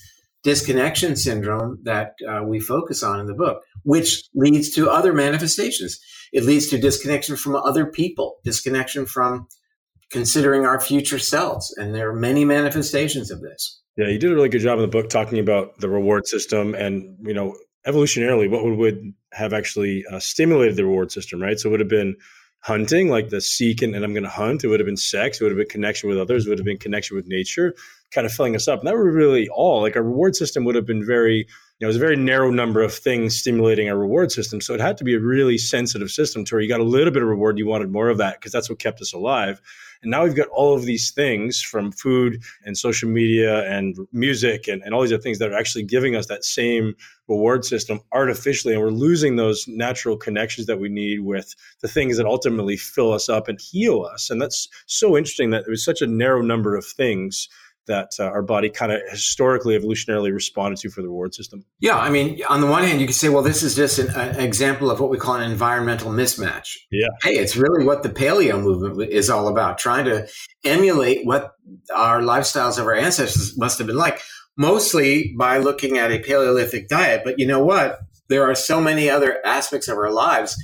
disconnection 0.42 1.16
syndrome 1.16 1.78
that 1.82 2.12
uh, 2.28 2.42
we 2.44 2.60
focus 2.60 3.02
on 3.02 3.20
in 3.20 3.26
the 3.26 3.34
book, 3.34 3.62
which 3.82 4.22
leads 4.34 4.70
to 4.70 4.90
other 4.90 5.12
manifestations. 5.12 5.98
It 6.32 6.44
leads 6.44 6.68
to 6.68 6.78
disconnection 6.78 7.36
from 7.36 7.56
other 7.56 7.86
people, 7.86 8.36
disconnection 8.44 9.06
from 9.06 9.48
considering 10.10 10.64
our 10.64 10.80
future 10.80 11.18
selves. 11.18 11.74
And 11.76 11.94
there 11.94 12.08
are 12.10 12.14
many 12.14 12.44
manifestations 12.44 13.30
of 13.30 13.40
this. 13.40 13.82
Yeah, 13.96 14.08
you 14.08 14.18
did 14.18 14.32
a 14.32 14.34
really 14.34 14.48
good 14.48 14.60
job 14.62 14.78
in 14.78 14.82
the 14.82 14.88
book 14.88 15.10
talking 15.10 15.38
about 15.38 15.78
the 15.78 15.88
reward 15.88 16.26
system 16.26 16.74
and, 16.74 17.16
you 17.22 17.34
know, 17.34 17.54
evolutionarily, 17.86 18.48
what 18.50 18.64
would, 18.64 18.78
would 18.78 19.14
have 19.32 19.52
actually 19.52 20.04
uh, 20.10 20.18
stimulated 20.18 20.76
the 20.76 20.84
reward 20.84 21.10
system, 21.10 21.42
right? 21.42 21.58
So 21.58 21.68
it 21.68 21.72
would 21.72 21.80
have 21.80 21.88
been 21.88 22.14
hunting, 22.60 23.08
like 23.08 23.30
the 23.30 23.40
seek 23.40 23.82
and, 23.82 23.94
and 23.94 24.04
I'm 24.04 24.12
going 24.12 24.24
to 24.24 24.30
hunt. 24.30 24.64
It 24.64 24.68
would 24.68 24.80
have 24.80 24.86
been 24.86 24.96
sex. 24.96 25.40
It 25.40 25.44
would 25.44 25.52
have 25.52 25.58
been 25.58 25.68
connection 25.68 26.08
with 26.08 26.18
others. 26.18 26.46
It 26.46 26.50
would 26.50 26.58
have 26.58 26.66
been 26.66 26.78
connection 26.78 27.16
with 27.16 27.26
nature. 27.26 27.74
kind 28.12 28.26
of 28.26 28.32
filling 28.32 28.54
us 28.54 28.68
up. 28.68 28.80
And 28.80 28.88
that 28.88 28.94
were 28.94 29.10
really 29.10 29.48
all. 29.48 29.82
Like 29.82 29.96
our 29.96 30.02
reward 30.02 30.36
system 30.36 30.64
would 30.64 30.74
have 30.74 30.86
been 30.86 31.04
very 31.04 31.46
know, 31.80 31.88
it 31.88 31.94
was 31.94 31.96
a 31.96 32.00
very 32.00 32.16
narrow 32.16 32.50
number 32.50 32.82
of 32.82 32.92
things 32.92 33.36
stimulating 33.36 33.88
our 33.88 33.96
reward 33.96 34.30
system. 34.30 34.60
So 34.60 34.74
it 34.74 34.80
had 34.80 34.98
to 34.98 35.04
be 35.04 35.14
a 35.14 35.20
really 35.20 35.56
sensitive 35.56 36.10
system 36.10 36.44
to 36.44 36.54
where 36.54 36.60
you 36.60 36.68
got 36.68 36.80
a 36.80 36.84
little 36.84 37.12
bit 37.12 37.22
of 37.22 37.28
reward, 37.28 37.58
you 37.58 37.66
wanted 37.66 37.90
more 37.90 38.10
of 38.10 38.18
that 38.18 38.38
because 38.38 38.52
that's 38.52 38.68
what 38.68 38.78
kept 38.78 39.00
us 39.00 39.14
alive. 39.14 39.62
And 40.02 40.10
now 40.10 40.24
we've 40.24 40.34
got 40.34 40.48
all 40.48 40.74
of 40.74 40.84
these 40.84 41.10
things 41.10 41.60
from 41.62 41.92
food 41.92 42.42
and 42.64 42.76
social 42.76 43.08
media 43.08 43.70
and 43.70 43.96
music 44.12 44.68
and, 44.68 44.82
and 44.82 44.94
all 44.94 45.02
these 45.02 45.12
other 45.12 45.22
things 45.22 45.38
that 45.38 45.50
are 45.50 45.58
actually 45.58 45.84
giving 45.84 46.16
us 46.16 46.26
that 46.26 46.44
same 46.44 46.94
reward 47.28 47.64
system 47.64 48.00
artificially. 48.12 48.74
And 48.74 48.82
we're 48.82 48.90
losing 48.90 49.36
those 49.36 49.66
natural 49.68 50.16
connections 50.16 50.66
that 50.66 50.80
we 50.80 50.88
need 50.88 51.20
with 51.20 51.54
the 51.80 51.88
things 51.88 52.16
that 52.16 52.26
ultimately 52.26 52.76
fill 52.76 53.12
us 53.12 53.28
up 53.28 53.48
and 53.48 53.58
heal 53.60 54.02
us. 54.02 54.30
And 54.30 54.40
that's 54.40 54.68
so 54.86 55.16
interesting 55.16 55.50
that 55.50 55.64
it 55.66 55.70
was 55.70 55.84
such 55.84 56.02
a 56.02 56.06
narrow 56.06 56.42
number 56.42 56.76
of 56.76 56.84
things 56.84 57.48
that 57.86 58.10
uh, 58.18 58.24
our 58.24 58.42
body 58.42 58.70
kind 58.70 58.92
of 58.92 59.00
historically 59.10 59.78
evolutionarily 59.78 60.32
responded 60.32 60.78
to 60.80 60.90
for 60.90 61.02
the 61.02 61.08
reward 61.08 61.34
system. 61.34 61.64
Yeah, 61.80 61.96
I 61.96 62.10
mean, 62.10 62.40
on 62.48 62.60
the 62.60 62.66
one 62.66 62.84
hand, 62.84 63.00
you 63.00 63.06
could 63.06 63.16
say, 63.16 63.28
well, 63.28 63.42
this 63.42 63.62
is 63.62 63.74
just 63.74 63.98
an, 63.98 64.10
an, 64.10 64.40
example 64.40 64.90
of 64.90 65.00
what 65.00 65.10
we 65.10 65.18
call 65.18 65.34
an 65.36 65.50
environmental 65.50 66.12
mismatch. 66.12 66.76
Yeah. 66.90 67.08
Hey, 67.22 67.34
it's 67.34 67.56
really 67.56 67.84
what 67.84 68.02
the 68.02 68.08
paleo 68.08 68.62
movement 68.62 69.10
is 69.10 69.28
all 69.28 69.48
about, 69.48 69.78
trying 69.78 70.04
to 70.04 70.28
emulate 70.64 71.26
what 71.26 71.52
our 71.94 72.20
lifestyles 72.20 72.78
of 72.78 72.86
our 72.86 72.94
ancestors 72.94 73.58
must 73.58 73.78
have 73.78 73.86
been 73.86 73.96
like, 73.96 74.20
mostly 74.56 75.34
by 75.38 75.58
looking 75.58 75.98
at 75.98 76.12
a 76.12 76.18
Paleolithic 76.18 76.88
diet. 76.88 77.22
But 77.24 77.38
you 77.38 77.46
know 77.46 77.64
what? 77.64 78.00
There 78.28 78.48
are 78.48 78.54
so 78.54 78.80
many 78.80 79.10
other 79.10 79.38
aspects 79.44 79.88
of 79.88 79.96
our 79.96 80.12
lives 80.12 80.56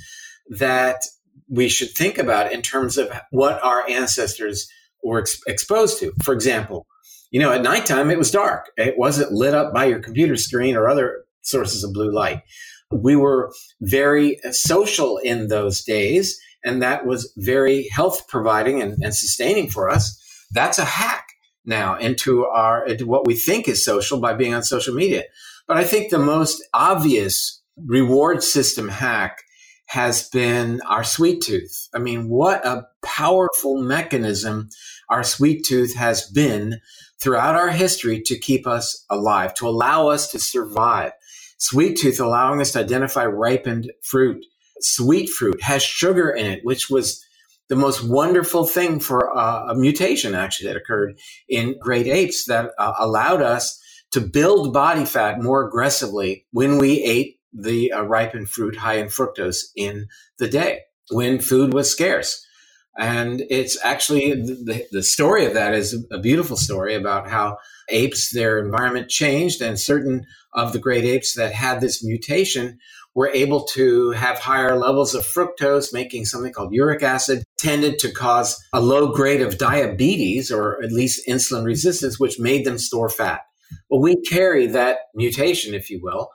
that 0.49 1.01
we 1.49 1.67
should 1.69 1.89
think 1.91 2.17
about 2.17 2.51
in 2.51 2.61
terms 2.61 2.97
of 2.97 3.11
what 3.31 3.61
our 3.63 3.87
ancestors 3.89 4.69
were 5.03 5.19
ex- 5.19 5.39
exposed 5.47 5.99
to. 5.99 6.13
For 6.23 6.33
example, 6.33 6.85
you 7.31 7.39
know, 7.39 7.51
at 7.51 7.61
nighttime 7.61 8.09
it 8.09 8.17
was 8.17 8.31
dark. 8.31 8.71
It 8.77 8.97
wasn't 8.97 9.31
lit 9.31 9.53
up 9.53 9.73
by 9.73 9.85
your 9.85 9.99
computer 9.99 10.37
screen 10.37 10.75
or 10.75 10.87
other 10.87 11.25
sources 11.41 11.83
of 11.83 11.93
blue 11.93 12.11
light. 12.11 12.41
We 12.91 13.15
were 13.15 13.51
very 13.81 14.41
uh, 14.43 14.51
social 14.51 15.17
in 15.17 15.47
those 15.47 15.83
days, 15.83 16.39
and 16.63 16.81
that 16.81 17.05
was 17.05 17.33
very 17.37 17.87
health 17.89 18.27
providing 18.27 18.81
and, 18.81 18.97
and 19.03 19.13
sustaining 19.13 19.69
for 19.69 19.89
us. 19.89 20.21
That's 20.51 20.79
a 20.79 20.85
hack 20.85 21.25
now 21.65 21.97
into 21.97 22.45
our 22.45 22.85
into 22.85 23.05
what 23.05 23.27
we 23.27 23.35
think 23.35 23.67
is 23.67 23.83
social 23.83 24.19
by 24.19 24.33
being 24.33 24.53
on 24.53 24.63
social 24.63 24.95
media. 24.95 25.23
But 25.67 25.77
I 25.77 25.83
think 25.83 26.09
the 26.09 26.19
most 26.19 26.63
obvious 26.73 27.61
reward 27.85 28.41
system 28.41 28.87
hack 28.87 29.39
has 29.87 30.29
been 30.29 30.81
our 30.87 31.03
sweet 31.03 31.41
tooth. 31.41 31.89
I 31.93 31.99
mean, 31.99 32.29
what 32.29 32.65
a 32.65 32.87
powerful 33.03 33.81
mechanism 33.81 34.69
our 35.09 35.23
sweet 35.23 35.65
tooth 35.65 35.95
has 35.95 36.29
been 36.29 36.81
throughout 37.21 37.55
our 37.55 37.69
history 37.69 38.21
to 38.21 38.37
keep 38.37 38.67
us 38.67 39.05
alive, 39.09 39.53
to 39.55 39.67
allow 39.67 40.07
us 40.07 40.29
to 40.31 40.39
survive. 40.39 41.11
Sweet 41.57 41.97
tooth 41.97 42.19
allowing 42.19 42.61
us 42.61 42.73
to 42.73 42.79
identify 42.79 43.25
ripened 43.25 43.91
fruit. 44.03 44.45
Sweet 44.79 45.29
fruit 45.29 45.61
has 45.63 45.81
sugar 45.81 46.29
in 46.29 46.45
it, 46.45 46.59
which 46.63 46.89
was 46.89 47.23
the 47.67 47.75
most 47.75 48.07
wonderful 48.07 48.65
thing 48.65 48.99
for 48.99 49.35
uh, 49.35 49.71
a 49.71 49.75
mutation 49.75 50.35
actually 50.35 50.67
that 50.67 50.77
occurred 50.77 51.17
in 51.49 51.77
great 51.79 52.07
apes 52.07 52.45
that 52.45 52.71
uh, 52.77 52.93
allowed 52.99 53.41
us 53.41 53.81
to 54.11 54.21
build 54.21 54.73
body 54.73 55.03
fat 55.03 55.41
more 55.41 55.67
aggressively 55.67 56.45
when 56.51 56.77
we 56.77 57.03
ate 57.03 57.39
the 57.51 57.91
uh, 57.91 58.03
ripened 58.03 58.49
fruit 58.49 58.77
high 58.77 58.95
in 58.95 59.07
fructose 59.07 59.65
in 59.75 60.07
the 60.37 60.47
day 60.47 60.81
when 61.09 61.39
food 61.39 61.73
was 61.73 61.91
scarce. 61.91 62.45
And 62.97 63.43
it's 63.49 63.77
actually 63.83 64.31
the, 64.31 64.85
the 64.91 65.03
story 65.03 65.45
of 65.45 65.53
that 65.53 65.73
is 65.75 66.03
a 66.11 66.17
beautiful 66.17 66.57
story 66.57 66.95
about 66.95 67.29
how 67.29 67.57
apes, 67.89 68.31
their 68.31 68.59
environment 68.59 69.09
changed, 69.09 69.61
and 69.61 69.79
certain 69.79 70.25
of 70.53 70.73
the 70.73 70.79
great 70.79 71.05
apes 71.05 71.35
that 71.35 71.53
had 71.53 71.79
this 71.79 72.03
mutation 72.03 72.79
were 73.13 73.29
able 73.29 73.63
to 73.65 74.11
have 74.11 74.39
higher 74.39 74.77
levels 74.77 75.13
of 75.13 75.25
fructose, 75.25 75.93
making 75.93 76.25
something 76.25 76.51
called 76.51 76.73
uric 76.73 77.03
acid, 77.03 77.43
tended 77.57 77.99
to 77.99 78.11
cause 78.11 78.59
a 78.73 78.81
low 78.81 79.11
grade 79.11 79.41
of 79.41 79.57
diabetes 79.57 80.51
or 80.51 80.81
at 80.83 80.91
least 80.91 81.27
insulin 81.27 81.65
resistance, 81.65 82.19
which 82.19 82.39
made 82.39 82.65
them 82.65 82.77
store 82.77 83.09
fat. 83.09 83.41
Well, 83.89 84.01
we 84.01 84.21
carry 84.21 84.67
that 84.67 84.99
mutation, 85.13 85.73
if 85.73 85.89
you 85.89 85.99
will, 86.01 86.29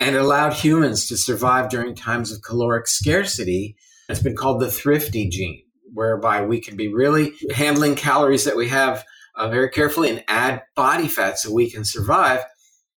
and 0.00 0.16
allowed 0.16 0.54
humans 0.54 1.06
to 1.08 1.16
survive 1.16 1.68
during 1.68 1.94
times 1.94 2.32
of 2.32 2.42
caloric 2.42 2.86
scarcity. 2.86 3.76
It's 4.08 4.22
been 4.22 4.36
called 4.36 4.60
the 4.60 4.70
thrifty 4.70 5.28
gene 5.28 5.62
whereby 5.92 6.44
we 6.44 6.60
can 6.60 6.76
be 6.76 6.92
really 6.92 7.34
handling 7.54 7.94
calories 7.94 8.44
that 8.44 8.56
we 8.56 8.68
have 8.68 9.04
uh, 9.34 9.48
very 9.48 9.70
carefully 9.70 10.10
and 10.10 10.24
add 10.28 10.62
body 10.74 11.08
fat 11.08 11.38
so 11.38 11.52
we 11.52 11.70
can 11.70 11.84
survive. 11.84 12.44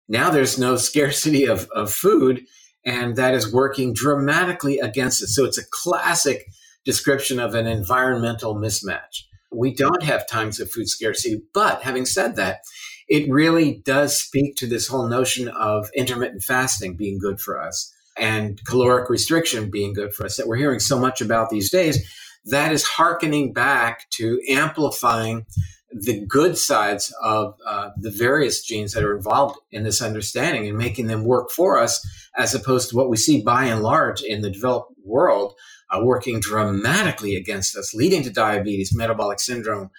Now 0.08 0.30
there's 0.30 0.58
no 0.58 0.76
scarcity 0.88 1.46
of, 1.46 1.68
of 1.74 1.92
food, 1.92 2.44
and 2.84 3.16
that 3.16 3.34
is 3.34 3.52
working 3.52 3.92
dramatically 3.92 4.78
against 4.78 5.22
it. 5.22 5.28
So 5.28 5.44
it's 5.44 5.58
a 5.58 5.68
classic 5.70 6.46
description 6.84 7.38
of 7.38 7.54
an 7.54 7.66
environmental 7.66 8.54
mismatch. 8.54 9.24
We 9.52 9.74
don't 9.74 10.02
have 10.02 10.28
times 10.28 10.60
of 10.60 10.70
food 10.70 10.88
scarcity, 10.88 11.42
but 11.52 11.82
having 11.82 12.06
said 12.06 12.36
that, 12.36 12.60
it 13.08 13.28
really 13.28 13.82
does 13.84 14.18
speak 14.18 14.56
to 14.56 14.66
this 14.68 14.86
whole 14.86 15.08
notion 15.08 15.48
of 15.48 15.90
intermittent 15.94 16.44
fasting 16.44 16.96
being 16.96 17.18
good 17.18 17.40
for 17.40 17.60
us 17.60 17.92
and 18.16 18.60
caloric 18.64 19.10
restriction 19.10 19.70
being 19.70 19.92
good 19.92 20.14
for 20.14 20.24
us 20.24 20.36
that 20.36 20.46
we're 20.46 20.56
hearing 20.56 20.78
so 20.78 20.98
much 20.98 21.20
about 21.20 21.50
these 21.50 21.70
days 21.70 21.98
that 22.44 22.72
is 22.72 22.84
hearkening 22.84 23.52
back 23.52 24.08
to 24.10 24.40
amplifying 24.48 25.46
the 25.92 26.24
good 26.26 26.56
sides 26.56 27.12
of 27.22 27.54
uh, 27.66 27.90
the 27.96 28.10
various 28.10 28.62
genes 28.62 28.92
that 28.92 29.04
are 29.04 29.16
involved 29.16 29.58
in 29.72 29.82
this 29.82 30.00
understanding 30.00 30.68
and 30.68 30.78
making 30.78 31.08
them 31.08 31.24
work 31.24 31.50
for 31.50 31.78
us, 31.78 32.00
as 32.36 32.54
opposed 32.54 32.88
to 32.90 32.96
what 32.96 33.10
we 33.10 33.16
see 33.16 33.42
by 33.42 33.64
and 33.64 33.82
large 33.82 34.22
in 34.22 34.40
the 34.40 34.50
developed 34.50 34.92
world 35.04 35.54
uh, 35.90 36.00
working 36.02 36.38
dramatically 36.38 37.34
against 37.34 37.76
us, 37.76 37.92
leading 37.92 38.22
to 38.22 38.30
diabetes, 38.30 38.94
metabolic 38.94 39.40
syndrome, 39.40 39.90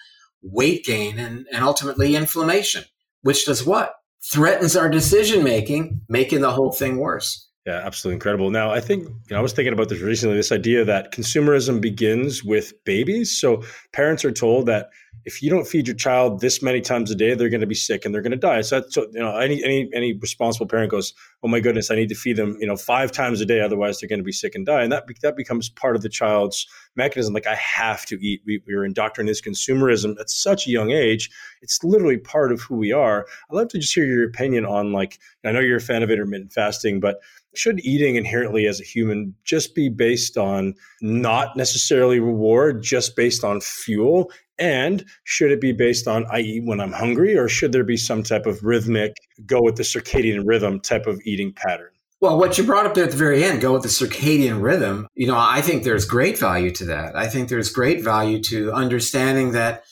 weight 0.42 0.84
gain, 0.84 1.18
and, 1.18 1.46
and 1.52 1.62
ultimately 1.62 2.16
inflammation, 2.16 2.84
which 3.20 3.44
does 3.44 3.64
what? 3.64 3.94
Threatens 4.24 4.76
our 4.76 4.88
decision 4.88 5.44
making, 5.44 6.00
making 6.08 6.40
the 6.40 6.52
whole 6.52 6.72
thing 6.72 6.96
worse. 6.96 7.48
Yeah, 7.66 7.80
absolutely 7.84 8.14
incredible. 8.14 8.50
Now, 8.50 8.72
I 8.72 8.80
think 8.80 9.04
you 9.04 9.14
know, 9.30 9.38
I 9.38 9.40
was 9.40 9.52
thinking 9.52 9.72
about 9.72 9.88
this 9.88 10.00
recently. 10.00 10.34
This 10.34 10.50
idea 10.50 10.84
that 10.84 11.12
consumerism 11.12 11.80
begins 11.80 12.42
with 12.42 12.72
babies. 12.84 13.38
So 13.38 13.62
parents 13.92 14.24
are 14.24 14.32
told 14.32 14.66
that 14.66 14.90
if 15.24 15.42
you 15.42 15.50
don't 15.50 15.66
feed 15.66 15.86
your 15.86 15.94
child 15.94 16.40
this 16.40 16.60
many 16.60 16.80
times 16.80 17.12
a 17.12 17.14
day, 17.14 17.34
they're 17.34 17.50
going 17.50 17.60
to 17.60 17.66
be 17.66 17.74
sick 17.76 18.04
and 18.04 18.12
they're 18.12 18.22
going 18.22 18.32
to 18.32 18.36
die. 18.36 18.62
So, 18.62 18.82
so 18.88 19.06
you 19.12 19.20
know, 19.20 19.36
any 19.36 19.62
any 19.62 19.88
any 19.94 20.12
responsible 20.14 20.66
parent 20.66 20.90
goes, 20.90 21.14
"Oh 21.42 21.48
my 21.48 21.60
goodness, 21.60 21.90
I 21.90 21.96
need 21.96 22.08
to 22.08 22.14
feed 22.14 22.36
them, 22.36 22.56
you 22.60 22.66
know, 22.66 22.76
five 22.76 23.12
times 23.12 23.40
a 23.40 23.46
day, 23.46 23.60
otherwise 23.60 23.98
they're 23.98 24.08
going 24.08 24.20
to 24.20 24.24
be 24.24 24.32
sick 24.32 24.54
and 24.54 24.66
die." 24.66 24.82
And 24.82 24.92
that 24.92 25.04
that 25.22 25.36
becomes 25.36 25.68
part 25.68 25.96
of 25.96 26.02
the 26.02 26.08
child's 26.08 26.66
mechanism. 26.96 27.34
Like 27.34 27.46
I 27.46 27.54
have 27.54 28.04
to 28.06 28.16
eat. 28.24 28.42
We, 28.46 28.62
we 28.66 28.74
are 28.74 28.84
indoctrinated 28.84 29.32
this 29.32 29.40
consumerism 29.40 30.18
at 30.20 30.30
such 30.30 30.66
a 30.66 30.70
young 30.70 30.90
age. 30.90 31.30
It's 31.62 31.82
literally 31.82 32.18
part 32.18 32.52
of 32.52 32.60
who 32.60 32.76
we 32.76 32.92
are. 32.92 33.26
I'd 33.50 33.56
love 33.56 33.68
to 33.68 33.78
just 33.78 33.94
hear 33.94 34.04
your 34.04 34.26
opinion 34.28 34.66
on 34.66 34.92
like. 34.92 35.18
I 35.44 35.52
know 35.52 35.60
you're 35.60 35.78
a 35.78 35.80
fan 35.80 36.02
of 36.02 36.10
intermittent 36.10 36.52
fasting, 36.52 37.00
but 37.00 37.18
should 37.54 37.84
eating 37.84 38.16
inherently 38.16 38.66
as 38.66 38.80
a 38.80 38.84
human 38.84 39.34
just 39.44 39.74
be 39.74 39.88
based 39.88 40.38
on 40.38 40.74
not 41.00 41.56
necessarily 41.56 42.18
reward, 42.18 42.82
just 42.82 43.14
based 43.16 43.44
on 43.44 43.60
fuel? 43.60 44.30
And 44.58 45.04
should 45.24 45.50
it 45.50 45.60
be 45.60 45.72
based 45.72 46.06
on 46.06 46.24
I 46.30 46.40
eat 46.40 46.64
when 46.64 46.80
I'm 46.80 46.92
hungry, 46.92 47.36
or 47.36 47.48
should 47.48 47.72
there 47.72 47.84
be 47.84 47.96
some 47.96 48.22
type 48.22 48.46
of 48.46 48.62
rhythmic, 48.62 49.16
go 49.44 49.60
with 49.60 49.76
the 49.76 49.82
circadian 49.82 50.42
rhythm 50.46 50.78
type 50.80 51.06
of 51.06 51.20
eating 51.24 51.31
pattern? 51.54 51.90
Well, 52.20 52.38
what 52.38 52.56
you 52.56 52.62
brought 52.62 52.86
up 52.86 52.94
there 52.94 53.04
at 53.04 53.10
the 53.10 53.16
very 53.16 53.42
end, 53.42 53.60
go 53.60 53.72
with 53.72 53.82
the 53.82 53.88
circadian 53.88 54.62
rhythm, 54.62 55.08
you 55.14 55.26
know, 55.26 55.36
I 55.36 55.60
think 55.60 55.82
there's 55.82 56.04
great 56.04 56.38
value 56.38 56.70
to 56.72 56.84
that. 56.84 57.16
I 57.16 57.26
think 57.26 57.48
there's 57.48 57.68
great 57.68 58.04
value 58.04 58.40
to 58.44 58.72
understanding 58.72 59.52
that 59.52 59.82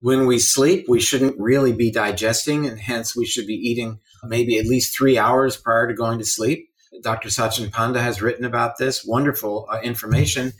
when 0.00 0.26
we 0.26 0.38
sleep, 0.38 0.86
we 0.88 1.00
shouldn't 1.00 1.38
really 1.38 1.72
be 1.72 1.90
digesting, 1.90 2.66
and 2.66 2.78
hence 2.78 3.14
we 3.14 3.26
should 3.26 3.46
be 3.46 3.54
eating 3.54 4.00
maybe 4.24 4.58
at 4.58 4.66
least 4.66 4.96
three 4.96 5.18
hours 5.18 5.56
prior 5.56 5.86
to 5.86 5.94
going 5.94 6.18
to 6.18 6.24
sleep. 6.24 6.70
Dr. 7.02 7.28
Satchin 7.28 7.70
Panda 7.70 8.00
has 8.00 8.22
written 8.22 8.44
about 8.44 8.78
this, 8.78 9.04
wonderful 9.04 9.68
uh, 9.70 9.80
information, 9.80 10.52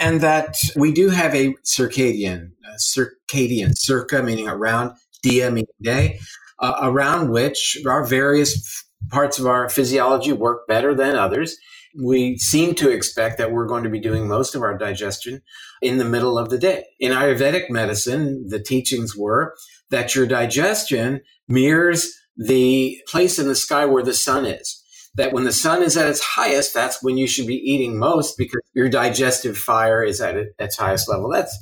and 0.00 0.20
that 0.20 0.56
we 0.76 0.92
do 0.92 1.10
have 1.10 1.34
a 1.34 1.54
circadian, 1.64 2.52
circadian, 2.78 3.76
circa 3.76 4.22
meaning 4.22 4.48
around, 4.48 4.92
dia 5.22 5.50
meaning 5.50 5.66
day, 5.82 6.20
uh, 6.60 6.78
around 6.82 7.30
which 7.30 7.76
our 7.86 8.06
various 8.06 8.83
parts 9.10 9.38
of 9.38 9.46
our 9.46 9.68
physiology 9.68 10.32
work 10.32 10.66
better 10.66 10.94
than 10.94 11.16
others. 11.16 11.56
We 12.02 12.38
seem 12.38 12.74
to 12.76 12.90
expect 12.90 13.38
that 13.38 13.52
we're 13.52 13.68
going 13.68 13.84
to 13.84 13.90
be 13.90 14.00
doing 14.00 14.26
most 14.26 14.54
of 14.54 14.62
our 14.62 14.76
digestion 14.76 15.42
in 15.80 15.98
the 15.98 16.04
middle 16.04 16.38
of 16.38 16.50
the 16.50 16.58
day. 16.58 16.84
In 16.98 17.12
Ayurvedic 17.12 17.70
medicine, 17.70 18.48
the 18.48 18.60
teachings 18.60 19.16
were 19.16 19.54
that 19.90 20.14
your 20.14 20.26
digestion 20.26 21.20
mirrors 21.46 22.12
the 22.36 22.98
place 23.08 23.38
in 23.38 23.46
the 23.46 23.54
sky 23.54 23.84
where 23.84 24.02
the 24.02 24.14
sun 24.14 24.44
is 24.44 24.84
that 25.16 25.32
when 25.32 25.44
the 25.44 25.52
sun 25.52 25.82
is 25.82 25.96
at 25.96 26.08
its 26.08 26.20
highest, 26.20 26.74
that's 26.74 27.02
when 27.02 27.16
you 27.16 27.26
should 27.26 27.46
be 27.46 27.54
eating 27.54 27.98
most 27.98 28.36
because 28.36 28.60
your 28.74 28.88
digestive 28.88 29.56
fire 29.56 30.02
is 30.02 30.20
at 30.20 30.36
its 30.58 30.76
highest 30.76 31.08
level. 31.08 31.30
That's 31.30 31.56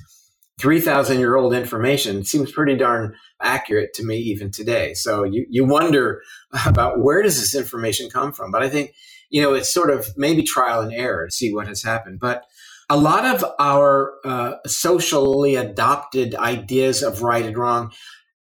3,000 0.61 1.18
year 1.18 1.37
old 1.37 1.55
information 1.55 2.24
seems 2.24 2.52
pretty 2.52 2.76
darn 2.76 3.14
accurate 3.42 3.94
to 3.94 4.05
me 4.05 4.16
even 4.18 4.50
today. 4.50 4.94
So 4.94 5.24
you, 5.24 5.46
you 5.48 5.64
wonder 5.64 6.22
about 6.66 7.00
where 7.00 7.22
does 7.22 7.40
this 7.40 7.55
information 7.55 8.11
come 8.11 8.33
from? 8.33 8.50
But 8.50 8.62
I 8.62 8.68
think, 8.68 8.94
you 9.31 9.42
know, 9.42 9.55
it's 9.55 9.72
sort 9.72 9.90
of 9.90 10.09
maybe 10.16 10.42
trial 10.42 10.81
and 10.81 10.92
error 10.92 11.26
to 11.26 11.33
see 11.33 11.52
what 11.52 11.66
has 11.66 11.83
happened. 11.83 12.20
But 12.20 12.44
a 12.90 12.96
lot 12.96 13.24
of 13.24 13.44
our 13.59 14.14
uh, 14.24 14.55
socially 14.66 15.57
adopted 15.57 16.35
ideas 16.35 17.02
of 17.02 17.22
right 17.22 17.46
and 17.46 17.57
wrong 17.57 17.92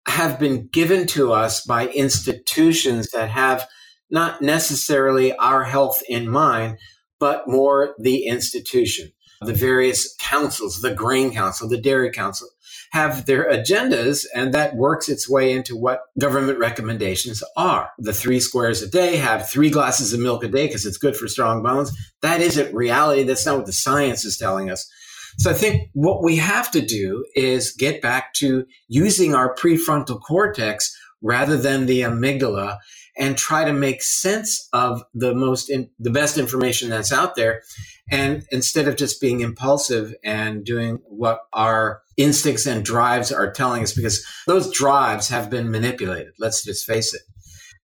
have 0.06 0.38
been 0.38 0.68
given 0.68 1.06
to 1.06 1.32
us 1.32 1.61
by 1.64 1.88
institutions 1.88 3.11
that 3.11 3.28
have 3.28 3.68
not 4.11 4.40
necessarily 4.40 5.34
our 5.37 5.64
health 5.64 6.02
in 6.08 6.28
mind, 6.28 6.78
but 7.20 7.46
more 7.46 7.94
the 7.98 8.24
institution. 8.24 9.12
The 9.42 9.52
various 9.52 10.16
councils, 10.18 10.80
the 10.80 10.94
grain 10.94 11.32
council, 11.32 11.68
the 11.68 11.80
dairy 11.80 12.11
council, 12.11 12.48
have 12.92 13.27
their 13.27 13.51
agendas, 13.51 14.24
and 14.35 14.55
that 14.55 14.77
works 14.77 15.09
its 15.09 15.29
way 15.29 15.53
into 15.53 15.77
what 15.77 16.01
government 16.18 16.59
recommendations 16.59 17.42
are. 17.57 17.90
The 17.98 18.12
three 18.12 18.40
squares 18.40 18.83
a 18.83 18.88
day, 18.88 19.16
have 19.16 19.48
three 19.48 19.70
glasses 19.70 20.12
of 20.12 20.20
milk 20.20 20.44
a 20.44 20.48
day 20.48 20.66
because 20.66 20.87
it's 20.87 20.98
good 20.98 21.16
for 21.16 21.29
strong 21.29 21.62
bones. 21.62 21.92
That 22.22 22.40
isn't 22.40 22.74
reality. 22.74 23.22
That's 23.24 23.46
not 23.46 23.57
what 23.57 23.66
the 23.66 23.72
science 23.72 24.24
is 24.24 24.38
telling 24.38 24.70
us. 24.70 24.90
So 25.38 25.51
I 25.51 25.55
think 25.55 25.90
what 25.92 26.22
we 26.22 26.37
have 26.37 26.70
to 26.72 26.81
do 26.81 27.24
is 27.35 27.72
get 27.72 28.03
back 28.03 28.35
to 28.35 28.64
using 28.88 29.35
our 29.35 29.55
prefrontal 29.55 30.20
cortex 30.20 30.92
rather 31.22 31.57
than 31.57 31.87
the 31.87 32.01
amygdala 32.01 32.79
and 33.18 33.37
try 33.37 33.64
to 33.64 33.72
make 33.72 34.02
sense 34.02 34.68
of 34.72 35.02
the 35.12 35.35
most 35.35 35.68
in, 35.68 35.90
the 35.98 36.11
best 36.11 36.38
information 36.38 36.88
that's 36.88 37.12
out 37.12 37.35
there. 37.35 37.62
And 38.11 38.46
instead 38.50 38.88
of 38.88 38.96
just 38.96 39.20
being 39.20 39.40
impulsive 39.40 40.14
and 40.24 40.64
doing 40.64 41.00
what 41.04 41.40
our 41.52 42.00
instincts 42.16 42.66
and 42.66 42.85
drives 42.85 43.31
are 43.31 43.52
telling 43.52 43.83
us 43.83 43.92
because 43.92 44.24
those 44.46 44.72
drives 44.72 45.28
have 45.28 45.50
been 45.50 45.70
manipulated 45.70 46.33
let's 46.38 46.64
just 46.64 46.87
face 46.87 47.12
it. 47.14 47.22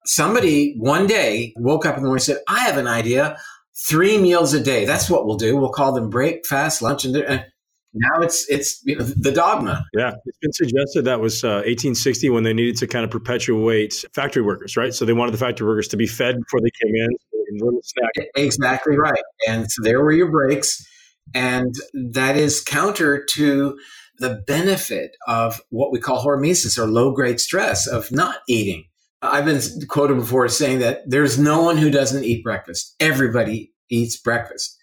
Somebody 0.04 0.74
one 0.78 1.06
day 1.06 1.52
woke 1.56 1.86
up 1.86 1.96
in 1.96 2.02
the 2.02 2.08
morning 2.08 2.20
and 2.20 2.22
said 2.22 2.42
i 2.48 2.60
have 2.60 2.76
an 2.76 2.86
idea. 2.86 3.38
Three 3.88 4.18
meals 4.18 4.52
a 4.52 4.62
day. 4.62 4.84
That's 4.84 5.08
what 5.08 5.24
we'll 5.24 5.38
do. 5.38 5.56
We'll 5.56 5.70
call 5.70 5.92
them 5.92 6.10
break 6.10 6.46
fast 6.46 6.82
lunch 6.82 7.04
and 7.04 7.14
dinner 7.14 7.46
now 7.92 8.20
it's 8.20 8.48
it's 8.48 8.80
you 8.84 8.96
know, 8.96 9.04
the 9.04 9.32
dogma. 9.32 9.84
Yeah, 9.92 10.12
it's 10.24 10.38
been 10.38 10.52
suggested 10.52 11.04
that 11.06 11.20
was 11.20 11.42
uh, 11.42 11.64
1860 11.66 12.30
when 12.30 12.44
they 12.44 12.52
needed 12.52 12.76
to 12.78 12.86
kind 12.86 13.04
of 13.04 13.10
perpetuate 13.10 14.04
factory 14.12 14.42
workers, 14.42 14.76
right? 14.76 14.94
So 14.94 15.04
they 15.04 15.12
wanted 15.12 15.32
the 15.32 15.38
factory 15.38 15.66
workers 15.66 15.88
to 15.88 15.96
be 15.96 16.06
fed 16.06 16.36
before 16.38 16.60
they 16.60 16.70
came 16.82 16.94
in, 16.94 17.08
little 17.58 17.80
snack. 17.82 18.28
Exactly 18.36 18.96
right. 18.96 19.22
And 19.48 19.70
so 19.70 19.82
there 19.82 20.02
were 20.02 20.12
your 20.12 20.30
breaks, 20.30 20.86
and 21.34 21.74
that 22.12 22.36
is 22.36 22.60
counter 22.60 23.24
to 23.30 23.78
the 24.18 24.42
benefit 24.46 25.16
of 25.26 25.60
what 25.70 25.90
we 25.90 25.98
call 25.98 26.24
hormesis 26.24 26.78
or 26.78 26.86
low 26.86 27.10
grade 27.10 27.40
stress 27.40 27.86
of 27.86 28.12
not 28.12 28.36
eating. 28.48 28.84
I've 29.22 29.44
been 29.44 29.60
quoted 29.88 30.16
before 30.16 30.48
saying 30.48 30.78
that 30.78 31.02
there's 31.06 31.38
no 31.38 31.62
one 31.62 31.76
who 31.76 31.90
doesn't 31.90 32.24
eat 32.24 32.44
breakfast. 32.44 32.94
Everybody 33.00 33.72
eats 33.90 34.16
breakfast 34.16 34.76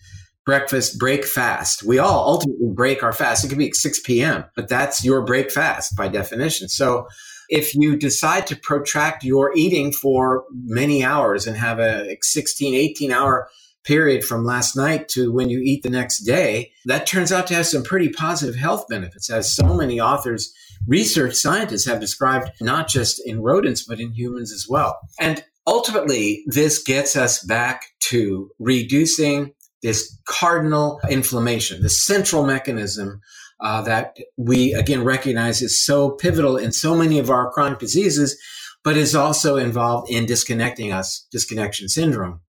breakfast 0.48 0.98
break 0.98 1.26
fast. 1.26 1.84
We 1.84 2.00
all 2.00 2.26
ultimately 2.26 2.70
break 2.74 3.04
our 3.04 3.12
fast. 3.12 3.44
It 3.44 3.50
could 3.50 3.58
be 3.58 3.74
6 3.74 4.00
p.m., 4.00 4.46
but 4.56 4.70
that's 4.70 5.04
your 5.04 5.22
break 5.22 5.52
fast 5.52 5.94
by 5.98 6.08
definition. 6.08 6.70
So 6.70 7.10
if 7.50 7.76
you 7.76 7.98
decide 7.98 8.48
to 8.48 8.56
protract 8.56 9.26
your 9.26 9.54
eating 9.58 9.92
for 9.92 10.46
many 10.64 11.04
hours 11.04 11.48
and 11.48 11.58
have 11.58 11.80
a 11.80 12.16
16, 12.22 12.74
18 12.74 13.12
hour 13.12 13.50
period 13.84 14.24
from 14.24 14.46
last 14.46 14.78
night 14.78 15.10
to 15.10 15.34
when 15.34 15.50
you 15.50 15.60
eat 15.60 15.84
the 15.84 15.90
next 15.90 16.20
day, 16.20 16.72
that 16.86 17.06
turns 17.06 17.34
out 17.34 17.48
to 17.48 17.54
have 17.54 17.68
some 17.68 17.84
pretty 17.84 18.08
positive 18.08 18.56
health 18.56 18.86
benefits, 18.88 19.30
as 19.30 19.54
so 19.54 19.74
many 19.74 20.00
authors, 20.00 20.54
research 20.88 21.36
scientists 21.36 21.86
have 21.86 22.00
described, 22.00 22.52
not 22.62 22.88
just 22.88 23.22
in 23.26 23.42
rodents, 23.42 23.84
but 23.84 24.00
in 24.00 24.14
humans 24.14 24.54
as 24.54 24.66
well. 24.70 24.98
And 25.20 25.44
ultimately, 25.66 26.46
this 26.48 26.82
gets 26.82 27.18
us 27.18 27.44
back 27.44 27.82
to 28.00 28.50
reducing 28.60 29.52
this 29.82 30.20
cardinal 30.28 31.00
inflammation, 31.10 31.82
the 31.82 31.90
central 31.90 32.46
mechanism 32.46 33.22
uh, 33.60 33.82
that 33.82 34.18
we 34.38 34.74
again 34.74 35.04
recognize 35.04 35.62
is 35.62 35.84
so 35.84 36.12
pivotal 36.12 36.58
in 36.58 36.72
so 36.72 36.96
many 36.96 37.20
of 37.20 37.30
our 37.30 37.52
chronic 37.52 37.80
diseases, 37.80 38.38
but 38.84 38.98
is 38.98 39.16
also 39.16 39.58
involved 39.58 40.10
in 40.12 40.26
disconnecting 40.26 40.92
us, 40.92 41.28
disconnection 41.32 41.90
syndrome, 41.90 42.40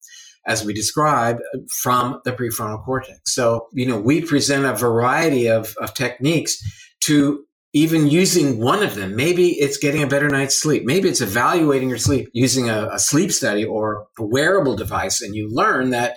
as 0.46 0.64
we 0.64 0.72
describe 0.72 1.38
from 1.82 2.20
the 2.24 2.32
prefrontal 2.32 2.84
cortex. 2.84 3.20
So, 3.26 3.68
you 3.72 3.86
know, 3.86 3.98
we 3.98 4.20
present 4.22 4.64
a 4.64 4.74
variety 4.74 5.48
of, 5.48 5.74
of 5.80 5.94
techniques 5.94 6.58
to 7.04 7.44
even 7.74 8.08
using 8.08 8.58
one 8.58 8.82
of 8.82 8.94
them. 8.94 9.14
Maybe 9.14 9.50
it's 9.50 9.76
getting 9.76 10.02
a 10.02 10.06
better 10.06 10.28
night's 10.28 10.60
sleep. 10.60 10.84
Maybe 10.84 11.08
it's 11.08 11.20
evaluating 11.20 11.90
your 11.90 11.98
sleep 11.98 12.28
using 12.32 12.70
a, 12.70 12.88
a 12.92 12.98
sleep 12.98 13.30
study 13.30 13.64
or 13.64 14.06
a 14.18 14.24
wearable 14.24 14.74
device. 14.74 15.20
And 15.20 15.34
you 15.34 15.48
learn 15.50 15.90
that 15.90 16.16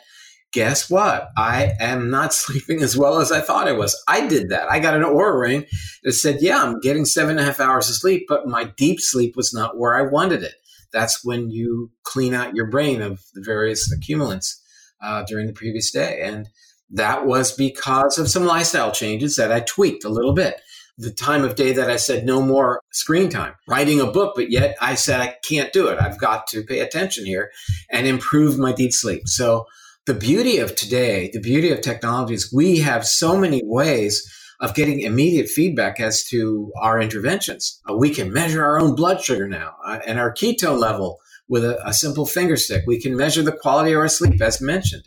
guess 0.52 0.90
what? 0.90 1.30
I 1.38 1.74
am 1.80 2.10
not 2.10 2.34
sleeping 2.34 2.82
as 2.82 2.98
well 2.98 3.20
as 3.20 3.32
I 3.32 3.42
thought 3.42 3.68
I 3.68 3.74
was. 3.74 4.02
I 4.08 4.28
did 4.28 4.50
that. 4.50 4.70
I 4.70 4.80
got 4.80 4.96
an 4.96 5.04
Oura 5.04 5.40
ring 5.40 5.66
that 6.04 6.14
said, 6.14 6.42
yeah, 6.42 6.62
I'm 6.62 6.80
getting 6.80 7.06
seven 7.06 7.32
and 7.32 7.40
a 7.40 7.44
half 7.44 7.60
hours 7.60 7.90
of 7.90 7.96
sleep, 7.96 8.26
but 8.28 8.48
my 8.48 8.66
deep 8.66 9.00
sleep 9.00 9.36
was 9.36 9.54
not 9.54 9.78
where 9.78 9.96
I 9.96 10.10
wanted 10.10 10.44
it. 10.44 10.56
That's 10.92 11.24
when 11.24 11.50
you 11.50 11.92
clean 12.04 12.34
out 12.34 12.56
your 12.56 12.70
brain 12.70 13.02
of 13.02 13.22
the 13.34 13.42
various 13.42 13.92
accumulants 13.92 14.62
uh, 15.02 15.24
during 15.24 15.48
the 15.48 15.54
previous 15.54 15.92
day. 15.92 16.22
And 16.22 16.50
that 16.90 17.26
was 17.26 17.54
because 17.54 18.18
of 18.18 18.30
some 18.30 18.46
lifestyle 18.46 18.92
changes 18.92 19.38
that 19.38 19.52
I 19.52 19.62
tweaked 19.62 20.04
a 20.04 20.10
little 20.10 20.34
bit. 20.34 20.62
The 20.98 21.12
time 21.12 21.46
of 21.46 21.56
day 21.56 21.72
that 21.72 21.90
I 21.90 21.96
said 21.96 22.26
no 22.26 22.42
more 22.42 22.82
screen 22.92 23.30
time, 23.30 23.54
writing 23.68 24.02
a 24.02 24.06
book, 24.06 24.34
but 24.36 24.52
yet 24.52 24.76
I 24.82 24.96
said 24.96 25.22
I 25.22 25.38
can't 25.42 25.72
do 25.72 25.88
it. 25.88 25.98
I've 26.00 26.20
got 26.20 26.46
to 26.48 26.64
pay 26.64 26.82
attention 26.82 27.26
here 27.26 27.50
and 27.90 28.06
improve 28.06 28.60
my 28.60 28.74
deep 28.74 28.92
sleep. 28.92 29.28
So 29.28 29.66
the 30.06 30.14
beauty 30.14 30.58
of 30.58 30.76
today, 30.76 31.30
the 31.32 31.40
beauty 31.40 31.70
of 31.70 31.82
technology 31.82 32.34
is 32.34 32.52
we 32.54 32.80
have 32.80 33.06
so 33.06 33.38
many 33.38 33.62
ways 33.64 34.28
of 34.60 34.76
getting 34.76 35.02
immediate 35.02 35.48
feedback 35.48 36.00
as 36.00 36.24
to 36.26 36.72
our 36.82 37.00
interventions. 37.00 37.82
Uh, 37.90 37.96
we 37.96 38.12
can 38.12 38.32
measure 38.32 38.64
our 38.64 38.80
own 38.80 38.96
blood 38.96 39.22
sugar 39.22 39.48
now 39.48 39.76
uh, 39.86 40.00
and 40.06 40.20
our 40.20 40.32
ketone 40.32 40.80
level 40.80 41.20
with 41.48 41.64
a, 41.64 41.80
a 41.88 41.94
simple 41.94 42.26
finger 42.26 42.56
stick. 42.56 42.84
We 42.88 43.02
can 43.02 43.16
measure 43.16 43.42
the 43.42 43.52
quality 43.52 43.92
of 43.94 44.00
our 44.00 44.08
sleep, 44.08 44.42
as 44.42 44.62
mentioned, 44.62 45.04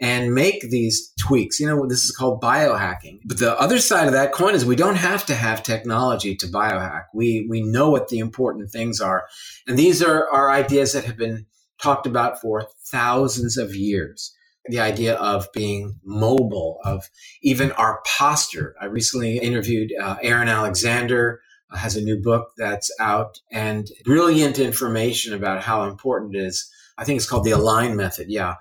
and 0.00 0.34
make 0.34 0.60
these 0.70 1.12
tweaks. 1.20 1.60
You 1.60 1.68
know, 1.68 1.86
this 1.86 2.04
is 2.04 2.10
called 2.10 2.42
biohacking. 2.42 3.20
But 3.26 3.38
the 3.38 3.58
other 3.58 3.78
side 3.78 4.06
of 4.06 4.12
that 4.14 4.32
coin 4.32 4.54
is 4.54 4.64
we 4.64 4.76
don't 4.76 4.96
have 4.96 5.24
to 5.26 5.34
have 5.34 5.62
technology 5.62 6.34
to 6.36 6.46
biohack. 6.46 7.04
We 7.14 7.46
we 7.48 7.62
know 7.62 7.90
what 7.90 8.08
the 8.08 8.18
important 8.18 8.70
things 8.70 9.00
are, 9.00 9.26
and 9.66 9.78
these 9.78 10.02
are 10.02 10.28
are 10.30 10.50
ideas 10.50 10.92
that 10.94 11.04
have 11.04 11.16
been 11.16 11.46
talked 11.82 12.06
about 12.06 12.40
for 12.40 12.66
thousands 12.90 13.56
of 13.56 13.74
years. 13.74 14.32
The 14.68 14.80
idea 14.80 15.14
of 15.14 15.46
being 15.52 16.00
mobile, 16.04 16.80
of 16.84 17.08
even 17.42 17.70
our 17.72 18.02
posture. 18.04 18.74
I 18.80 18.86
recently 18.86 19.38
interviewed 19.38 19.92
uh, 20.00 20.16
Aaron 20.22 20.48
Alexander, 20.48 21.40
uh, 21.70 21.76
has 21.76 21.96
a 21.96 22.02
new 22.02 22.20
book 22.20 22.50
that's 22.56 22.90
out, 23.00 23.40
and 23.52 23.88
brilliant 24.04 24.58
information 24.58 25.34
about 25.34 25.62
how 25.62 25.84
important 25.84 26.34
it 26.34 26.40
is. 26.40 26.68
I 26.98 27.04
think 27.04 27.16
it's 27.16 27.28
called 27.28 27.44
the 27.44 27.52
Align 27.52 27.96
Method. 27.96 28.26
Yeah, 28.28 28.54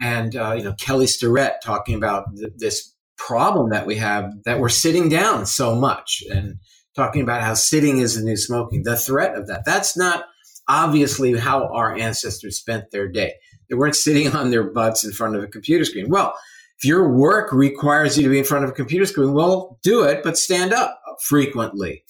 and 0.00 0.34
uh, 0.34 0.54
you 0.56 0.64
know 0.64 0.74
Kelly 0.74 1.06
Starrett 1.06 1.62
talking 1.62 1.94
about 1.94 2.24
th- 2.36 2.52
this 2.56 2.94
problem 3.16 3.70
that 3.70 3.86
we 3.86 3.96
have 3.96 4.32
that 4.44 4.58
we're 4.58 4.68
sitting 4.68 5.08
down 5.08 5.46
so 5.46 5.74
much, 5.74 6.22
and 6.30 6.56
talking 6.94 7.22
about 7.22 7.42
how 7.42 7.54
sitting 7.54 7.98
is 7.98 8.16
the 8.16 8.22
new 8.22 8.36
smoking. 8.36 8.82
The 8.82 8.96
threat 8.96 9.36
of 9.36 9.46
that. 9.48 9.64
That's 9.64 9.96
not 9.96 10.24
obviously 10.68 11.36
how 11.38 11.68
our 11.68 11.96
ancestors 11.96 12.58
spent 12.58 12.90
their 12.90 13.08
day. 13.08 13.34
They 13.68 13.76
weren't 13.76 13.96
sitting 13.96 14.34
on 14.34 14.50
their 14.50 14.64
butts 14.64 15.04
in 15.04 15.12
front 15.12 15.36
of 15.36 15.42
a 15.42 15.48
computer 15.48 15.84
screen. 15.84 16.08
Well, 16.08 16.34
if 16.78 16.84
your 16.84 17.08
work 17.08 17.52
requires 17.52 18.16
you 18.16 18.24
to 18.24 18.28
be 18.28 18.38
in 18.38 18.44
front 18.44 18.64
of 18.64 18.70
a 18.70 18.74
computer 18.74 19.06
screen, 19.06 19.32
well, 19.32 19.78
do 19.82 20.02
it, 20.02 20.22
but 20.22 20.36
stand 20.36 20.72
up 20.72 21.00
frequently. 21.22 22.04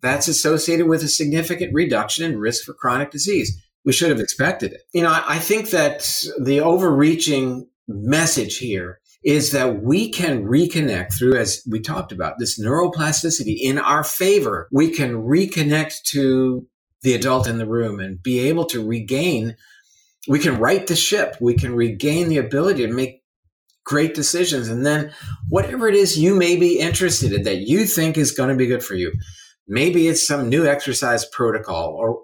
That's 0.00 0.28
associated 0.28 0.86
with 0.86 1.02
a 1.02 1.08
significant 1.08 1.72
reduction 1.72 2.24
in 2.24 2.38
risk 2.38 2.64
for 2.64 2.74
chronic 2.74 3.10
disease. 3.10 3.60
We 3.84 3.92
should 3.92 4.10
have 4.10 4.20
expected 4.20 4.72
it. 4.72 4.82
You 4.92 5.02
know, 5.02 5.22
I 5.26 5.38
think 5.38 5.70
that 5.70 6.24
the 6.40 6.60
overreaching 6.60 7.68
message 7.86 8.58
here 8.58 9.00
is 9.24 9.52
that 9.52 9.82
we 9.82 10.10
can 10.10 10.44
reconnect 10.44 11.18
through, 11.18 11.36
as 11.36 11.62
we 11.70 11.80
talked 11.80 12.12
about, 12.12 12.38
this 12.38 12.60
neuroplasticity 12.60 13.56
in 13.60 13.78
our 13.78 14.04
favor. 14.04 14.68
We 14.70 14.90
can 14.90 15.22
reconnect 15.22 16.02
to 16.12 16.66
the 17.04 17.14
adult 17.14 17.46
in 17.46 17.58
the 17.58 17.66
room 17.66 18.00
and 18.00 18.20
be 18.22 18.40
able 18.40 18.64
to 18.66 18.84
regain 18.84 19.56
we 20.26 20.38
can 20.38 20.58
right 20.58 20.86
the 20.86 20.96
ship. 20.96 21.36
We 21.38 21.54
can 21.54 21.74
regain 21.74 22.30
the 22.30 22.38
ability 22.38 22.86
to 22.86 22.92
make 22.92 23.22
great 23.84 24.14
decisions. 24.14 24.68
And 24.68 24.86
then 24.86 25.12
whatever 25.50 25.86
it 25.86 25.94
is 25.94 26.18
you 26.18 26.34
may 26.34 26.56
be 26.56 26.80
interested 26.80 27.32
in 27.32 27.42
that 27.42 27.58
you 27.58 27.84
think 27.84 28.16
is 28.16 28.32
going 28.32 28.48
to 28.48 28.56
be 28.56 28.66
good 28.66 28.82
for 28.82 28.94
you 28.94 29.12
maybe 29.66 30.08
it's 30.08 30.26
some 30.26 30.48
new 30.48 30.66
exercise 30.66 31.24
protocol 31.24 31.94
or 31.98 32.22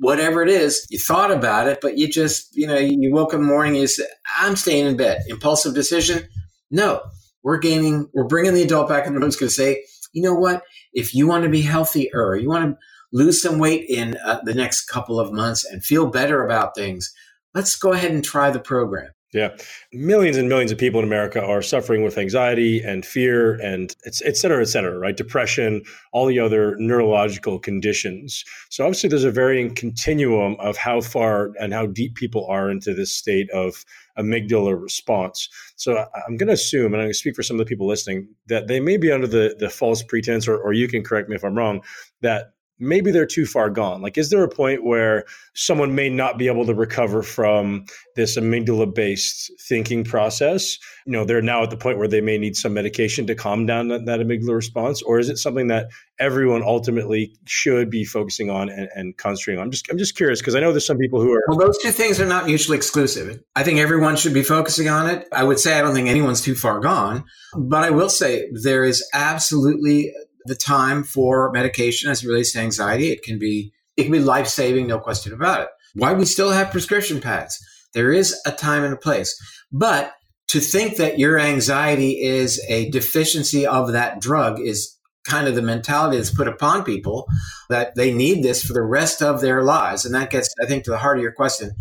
whatever 0.00 0.42
it 0.42 0.50
is 0.50 0.86
you 0.90 0.98
thought 0.98 1.30
about 1.30 1.66
it 1.66 1.78
but 1.80 1.96
you 1.96 2.08
just 2.08 2.54
you 2.54 2.66
know 2.66 2.76
you 2.76 3.10
woke 3.12 3.32
up 3.32 3.40
in 3.40 3.40
the 3.40 3.46
morning 3.46 3.74
you 3.74 3.86
said 3.86 4.06
i'm 4.38 4.56
staying 4.56 4.86
in 4.86 4.96
bed. 4.96 5.22
Impulsive 5.28 5.74
decision? 5.74 6.28
No. 6.70 7.00
We're 7.42 7.58
gaining 7.58 8.08
we're 8.14 8.24
bringing 8.24 8.54
the 8.54 8.62
adult 8.62 8.88
back 8.88 9.06
in 9.06 9.14
the 9.14 9.20
room 9.20 9.28
it's 9.28 9.36
going 9.36 9.48
to 9.48 9.54
say 9.54 9.84
you 10.14 10.22
know 10.22 10.34
what? 10.34 10.62
If 10.94 11.14
you 11.14 11.26
want 11.26 11.42
to 11.44 11.50
be 11.50 11.60
healthier, 11.60 12.36
you 12.36 12.48
want 12.48 12.64
to 12.64 12.78
lose 13.14 13.40
some 13.40 13.58
weight 13.58 13.86
in 13.88 14.16
uh, 14.26 14.40
the 14.44 14.52
next 14.52 14.84
couple 14.84 15.18
of 15.18 15.32
months 15.32 15.64
and 15.64 15.82
feel 15.82 16.06
better 16.06 16.44
about 16.44 16.74
things, 16.74 17.14
let's 17.54 17.76
go 17.76 17.92
ahead 17.92 18.10
and 18.10 18.24
try 18.24 18.50
the 18.50 18.60
program. 18.60 19.10
Yeah. 19.32 19.56
Millions 19.92 20.36
and 20.36 20.48
millions 20.48 20.70
of 20.70 20.78
people 20.78 21.00
in 21.00 21.06
America 21.06 21.42
are 21.42 21.60
suffering 21.60 22.04
with 22.04 22.18
anxiety 22.18 22.80
and 22.80 23.04
fear 23.04 23.54
and 23.60 23.92
et 24.06 24.36
cetera, 24.36 24.62
et 24.62 24.66
cetera, 24.66 24.96
right? 24.96 25.16
Depression, 25.16 25.82
all 26.12 26.26
the 26.26 26.38
other 26.38 26.76
neurological 26.78 27.58
conditions. 27.58 28.44
So 28.70 28.84
obviously 28.84 29.08
there's 29.08 29.24
a 29.24 29.32
varying 29.32 29.74
continuum 29.74 30.54
of 30.60 30.76
how 30.76 31.00
far 31.00 31.50
and 31.60 31.72
how 31.72 31.86
deep 31.86 32.14
people 32.14 32.46
are 32.46 32.70
into 32.70 32.94
this 32.94 33.10
state 33.10 33.50
of 33.50 33.84
amygdala 34.16 34.80
response. 34.80 35.48
So 35.74 36.06
I'm 36.28 36.36
going 36.36 36.46
to 36.46 36.52
assume, 36.52 36.94
and 36.94 36.96
I'm 36.96 37.06
going 37.06 37.10
to 37.10 37.14
speak 37.18 37.34
for 37.34 37.42
some 37.42 37.58
of 37.58 37.66
the 37.66 37.68
people 37.68 37.88
listening, 37.88 38.28
that 38.46 38.68
they 38.68 38.78
may 38.78 38.98
be 38.98 39.10
under 39.10 39.26
the, 39.26 39.56
the 39.58 39.68
false 39.68 40.04
pretense, 40.04 40.46
or, 40.46 40.56
or 40.56 40.72
you 40.72 40.86
can 40.86 41.02
correct 41.02 41.28
me 41.28 41.34
if 41.34 41.44
I'm 41.44 41.58
wrong, 41.58 41.82
that 42.20 42.53
maybe 42.78 43.10
they're 43.10 43.26
too 43.26 43.46
far 43.46 43.70
gone. 43.70 44.02
Like, 44.02 44.18
is 44.18 44.30
there 44.30 44.42
a 44.42 44.48
point 44.48 44.84
where 44.84 45.24
someone 45.54 45.94
may 45.94 46.08
not 46.08 46.38
be 46.38 46.48
able 46.48 46.66
to 46.66 46.74
recover 46.74 47.22
from 47.22 47.84
this 48.16 48.36
amygdala 48.36 48.94
based 48.94 49.52
thinking 49.68 50.04
process? 50.04 50.78
You 51.06 51.12
know, 51.12 51.24
they're 51.24 51.42
now 51.42 51.62
at 51.62 51.70
the 51.70 51.76
point 51.76 51.98
where 51.98 52.08
they 52.08 52.20
may 52.20 52.38
need 52.38 52.56
some 52.56 52.74
medication 52.74 53.26
to 53.26 53.34
calm 53.34 53.66
down 53.66 53.88
that, 53.88 54.06
that 54.06 54.20
amygdala 54.20 54.54
response, 54.54 55.02
or 55.02 55.18
is 55.18 55.28
it 55.28 55.38
something 55.38 55.68
that 55.68 55.88
everyone 56.18 56.62
ultimately 56.62 57.34
should 57.44 57.90
be 57.90 58.04
focusing 58.04 58.50
on 58.50 58.68
and, 58.68 58.88
and 58.94 59.16
concentrating 59.16 59.60
on? 59.60 59.66
I'm 59.66 59.70
just, 59.70 59.90
I'm 59.90 59.98
just 59.98 60.16
curious 60.16 60.40
because 60.40 60.54
I 60.54 60.60
know 60.60 60.72
there's 60.72 60.86
some 60.86 60.98
people 60.98 61.20
who 61.20 61.32
are. 61.32 61.44
Well, 61.48 61.58
those 61.58 61.78
two 61.78 61.90
things 61.90 62.20
are 62.20 62.26
not 62.26 62.46
mutually 62.46 62.76
exclusive. 62.76 63.40
I 63.54 63.62
think 63.62 63.78
everyone 63.78 64.16
should 64.16 64.34
be 64.34 64.42
focusing 64.42 64.88
on 64.88 65.08
it. 65.08 65.28
I 65.32 65.44
would 65.44 65.58
say 65.58 65.78
I 65.78 65.82
don't 65.82 65.94
think 65.94 66.08
anyone's 66.08 66.40
too 66.40 66.54
far 66.54 66.80
gone, 66.80 67.24
but 67.56 67.84
I 67.84 67.90
will 67.90 68.08
say 68.10 68.48
there 68.52 68.84
is 68.84 69.08
absolutely 69.12 70.12
the 70.44 70.54
time 70.54 71.04
for 71.04 71.50
medication 71.52 72.10
as 72.10 72.22
it 72.22 72.28
relates 72.28 72.52
to 72.52 72.60
anxiety. 72.60 73.10
It 73.10 73.22
can 73.22 73.38
be 73.38 73.72
it 73.96 74.04
can 74.04 74.12
be 74.12 74.20
life 74.20 74.48
saving, 74.48 74.86
no 74.86 74.98
question 74.98 75.32
about 75.32 75.62
it. 75.62 75.68
Why 75.94 76.12
we 76.12 76.24
still 76.24 76.50
have 76.50 76.72
prescription 76.72 77.20
pads? 77.20 77.56
There 77.92 78.12
is 78.12 78.38
a 78.44 78.50
time 78.50 78.82
and 78.82 78.92
a 78.92 78.96
place, 78.98 79.40
but 79.70 80.12
to 80.48 80.60
think 80.60 80.96
that 80.96 81.18
your 81.18 81.38
anxiety 81.38 82.20
is 82.20 82.64
a 82.68 82.90
deficiency 82.90 83.66
of 83.66 83.92
that 83.92 84.20
drug 84.20 84.60
is 84.60 84.96
kind 85.24 85.48
of 85.48 85.54
the 85.54 85.62
mentality 85.62 86.16
that's 86.16 86.34
put 86.34 86.48
upon 86.48 86.84
people 86.84 87.26
that 87.70 87.94
they 87.94 88.12
need 88.12 88.42
this 88.42 88.62
for 88.62 88.74
the 88.74 88.82
rest 88.82 89.22
of 89.22 89.40
their 89.40 89.62
lives. 89.62 90.04
And 90.04 90.14
that 90.14 90.30
gets, 90.30 90.52
I 90.62 90.66
think, 90.66 90.84
to 90.84 90.90
the 90.90 90.98
heart 90.98 91.16
of 91.16 91.22
your 91.22 91.32
question. 91.32 91.72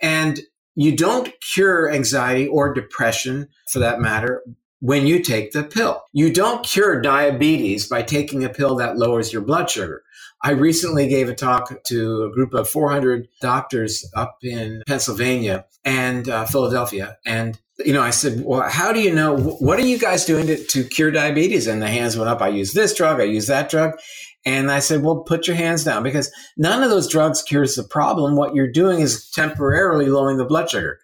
And 0.00 0.40
you 0.76 0.94
don't 0.94 1.32
cure 1.52 1.90
anxiety 1.90 2.46
or 2.46 2.72
depression 2.72 3.48
for 3.72 3.80
that 3.80 3.98
matter 3.98 4.42
when 4.80 5.06
you 5.06 5.22
take 5.22 5.52
the 5.52 5.62
pill. 5.62 6.02
You 6.12 6.32
don't 6.32 6.64
cure 6.64 7.00
diabetes 7.00 7.88
by 7.88 8.02
taking 8.02 8.44
a 8.44 8.48
pill 8.48 8.76
that 8.76 8.98
lowers 8.98 9.32
your 9.32 9.42
blood 9.42 9.70
sugar. 9.70 10.02
I 10.42 10.50
recently 10.50 11.08
gave 11.08 11.28
a 11.28 11.34
talk 11.34 11.72
to 11.84 12.22
a 12.24 12.30
group 12.30 12.52
of 12.52 12.68
400 12.68 13.26
doctors 13.40 14.08
up 14.14 14.36
in 14.42 14.82
Pennsylvania 14.86 15.64
and 15.84 16.28
uh, 16.28 16.44
Philadelphia. 16.44 17.16
And, 17.24 17.58
you 17.78 17.92
know, 17.92 18.02
I 18.02 18.10
said, 18.10 18.42
well, 18.44 18.68
how 18.68 18.92
do 18.92 19.00
you 19.00 19.14
know? 19.14 19.36
What 19.36 19.78
are 19.78 19.86
you 19.86 19.98
guys 19.98 20.26
doing 20.26 20.46
to, 20.46 20.62
to 20.62 20.84
cure 20.84 21.10
diabetes? 21.10 21.66
And 21.66 21.80
the 21.80 21.88
hands 21.88 22.16
went 22.16 22.28
up. 22.28 22.42
I 22.42 22.48
use 22.48 22.74
this 22.74 22.94
drug. 22.94 23.20
I 23.20 23.24
use 23.24 23.46
that 23.46 23.70
drug. 23.70 23.98
And 24.44 24.70
I 24.70 24.78
said, 24.78 25.02
well, 25.02 25.24
put 25.24 25.48
your 25.48 25.56
hands 25.56 25.84
down 25.84 26.02
because 26.02 26.30
none 26.56 26.82
of 26.82 26.90
those 26.90 27.08
drugs 27.08 27.42
cures 27.42 27.74
the 27.74 27.82
problem. 27.82 28.36
What 28.36 28.54
you're 28.54 28.70
doing 28.70 29.00
is 29.00 29.28
temporarily 29.30 30.06
lowering 30.06 30.36
the 30.36 30.44
blood 30.44 30.70
sugar. 30.70 31.00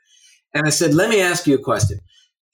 And 0.54 0.66
I 0.66 0.70
said, 0.70 0.94
let 0.94 1.10
me 1.10 1.20
ask 1.20 1.46
you 1.46 1.54
a 1.54 1.62
question 1.62 1.98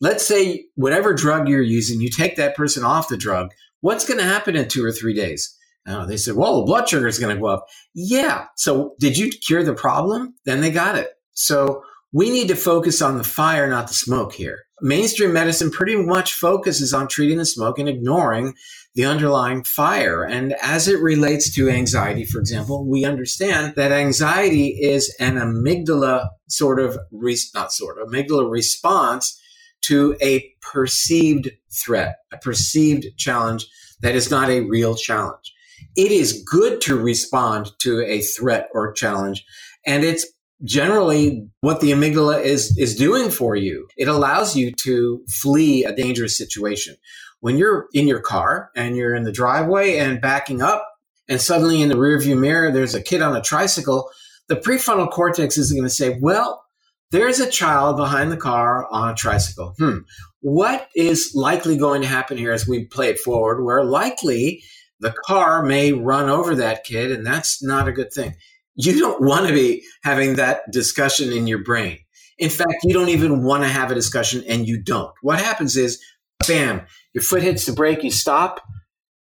let's 0.00 0.26
say 0.26 0.64
whatever 0.74 1.14
drug 1.14 1.48
you're 1.48 1.62
using, 1.62 2.00
you 2.00 2.10
take 2.10 2.36
that 2.36 2.56
person 2.56 2.84
off 2.84 3.08
the 3.08 3.16
drug. 3.16 3.50
What's 3.80 4.06
going 4.06 4.18
to 4.18 4.24
happen 4.24 4.56
in 4.56 4.68
two 4.68 4.84
or 4.84 4.92
three 4.92 5.14
days? 5.14 5.54
Uh, 5.86 6.04
they 6.04 6.16
said, 6.16 6.34
well, 6.34 6.60
the 6.60 6.66
blood 6.66 6.88
sugar 6.88 7.06
is 7.06 7.18
going 7.18 7.34
to 7.34 7.40
go 7.40 7.48
up. 7.48 7.66
Yeah. 7.94 8.46
So 8.56 8.94
did 8.98 9.16
you 9.16 9.30
cure 9.30 9.62
the 9.62 9.74
problem? 9.74 10.34
Then 10.44 10.60
they 10.60 10.70
got 10.70 10.96
it. 10.96 11.10
So 11.32 11.82
we 12.12 12.30
need 12.30 12.48
to 12.48 12.56
focus 12.56 13.00
on 13.00 13.16
the 13.16 13.24
fire, 13.24 13.68
not 13.68 13.88
the 13.88 13.94
smoke 13.94 14.34
here. 14.34 14.64
Mainstream 14.80 15.32
medicine 15.32 15.70
pretty 15.70 15.96
much 15.96 16.34
focuses 16.34 16.92
on 16.92 17.08
treating 17.08 17.38
the 17.38 17.46
smoke 17.46 17.78
and 17.78 17.88
ignoring 17.88 18.54
the 18.94 19.04
underlying 19.04 19.64
fire. 19.64 20.24
And 20.24 20.54
as 20.62 20.88
it 20.88 21.00
relates 21.00 21.54
to 21.54 21.68
anxiety, 21.68 22.24
for 22.24 22.38
example, 22.38 22.86
we 22.86 23.04
understand 23.04 23.74
that 23.76 23.92
anxiety 23.92 24.78
is 24.80 25.14
an 25.18 25.36
amygdala 25.36 26.28
sort 26.48 26.80
of, 26.80 26.98
re- 27.10 27.38
not 27.54 27.72
sort 27.72 28.00
of, 28.00 28.08
amygdala 28.08 28.50
response 28.50 29.40
to 29.82 30.16
a 30.20 30.52
perceived 30.60 31.50
threat, 31.70 32.18
a 32.32 32.38
perceived 32.38 33.06
challenge 33.16 33.66
that 34.00 34.14
is 34.14 34.30
not 34.30 34.48
a 34.48 34.60
real 34.60 34.94
challenge. 34.94 35.54
It 35.96 36.12
is 36.12 36.42
good 36.42 36.80
to 36.82 36.96
respond 36.96 37.70
to 37.80 38.02
a 38.02 38.20
threat 38.20 38.68
or 38.72 38.92
challenge, 38.92 39.44
and 39.86 40.04
it's 40.04 40.26
generally 40.64 41.48
what 41.60 41.80
the 41.80 41.92
amygdala 41.92 42.42
is 42.42 42.76
is 42.76 42.96
doing 42.96 43.30
for 43.30 43.54
you. 43.54 43.88
It 43.96 44.08
allows 44.08 44.56
you 44.56 44.72
to 44.84 45.22
flee 45.28 45.84
a 45.84 45.94
dangerous 45.94 46.36
situation. 46.36 46.96
When 47.40 47.56
you're 47.56 47.86
in 47.92 48.08
your 48.08 48.20
car 48.20 48.70
and 48.74 48.96
you're 48.96 49.14
in 49.14 49.22
the 49.22 49.32
driveway 49.32 49.98
and 49.98 50.20
backing 50.20 50.62
up, 50.62 50.86
and 51.28 51.40
suddenly 51.40 51.80
in 51.80 51.88
the 51.88 51.94
rearview 51.94 52.38
mirror 52.38 52.72
there's 52.72 52.94
a 52.94 53.02
kid 53.02 53.22
on 53.22 53.36
a 53.36 53.42
tricycle, 53.42 54.10
the 54.48 54.56
prefrontal 54.56 55.10
cortex 55.10 55.56
is 55.56 55.72
going 55.72 55.84
to 55.84 55.90
say, 55.90 56.18
"Well, 56.20 56.64
there's 57.10 57.40
a 57.40 57.50
child 57.50 57.96
behind 57.96 58.30
the 58.30 58.36
car 58.36 58.86
on 58.90 59.10
a 59.10 59.14
tricycle. 59.14 59.74
Hmm. 59.78 59.98
What 60.40 60.88
is 60.94 61.32
likely 61.34 61.76
going 61.76 62.02
to 62.02 62.08
happen 62.08 62.38
here 62.38 62.52
as 62.52 62.68
we 62.68 62.84
play 62.84 63.08
it 63.08 63.18
forward? 63.18 63.64
Where 63.64 63.84
likely 63.84 64.62
the 65.00 65.14
car 65.24 65.62
may 65.62 65.92
run 65.92 66.28
over 66.28 66.54
that 66.56 66.84
kid, 66.84 67.10
and 67.10 67.26
that's 67.26 67.62
not 67.62 67.88
a 67.88 67.92
good 67.92 68.12
thing. 68.12 68.34
You 68.74 68.98
don't 68.98 69.22
want 69.22 69.48
to 69.48 69.54
be 69.54 69.82
having 70.04 70.36
that 70.36 70.70
discussion 70.70 71.32
in 71.32 71.46
your 71.46 71.62
brain. 71.62 71.98
In 72.38 72.50
fact, 72.50 72.84
you 72.84 72.94
don't 72.94 73.08
even 73.08 73.42
want 73.42 73.64
to 73.64 73.68
have 73.68 73.90
a 73.90 73.96
discussion, 73.96 74.44
and 74.48 74.68
you 74.68 74.80
don't. 74.80 75.12
What 75.22 75.40
happens 75.40 75.76
is, 75.76 76.00
bam, 76.46 76.82
your 77.12 77.22
foot 77.22 77.42
hits 77.42 77.66
the 77.66 77.72
brake, 77.72 78.04
you 78.04 78.10
stop, 78.12 78.60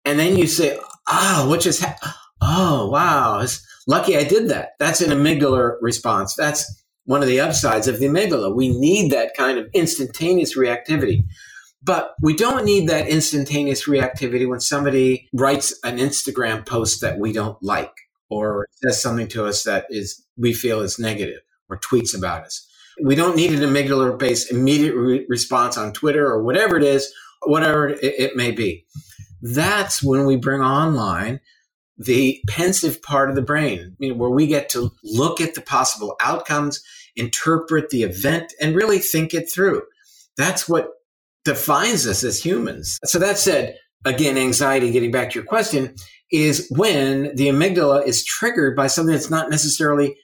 and 0.06 0.17
then 0.17 0.38
you 0.38 0.48
say, 0.48 0.80
"Oh, 1.10 1.50
what 1.50 1.62
just 1.62 1.82
happened? 1.82 2.13
Oh, 2.41 2.89
wow, 2.89 3.39
it's 3.41 3.65
lucky 3.88 4.15
I 4.15 4.24
did 4.24 4.50
that." 4.50 4.72
That's 4.80 5.02
an 5.02 5.12
amygdala 5.12 5.74
response. 5.82 6.36
That's 6.36 6.81
one 7.06 7.22
of 7.22 7.28
the 7.28 7.40
upsides 7.40 7.88
of 7.88 8.00
the 8.00 8.08
amygdala. 8.08 8.56
We 8.56 8.70
need 8.70 9.12
that 9.12 9.36
kind 9.36 9.58
of 9.58 9.68
instantaneous 9.74 10.58
reactivity. 10.58 11.26
But 11.84 12.14
we 12.22 12.36
don't 12.36 12.64
need 12.64 12.88
that 12.90 13.08
instantaneous 13.08 13.88
reactivity 13.88 14.48
when 14.48 14.60
somebody 14.60 15.28
writes 15.34 15.78
an 15.84 15.98
Instagram 15.98 16.66
post 16.66 17.02
that 17.02 17.18
we 17.18 17.34
don't 17.34 17.58
like 17.64 17.94
or 18.30 18.68
says 18.84 19.02
something 19.02 19.28
to 19.30 19.46
us 19.46 19.64
that 19.64 19.86
is 19.90 20.24
we 20.38 20.54
feel 20.54 20.82
is 20.82 21.00
negative 21.00 21.42
or 21.70 21.80
tweets 21.80 22.16
about 22.16 22.44
us. 22.44 22.68
We 23.04 23.16
don't 23.16 23.36
need 23.36 23.52
an 23.52 23.68
amygdala 23.68 24.20
based 24.20 24.52
immediate 24.52 24.96
re- 24.96 25.26
response 25.28 25.78
on 25.78 25.92
Twitter 25.92 26.26
or 26.28 26.44
whatever 26.44 26.78
it 26.78 26.84
is, 26.84 27.12
whatever 27.44 27.90
it, 27.90 28.00
it 28.04 28.36
may 28.36 28.52
be. 28.52 28.86
That's 29.42 30.04
when 30.04 30.26
we 30.26 30.36
bring 30.36 30.62
online 30.62 31.40
the 32.06 32.42
pensive 32.48 33.02
part 33.02 33.30
of 33.30 33.36
the 33.36 33.42
brain, 33.42 33.96
you 34.00 34.10
know, 34.10 34.16
where 34.16 34.30
we 34.30 34.48
get 34.48 34.70
to 34.70 34.92
look 35.04 35.42
at 35.42 35.56
the 35.56 35.62
possible 35.62 36.16
outcomes, 36.22 36.84
interpret 37.16 37.90
the 37.90 38.04
event, 38.04 38.54
and 38.60 38.76
really 38.76 39.00
think 39.00 39.34
it 39.34 39.52
through. 39.52 39.84
That's 40.38 40.68
what 40.68 40.90
defines 41.44 42.08
us 42.08 42.24
as 42.24 42.44
humans. 42.44 43.00
So 43.06 43.20
that 43.20 43.38
said, 43.38 43.78
again, 44.06 44.38
anxiety, 44.38 44.92
getting 44.92 45.12
back 45.12 45.32
to 45.32 45.40
your 45.40 45.46
question, 45.46 45.96
is 46.32 46.68
when 46.76 47.36
the 47.36 47.48
amygdala 47.50 48.06
is 48.06 48.24
triggered 48.24 48.76
by 48.76 48.88
something 48.88 49.14
that's 49.14 49.30
not 49.30 49.50
necessarily 49.50 50.16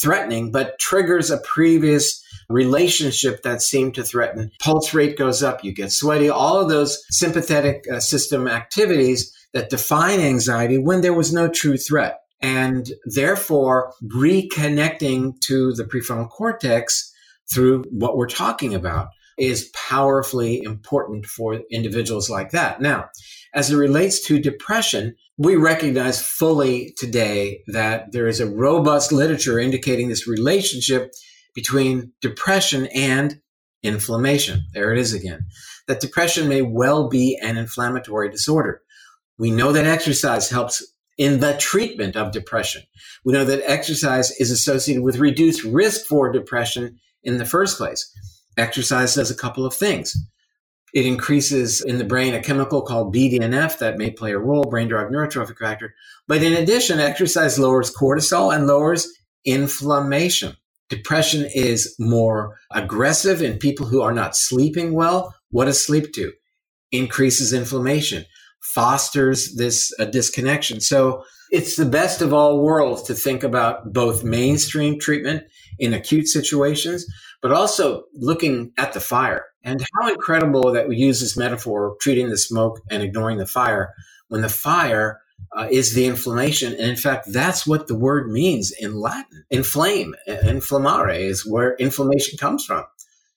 threatening, 0.00 0.52
but 0.52 0.78
triggers 0.78 1.30
a 1.30 1.38
previous 1.38 2.22
relationship 2.48 3.42
that 3.42 3.62
seemed 3.62 3.94
to 3.94 4.04
threaten. 4.04 4.50
Pulse 4.60 4.94
rate 4.94 5.18
goes 5.18 5.42
up, 5.42 5.64
you 5.64 5.72
get 5.72 5.90
sweaty, 5.90 6.28
all 6.28 6.60
of 6.60 6.68
those 6.68 7.02
sympathetic 7.10 7.84
uh, 7.90 7.98
system 7.98 8.46
activities 8.46 9.32
that 9.56 9.70
define 9.70 10.20
anxiety 10.20 10.76
when 10.76 11.00
there 11.00 11.14
was 11.14 11.32
no 11.32 11.48
true 11.48 11.78
threat. 11.78 12.18
And 12.42 12.92
therefore, 13.06 13.94
reconnecting 14.04 15.40
to 15.46 15.72
the 15.72 15.84
prefrontal 15.84 16.28
cortex 16.28 17.10
through 17.50 17.84
what 17.90 18.18
we're 18.18 18.28
talking 18.28 18.74
about 18.74 19.08
is 19.38 19.70
powerfully 19.88 20.60
important 20.62 21.24
for 21.24 21.62
individuals 21.70 22.28
like 22.28 22.50
that. 22.50 22.82
Now, 22.82 23.06
as 23.54 23.70
it 23.70 23.76
relates 23.76 24.22
to 24.26 24.38
depression, 24.38 25.14
we 25.38 25.56
recognize 25.56 26.20
fully 26.20 26.92
today 26.98 27.62
that 27.68 28.12
there 28.12 28.26
is 28.26 28.40
a 28.40 28.50
robust 28.50 29.10
literature 29.10 29.58
indicating 29.58 30.10
this 30.10 30.28
relationship 30.28 31.12
between 31.54 32.12
depression 32.20 32.88
and 32.94 33.40
inflammation. 33.82 34.66
There 34.74 34.92
it 34.92 34.98
is 34.98 35.14
again. 35.14 35.46
That 35.88 36.00
depression 36.00 36.46
may 36.46 36.60
well 36.60 37.08
be 37.08 37.38
an 37.42 37.56
inflammatory 37.56 38.30
disorder. 38.30 38.82
We 39.38 39.50
know 39.50 39.72
that 39.72 39.86
exercise 39.86 40.48
helps 40.50 40.82
in 41.18 41.40
the 41.40 41.56
treatment 41.58 42.16
of 42.16 42.32
depression. 42.32 42.82
We 43.24 43.32
know 43.32 43.44
that 43.44 43.68
exercise 43.68 44.30
is 44.32 44.50
associated 44.50 45.02
with 45.02 45.18
reduced 45.18 45.64
risk 45.64 46.06
for 46.06 46.30
depression 46.30 46.98
in 47.22 47.38
the 47.38 47.44
first 47.44 47.78
place. 47.78 48.10
Exercise 48.56 49.14
does 49.14 49.30
a 49.30 49.36
couple 49.36 49.64
of 49.64 49.74
things. 49.74 50.16
It 50.94 51.04
increases 51.04 51.82
in 51.82 51.98
the 51.98 52.04
brain 52.04 52.32
a 52.32 52.42
chemical 52.42 52.80
called 52.80 53.14
BDNF 53.14 53.78
that 53.78 53.98
may 53.98 54.10
play 54.10 54.32
a 54.32 54.38
role, 54.38 54.64
brain 54.64 54.88
derived 54.88 55.12
neurotrophic 55.12 55.58
factor. 55.58 55.94
But 56.26 56.42
in 56.42 56.54
addition, 56.54 57.00
exercise 57.00 57.58
lowers 57.58 57.94
cortisol 57.94 58.54
and 58.54 58.66
lowers 58.66 59.06
inflammation. 59.44 60.56
Depression 60.88 61.48
is 61.54 61.94
more 61.98 62.56
aggressive 62.72 63.42
in 63.42 63.58
people 63.58 63.86
who 63.86 64.00
are 64.00 64.14
not 64.14 64.36
sleeping 64.36 64.94
well. 64.94 65.34
What 65.50 65.64
does 65.64 65.84
sleep 65.84 66.12
do? 66.12 66.32
Increases 66.92 67.52
inflammation, 67.52 68.24
fosters 68.74 69.54
this 69.54 69.92
disconnection. 70.10 70.80
So 70.80 71.24
it's 71.50 71.76
the 71.76 71.84
best 71.84 72.20
of 72.20 72.32
all 72.32 72.60
worlds 72.60 73.02
to 73.04 73.14
think 73.14 73.42
about 73.42 73.92
both 73.92 74.24
mainstream 74.24 74.98
treatment 74.98 75.44
in 75.78 75.92
acute 75.92 76.26
situations, 76.28 77.06
but 77.40 77.52
also 77.52 78.04
looking 78.14 78.72
at 78.78 78.92
the 78.92 79.00
fire 79.00 79.46
and 79.62 79.84
how 79.94 80.08
incredible 80.08 80.72
that 80.72 80.88
we 80.88 80.96
use 80.96 81.20
this 81.20 81.36
metaphor 81.36 81.92
of 81.92 81.98
treating 82.00 82.30
the 82.30 82.38
smoke 82.38 82.80
and 82.90 83.02
ignoring 83.02 83.38
the 83.38 83.46
fire 83.46 83.94
when 84.28 84.42
the 84.42 84.48
fire 84.48 85.20
uh, 85.56 85.68
is 85.70 85.94
the 85.94 86.06
inflammation. 86.06 86.72
And 86.72 86.90
in 86.90 86.96
fact, 86.96 87.32
that's 87.32 87.66
what 87.66 87.86
the 87.86 87.94
word 87.94 88.30
means 88.30 88.72
in 88.72 89.00
Latin. 89.00 89.44
Inflame, 89.50 90.14
inflammare 90.28 91.18
is 91.18 91.46
where 91.46 91.76
inflammation 91.76 92.38
comes 92.38 92.64
from. 92.64 92.84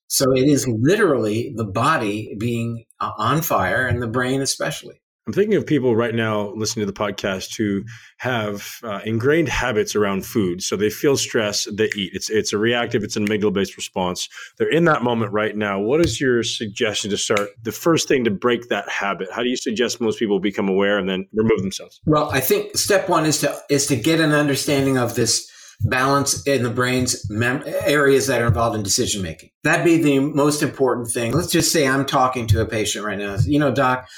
So 0.08 0.32
it 0.36 0.48
is 0.48 0.68
literally 0.68 1.54
the 1.56 1.66
body 1.66 2.36
being 2.40 2.86
uh, 3.00 3.12
on 3.18 3.42
fire 3.42 3.86
and 3.86 4.02
the 4.02 4.08
brain 4.08 4.42
especially. 4.42 4.99
I'm 5.30 5.34
thinking 5.34 5.58
of 5.58 5.68
people 5.68 5.96
right 5.96 6.16
now 6.16 6.52
listening 6.56 6.88
to 6.88 6.92
the 6.92 7.00
podcast 7.00 7.56
who 7.56 7.84
have 8.18 8.80
uh, 8.84 9.02
ingrained 9.06 9.48
habits 9.48 9.96
around 9.96 10.26
food. 10.26 10.64
So 10.64 10.76
they 10.76 10.90
feel 10.90 11.18
stress, 11.18 11.68
they 11.72 11.92
eat. 11.96 12.14
It's 12.16 12.32
it's 12.32 12.52
a 12.52 12.58
reactive, 12.58 13.04
it's 13.04 13.16
an 13.16 13.28
amygdala 13.28 13.54
based 13.54 13.78
response. 13.78 14.28
They're 14.58 14.72
in 14.72 14.86
that 14.86 15.04
moment 15.04 15.32
right 15.32 15.56
now. 15.56 15.80
What 15.80 16.04
is 16.04 16.20
your 16.20 16.42
suggestion 16.42 17.12
to 17.12 17.18
start 17.18 17.50
the 17.62 17.72
first 17.72 18.08
thing 18.08 18.24
to 18.24 18.32
break 18.32 18.70
that 18.70 18.90
habit? 18.90 19.28
How 19.32 19.44
do 19.44 19.50
you 19.50 19.56
suggest 19.56 20.02
most 20.02 20.18
people 20.18 20.40
become 20.40 20.68
aware 20.68 20.98
and 20.98 21.08
then 21.08 21.28
remove 21.32 21.62
themselves? 21.62 22.02
Well, 22.08 22.32
I 22.32 22.40
think 22.40 22.76
step 22.76 23.08
one 23.08 23.28
is 23.28 23.38
to 23.42 23.56
is 23.70 23.86
to 23.86 23.96
get 23.96 24.20
an 24.20 24.32
understanding 24.32 24.98
of 24.98 25.14
this 25.14 25.48
balance 25.82 26.42
in 26.48 26.64
the 26.64 26.72
brain's 26.72 27.30
mem- 27.30 27.64
areas 27.68 28.26
that 28.26 28.42
are 28.42 28.48
involved 28.48 28.76
in 28.76 28.82
decision 28.82 29.22
making. 29.22 29.52
That'd 29.64 29.86
be 29.86 29.98
the 30.02 30.22
most 30.22 30.64
important 30.64 31.10
thing. 31.12 31.34
Let's 31.34 31.52
just 31.52 31.72
say 31.72 31.88
I'm 31.88 32.08
talking 32.08 32.48
to 32.48 32.62
a 32.62 32.66
patient 32.66 33.06
right 33.06 33.20
now. 33.20 33.38
You 33.46 33.60
know, 33.60 33.72
doc, 33.72 34.10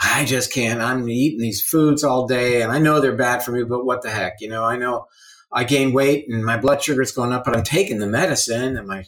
I 0.00 0.24
just 0.24 0.52
can't. 0.52 0.80
I'm 0.80 1.08
eating 1.08 1.40
these 1.40 1.62
foods 1.62 2.04
all 2.04 2.26
day 2.26 2.62
and 2.62 2.72
I 2.72 2.78
know 2.78 3.00
they're 3.00 3.16
bad 3.16 3.42
for 3.42 3.52
me, 3.52 3.64
but 3.64 3.84
what 3.84 4.02
the 4.02 4.10
heck? 4.10 4.40
You 4.40 4.48
know, 4.48 4.64
I 4.64 4.76
know 4.76 5.06
I 5.52 5.64
gain 5.64 5.92
weight 5.92 6.28
and 6.28 6.44
my 6.44 6.56
blood 6.56 6.82
sugar 6.82 7.02
is 7.02 7.12
going 7.12 7.32
up, 7.32 7.44
but 7.44 7.56
I'm 7.56 7.64
taking 7.64 7.98
the 7.98 8.06
medicine 8.06 8.76
and 8.76 8.86
my, 8.86 9.04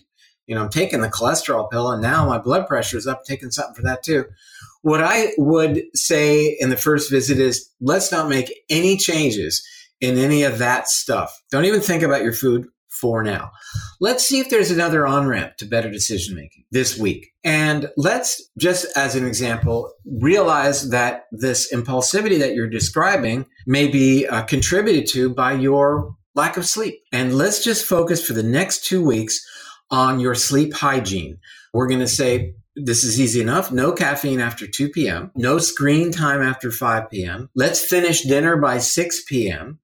you 0.46 0.54
know, 0.54 0.62
I'm 0.62 0.70
taking 0.70 1.00
the 1.00 1.08
cholesterol 1.08 1.70
pill 1.70 1.90
and 1.90 2.02
now 2.02 2.26
my 2.26 2.38
blood 2.38 2.66
pressure 2.66 2.98
is 2.98 3.06
up, 3.06 3.24
taking 3.24 3.50
something 3.50 3.74
for 3.74 3.82
that 3.82 4.02
too. 4.02 4.26
What 4.82 5.02
I 5.02 5.32
would 5.38 5.82
say 5.94 6.56
in 6.60 6.70
the 6.70 6.76
first 6.76 7.10
visit 7.10 7.38
is 7.38 7.70
let's 7.80 8.12
not 8.12 8.28
make 8.28 8.52
any 8.68 8.96
changes 8.96 9.66
in 10.00 10.18
any 10.18 10.42
of 10.42 10.58
that 10.58 10.88
stuff. 10.88 11.42
Don't 11.50 11.64
even 11.64 11.80
think 11.80 12.02
about 12.02 12.22
your 12.22 12.34
food 12.34 12.66
for 13.04 13.22
now. 13.22 13.50
Let's 14.00 14.26
see 14.26 14.40
if 14.40 14.48
there's 14.48 14.70
another 14.70 15.06
on 15.06 15.26
ramp 15.26 15.58
to 15.58 15.66
better 15.66 15.90
decision 15.90 16.34
making 16.34 16.64
this 16.70 16.96
week. 16.96 17.34
And 17.44 17.90
let's 17.98 18.42
just 18.56 18.86
as 18.96 19.14
an 19.14 19.26
example, 19.26 19.92
realize 20.06 20.88
that 20.88 21.26
this 21.30 21.70
impulsivity 21.70 22.38
that 22.38 22.54
you're 22.54 22.66
describing 22.66 23.44
may 23.66 23.88
be 23.88 24.26
uh, 24.26 24.44
contributed 24.44 25.06
to 25.08 25.28
by 25.34 25.52
your 25.52 26.16
lack 26.34 26.56
of 26.56 26.64
sleep. 26.64 26.98
And 27.12 27.36
let's 27.36 27.62
just 27.62 27.84
focus 27.84 28.26
for 28.26 28.32
the 28.32 28.42
next 28.42 28.86
two 28.86 29.04
weeks 29.04 29.46
on 29.90 30.18
your 30.18 30.34
sleep 30.34 30.72
hygiene. 30.72 31.36
We're 31.74 31.88
going 31.88 32.00
to 32.00 32.08
say, 32.08 32.54
this 32.74 33.04
is 33.04 33.20
easy 33.20 33.42
enough. 33.42 33.70
No 33.70 33.92
caffeine 33.92 34.40
after 34.40 34.66
2 34.66 34.88
p.m. 34.88 35.30
No 35.36 35.58
screen 35.58 36.10
time 36.10 36.40
after 36.40 36.70
5 36.70 37.10
p.m. 37.10 37.50
Let's 37.54 37.84
finish 37.84 38.22
dinner 38.22 38.56
by 38.56 38.78
6 38.78 39.24
p.m. 39.28 39.78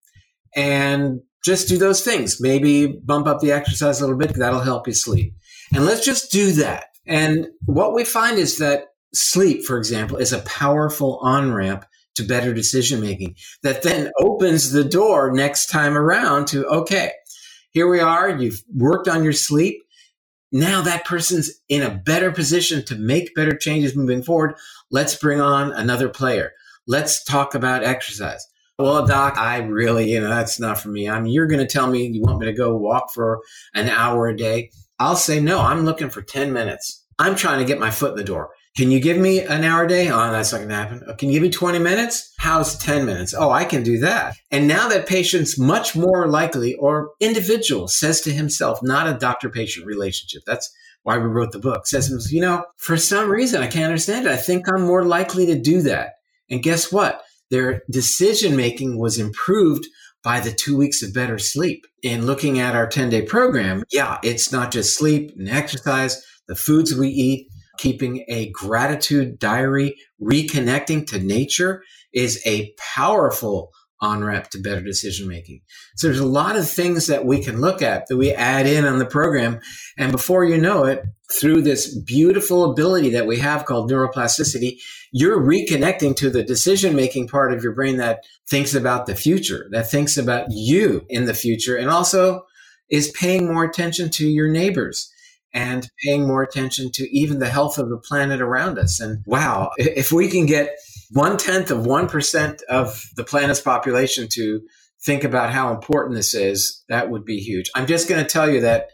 And 0.57 1.21
just 1.45 1.68
do 1.68 1.78
those 1.78 2.03
things. 2.03 2.41
Maybe 2.41 2.86
bump 2.86 3.26
up 3.26 3.41
the 3.41 3.53
exercise 3.53 4.01
a 4.01 4.05
little 4.05 4.18
bit. 4.18 4.34
That'll 4.34 4.61
help 4.61 4.86
you 4.86 4.93
sleep. 4.93 5.34
And 5.74 5.86
let's 5.86 6.05
just 6.05 6.30
do 6.30 6.53
that. 6.53 6.86
And 7.07 7.49
what 7.64 7.95
we 7.95 8.05
find 8.05 8.38
is 8.38 8.59
that 8.59 8.88
sleep, 9.14 9.64
for 9.64 9.78
example, 9.78 10.16
is 10.16 10.32
a 10.32 10.41
powerful 10.41 11.18
on 11.22 11.53
ramp 11.53 11.84
to 12.16 12.22
better 12.24 12.53
decision 12.53 13.01
making 13.01 13.36
that 13.62 13.82
then 13.82 14.11
opens 14.20 14.72
the 14.72 14.84
door 14.84 15.32
next 15.32 15.66
time 15.66 15.97
around 15.97 16.47
to, 16.49 16.66
okay, 16.66 17.12
here 17.70 17.88
we 17.88 18.01
are. 18.01 18.28
You've 18.28 18.62
worked 18.74 19.09
on 19.09 19.24
your 19.24 19.32
sleep. 19.32 19.82
Now 20.53 20.82
that 20.82 21.05
person's 21.05 21.51
in 21.68 21.82
a 21.82 21.95
better 21.95 22.32
position 22.32 22.84
to 22.86 22.97
make 22.97 23.34
better 23.34 23.57
changes 23.57 23.95
moving 23.95 24.22
forward. 24.22 24.55
Let's 24.91 25.14
bring 25.14 25.41
on 25.41 25.72
another 25.72 26.09
player. 26.09 26.53
Let's 26.86 27.22
talk 27.22 27.55
about 27.55 27.84
exercise. 27.84 28.45
Well, 28.81 29.07
doc, 29.07 29.37
I 29.39 29.59
really, 29.59 30.12
you 30.12 30.20
know, 30.20 30.28
that's 30.28 30.59
not 30.59 30.81
for 30.81 30.89
me. 30.89 31.09
I 31.09 31.20
mean, 31.20 31.33
you're 31.33 31.47
going 31.47 31.61
to 31.61 31.72
tell 31.72 31.87
me 31.87 32.07
you 32.07 32.22
want 32.22 32.39
me 32.39 32.47
to 32.47 32.53
go 32.53 32.76
walk 32.76 33.12
for 33.12 33.41
an 33.74 33.89
hour 33.89 34.28
a 34.28 34.37
day. 34.37 34.70
I'll 34.99 35.16
say, 35.16 35.41
no, 35.41 35.61
I'm 35.61 35.85
looking 35.85 36.11
for 36.11 36.22
10 36.22 36.53
minutes. 36.53 37.05
I'm 37.18 37.37
trying 37.37 37.59
to 37.59 37.64
get 37.64 37.78
my 37.78 37.91
foot 37.91 38.12
in 38.12 38.16
the 38.16 38.24
door. 38.24 38.51
Can 38.76 38.91
you 38.91 39.01
give 39.01 39.18
me 39.18 39.41
an 39.41 39.64
hour 39.64 39.85
a 39.85 39.89
day? 39.89 40.09
Oh, 40.11 40.31
that's 40.31 40.53
not 40.53 40.59
going 40.59 40.68
to 40.68 40.74
happen. 40.74 41.03
Oh, 41.07 41.14
can 41.14 41.28
you 41.28 41.35
give 41.35 41.43
me 41.43 41.51
20 41.51 41.78
minutes? 41.81 42.33
How's 42.39 42.78
10 42.78 43.05
minutes? 43.05 43.35
Oh, 43.37 43.51
I 43.51 43.64
can 43.64 43.83
do 43.83 43.99
that. 43.99 44.37
And 44.51 44.68
now 44.68 44.89
that 44.89 45.09
patient's 45.09 45.59
much 45.59 45.97
more 45.97 46.28
likely 46.28 46.74
or 46.74 47.11
individual 47.18 47.89
says 47.89 48.20
to 48.22 48.33
himself, 48.33 48.81
not 48.83 49.09
a 49.09 49.18
doctor 49.18 49.51
patient 49.51 49.87
relationship. 49.87 50.43
That's 50.47 50.72
why 51.03 51.18
we 51.18 51.24
wrote 51.24 51.53
the 51.53 51.59
book 51.59 51.87
says, 51.87 52.33
you 52.33 52.41
know, 52.41 52.64
for 52.76 52.97
some 52.97 53.28
reason, 53.28 53.62
I 53.62 53.66
can't 53.66 53.87
understand 53.87 54.26
it. 54.26 54.33
I 54.33 54.37
think 54.37 54.66
I'm 54.68 54.83
more 54.83 55.05
likely 55.05 55.47
to 55.47 55.59
do 55.59 55.83
that. 55.83 56.12
And 56.49 56.62
guess 56.62 56.93
what? 56.93 57.22
Their 57.51 57.83
decision 57.91 58.57
making 58.57 58.99
was 58.99 59.19
improved 59.19 59.87
by 60.23 60.41
the 60.41 60.53
two 60.53 60.77
weeks 60.77 61.03
of 61.03 61.15
better 61.15 61.39
sleep. 61.39 61.87
In 62.03 62.27
looking 62.27 62.59
at 62.59 62.75
our 62.75 62.87
10 62.87 63.11
day 63.11 63.23
program, 63.23 63.85
yeah, 63.91 64.19
it's 64.23 64.53
not 64.53 64.71
just 64.71 64.97
sleep 64.97 65.33
and 65.37 65.49
exercise, 65.49 66.25
the 66.49 66.57
foods 66.57 66.95
we 66.95 67.09
eat, 67.09 67.49
keeping 67.79 68.25
a 68.29 68.51
gratitude 68.51 69.39
diary, 69.39 69.97
reconnecting 70.21 71.07
to 71.07 71.19
nature 71.19 71.83
is 72.13 72.43
a 72.45 72.75
powerful 72.95 73.71
on 74.01 74.25
ramp 74.25 74.49
to 74.51 74.59
better 74.59 74.81
decision 74.81 75.29
making. 75.29 75.61
So 75.97 76.07
there's 76.07 76.21
a 76.21 76.27
lot 76.27 76.57
of 76.57 76.69
things 76.69 77.07
that 77.07 77.27
we 77.27 77.43
can 77.43 77.61
look 77.61 77.83
at 77.83 78.07
that 78.09 78.17
we 78.17 78.33
add 78.33 78.67
in 78.67 78.85
on 78.85 78.99
the 78.99 79.07
program. 79.07 79.61
And 79.99 80.11
before 80.11 80.45
you 80.45 80.57
know 80.59 80.85
it, 80.85 81.05
through 81.33 81.63
this 81.63 81.97
beautiful 81.97 82.71
ability 82.71 83.11
that 83.11 83.27
we 83.27 83.39
have 83.39 83.65
called 83.65 83.91
neuroplasticity, 83.91 84.79
you're 85.13 85.41
reconnecting 85.41 86.17
to 86.17 86.31
the 86.31 86.43
decision 86.43 86.97
making 86.97 87.29
part 87.29 87.53
of 87.53 87.63
your 87.63 87.75
brain 87.75 87.99
that 87.99 88.25
thinks 88.49 88.75
about 88.75 89.07
the 89.07 89.15
future, 89.15 89.69
that 89.71 89.91
thinks 89.91 90.17
about 90.17 90.47
you 90.51 91.05
in 91.09 91.27
the 91.27 91.35
future, 91.35 91.77
and 91.77 91.91
also 91.91 92.45
is 92.89 93.11
paying 93.13 93.47
more 93.47 93.65
attention 93.65 94.11
to 94.11 94.27
your 94.27 94.49
neighbors 94.49 95.13
and 95.53 95.89
paying 96.05 96.27
more 96.27 96.43
attention 96.43 96.91
to 96.93 97.09
even 97.17 97.39
the 97.39 97.49
health 97.49 97.79
of 97.79 97.89
the 97.89 97.99
planet 97.99 98.41
around 98.41 98.79
us. 98.79 99.01
And 99.01 99.23
wow, 99.27 99.71
if 99.77 100.13
we 100.13 100.29
can 100.29 100.47
get 100.47 100.71
one 101.11 101.37
tenth 101.37 101.71
of 101.71 101.85
1% 101.85 102.63
of 102.69 103.05
the 103.17 103.25
planet's 103.25 103.61
population 103.61 104.29
to 104.33 104.61
think 105.05 105.25
about 105.25 105.51
how 105.51 105.73
important 105.73 106.15
this 106.15 106.35
is, 106.35 106.85
that 106.89 107.11
would 107.11 107.25
be 107.25 107.39
huge. 107.39 107.71
I'm 107.75 107.87
just 107.87 108.09
going 108.09 108.23
to 108.23 108.29
tell 108.29 108.51
you 108.51 108.61
that 108.61 108.89